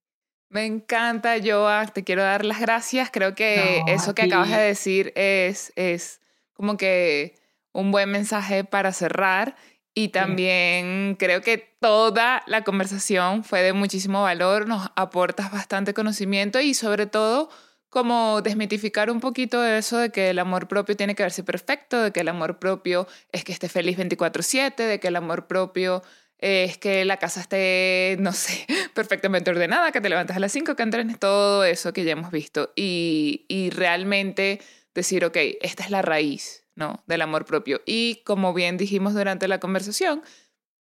Me 0.51 0.67
encanta, 0.67 1.37
Joa. 1.43 1.87
Te 1.87 2.05
quiero 2.05 2.23
dar 2.23 2.45
las 2.45 2.61
gracias. 2.61 3.11
Creo 3.11 3.35
que 3.35 3.83
eso 3.87 4.15
que 4.15 4.23
acabas 4.23 4.51
de 4.51 4.59
decir 4.59 5.13
es, 5.17 5.73
es 5.75 6.21
como 6.53 6.77
que 6.77 7.37
un 7.73 7.91
buen 7.91 8.11
mensaje 8.11 8.63
para 8.63 8.93
cerrar. 8.93 9.57
Y 9.99 10.11
también 10.11 11.17
creo 11.19 11.41
que 11.41 11.59
toda 11.59 12.45
la 12.47 12.63
conversación 12.63 13.43
fue 13.43 13.63
de 13.63 13.73
muchísimo 13.73 14.23
valor, 14.23 14.69
nos 14.69 14.93
aportas 14.95 15.51
bastante 15.51 15.93
conocimiento 15.93 16.61
y 16.61 16.75
sobre 16.75 17.07
todo 17.07 17.51
como 17.89 18.41
desmitificar 18.41 19.11
un 19.11 19.19
poquito 19.19 19.65
eso 19.65 19.99
de 19.99 20.11
que 20.11 20.31
el 20.31 20.39
amor 20.39 20.69
propio 20.69 20.97
tiene 20.97 21.17
que 21.17 21.25
verse 21.25 21.43
perfecto, 21.43 22.01
de 22.01 22.13
que 22.13 22.21
el 22.21 22.29
amor 22.29 22.61
propio 22.61 23.09
es 23.33 23.43
que 23.43 23.51
esté 23.51 23.69
feliz 23.69 23.99
24/7, 23.99 24.87
de 24.87 25.01
que 25.01 25.09
el 25.09 25.17
amor 25.17 25.49
propio 25.49 26.05
es 26.39 26.79
que 26.79 27.05
la 27.05 27.17
casa 27.17 27.41
esté, 27.41 28.19
no 28.21 28.33
sé, 28.33 28.67
perfectamente 28.95 29.51
ordenada, 29.51 29.91
que 29.91 30.01
te 30.01 30.09
levantes 30.09 30.37
a 30.37 30.39
las 30.39 30.53
5, 30.53 30.77
que 30.77 30.83
entrenes, 30.85 31.19
todo 31.19 31.65
eso 31.65 31.93
que 31.93 32.05
ya 32.05 32.13
hemos 32.13 32.31
visto. 32.31 32.73
Y, 32.77 33.47
y 33.49 33.71
realmente 33.71 34.61
decir, 34.95 35.25
ok, 35.25 35.37
esta 35.61 35.83
es 35.83 35.91
la 35.91 36.03
raíz 36.03 36.68
¿no? 36.79 37.03
del 37.07 37.23
amor 37.23 37.45
propio. 37.45 37.83
Y 37.85 38.23
como 38.25 38.55
bien 38.55 38.77
dijimos 38.77 39.13
durante 39.13 39.49
la 39.49 39.59
conversación, 39.59 40.23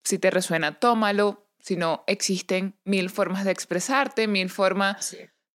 si 0.05 0.19
te 0.19 0.31
resuena, 0.31 0.79
tómalo. 0.79 1.47
Si 1.59 1.77
no, 1.77 2.05
existen 2.07 2.79
mil 2.85 3.11
formas 3.11 3.45
de 3.45 3.51
expresarte, 3.51 4.27
mil 4.27 4.49
formas 4.49 5.15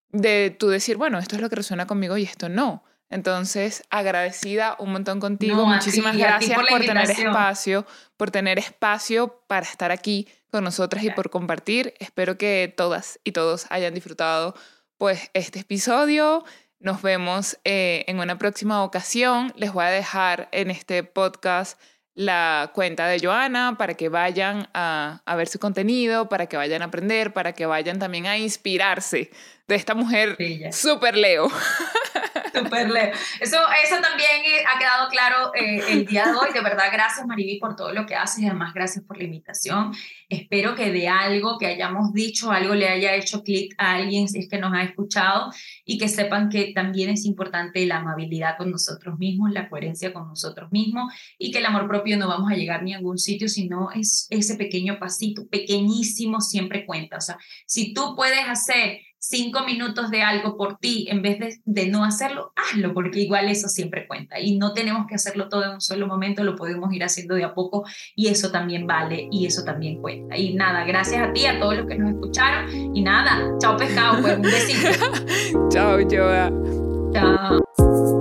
de 0.09 0.55
tú 0.59 0.67
decir, 0.67 0.97
bueno, 0.97 1.17
esto 1.17 1.35
es 1.35 1.41
lo 1.41 1.49
que 1.49 1.55
resuena 1.55 1.87
conmigo 1.87 2.17
y 2.17 2.23
esto 2.23 2.47
no. 2.47 2.83
Entonces, 3.09 3.83
agradecida 3.89 4.75
un 4.77 4.91
montón 4.91 5.19
contigo. 5.19 5.65
Muchísimas 5.65 6.17
gracias 6.17 6.59
por, 6.69 6.81
tener 6.81 7.09
espacio, 7.09 7.85
por 8.17 8.29
tener 8.29 8.59
espacio 8.59 9.41
para 9.47 9.65
estar 9.65 9.91
aquí 9.91 10.27
con 10.51 10.63
nosotras 10.63 11.03
y 11.03 11.11
por 11.11 11.29
compartir. 11.29 11.93
Espero 11.99 12.37
que 12.37 12.73
todas 12.75 13.19
y 13.23 13.31
todos 13.31 13.65
hayan 13.69 13.93
disfrutado 13.93 14.55
pues 14.97 15.31
este 15.33 15.59
episodio. 15.59 16.43
Nos 16.79 17.01
vemos 17.01 17.57
eh, 17.63 18.03
en 18.07 18.19
una 18.19 18.37
próxima 18.37 18.83
ocasión. 18.83 19.53
Les 19.55 19.71
voy 19.71 19.85
a 19.85 19.89
dejar 19.89 20.49
en 20.51 20.69
este 20.69 21.03
podcast 21.03 21.79
la 22.13 22.71
cuenta 22.73 23.07
de 23.07 23.19
Joana 23.19 23.75
para 23.77 23.93
que 23.95 24.09
vayan 24.09 24.69
a, 24.73 25.21
a, 25.25 25.35
ver 25.35 25.47
su 25.47 25.59
contenido, 25.59 26.29
para 26.29 26.47
que 26.47 26.57
vayan 26.57 26.81
a 26.81 26.85
aprender, 26.85 27.33
para 27.33 27.53
que 27.53 27.65
vayan 27.65 27.99
también 27.99 28.25
a 28.25 28.37
inspirarse 28.37 29.31
de 29.67 29.75
esta 29.75 29.95
mujer 29.95 30.37
súper 30.71 31.17
Leo. 31.17 31.49
Super 32.55 32.89
Leo. 32.89 33.11
Eso, 33.39 33.57
eso 33.83 33.95
también 34.01 34.41
eh, 34.45 34.63
ha 34.67 34.79
quedado 34.79 35.09
claro 35.09 35.51
eh, 35.53 35.81
el 35.89 36.05
día 36.05 36.25
de 36.25 36.31
hoy. 36.31 36.53
De 36.53 36.61
verdad, 36.61 36.85
gracias 36.91 37.25
Mariby 37.25 37.59
por 37.59 37.75
todo 37.75 37.93
lo 37.93 38.05
que 38.05 38.15
haces 38.15 38.39
y 38.39 38.45
además 38.47 38.73
gracias 38.73 39.03
por 39.05 39.17
la 39.17 39.23
invitación. 39.23 39.93
Espero 40.29 40.75
que 40.75 40.91
de 40.91 41.07
algo 41.07 41.57
que 41.57 41.67
hayamos 41.67 42.13
dicho, 42.13 42.51
algo 42.51 42.73
le 42.73 42.89
haya 42.89 43.15
hecho 43.15 43.43
clic 43.43 43.73
a 43.77 43.93
alguien 43.95 44.27
si 44.27 44.39
es 44.39 44.49
que 44.49 44.57
nos 44.57 44.73
ha 44.73 44.83
escuchado 44.83 45.51
y 45.85 45.97
que 45.97 46.07
sepan 46.07 46.49
que 46.49 46.71
también 46.73 47.09
es 47.09 47.25
importante 47.25 47.85
la 47.85 47.97
amabilidad 47.97 48.57
con 48.57 48.71
nosotros 48.71 49.17
mismos, 49.19 49.51
la 49.51 49.69
coherencia 49.69 50.13
con 50.13 50.27
nosotros 50.27 50.71
mismos 50.71 51.13
y 51.37 51.51
que 51.51 51.59
el 51.59 51.65
amor 51.65 51.87
propio 51.87 52.17
no 52.17 52.27
vamos 52.27 52.51
a 52.51 52.55
llegar 52.55 52.83
ni 52.83 52.93
a 52.93 52.97
ningún 52.97 53.17
sitio, 53.17 53.47
sino 53.49 53.91
es 53.91 54.27
ese 54.29 54.55
pequeño 54.55 54.97
pasito, 54.99 55.47
pequeñísimo, 55.47 56.41
siempre 56.41 56.85
cuenta. 56.85 57.17
O 57.17 57.21
sea, 57.21 57.37
si 57.65 57.93
tú 57.93 58.15
puedes 58.15 58.47
hacer 58.47 58.99
cinco 59.27 59.63
minutos 59.65 60.11
de 60.11 60.21
algo 60.21 60.55
por 60.55 60.77
ti 60.77 61.07
en 61.09 61.21
vez 61.21 61.39
de, 61.39 61.59
de, 61.65 61.87
no 61.87 62.03
hacerlo, 62.03 62.53
hazlo, 62.55 62.93
porque 62.93 63.21
igual 63.21 63.49
eso 63.49 63.67
siempre 63.67 64.07
cuenta. 64.07 64.39
Y 64.39 64.57
no 64.57 64.73
tenemos 64.73 65.07
que 65.07 65.15
hacerlo 65.15 65.49
todo 65.49 65.63
en 65.63 65.71
un 65.71 65.81
solo 65.81 66.07
momento, 66.07 66.43
lo 66.43 66.55
podemos 66.55 66.93
ir 66.93 67.03
haciendo 67.03 67.35
de 67.35 67.43
a 67.43 67.53
poco 67.53 67.85
y 68.15 68.27
eso 68.27 68.51
también 68.51 68.85
vale 68.85 69.27
y 69.31 69.45
eso 69.45 69.63
también 69.63 70.01
cuenta. 70.01 70.37
Y 70.37 70.53
nada, 70.53 70.85
gracias 70.85 71.27
a 71.27 71.33
ti, 71.33 71.45
a 71.45 71.59
todos 71.59 71.77
los 71.77 71.87
que 71.87 71.97
nos 71.97 72.11
escucharon. 72.11 72.95
Y 72.95 73.01
nada, 73.01 73.57
chao 73.59 73.77
pescado, 73.77 74.21
pues 74.21 74.37
un 74.37 74.43
besito. 74.43 74.89
chao, 75.69 75.97
Joa. 76.09 76.51
Chao. 77.13 78.14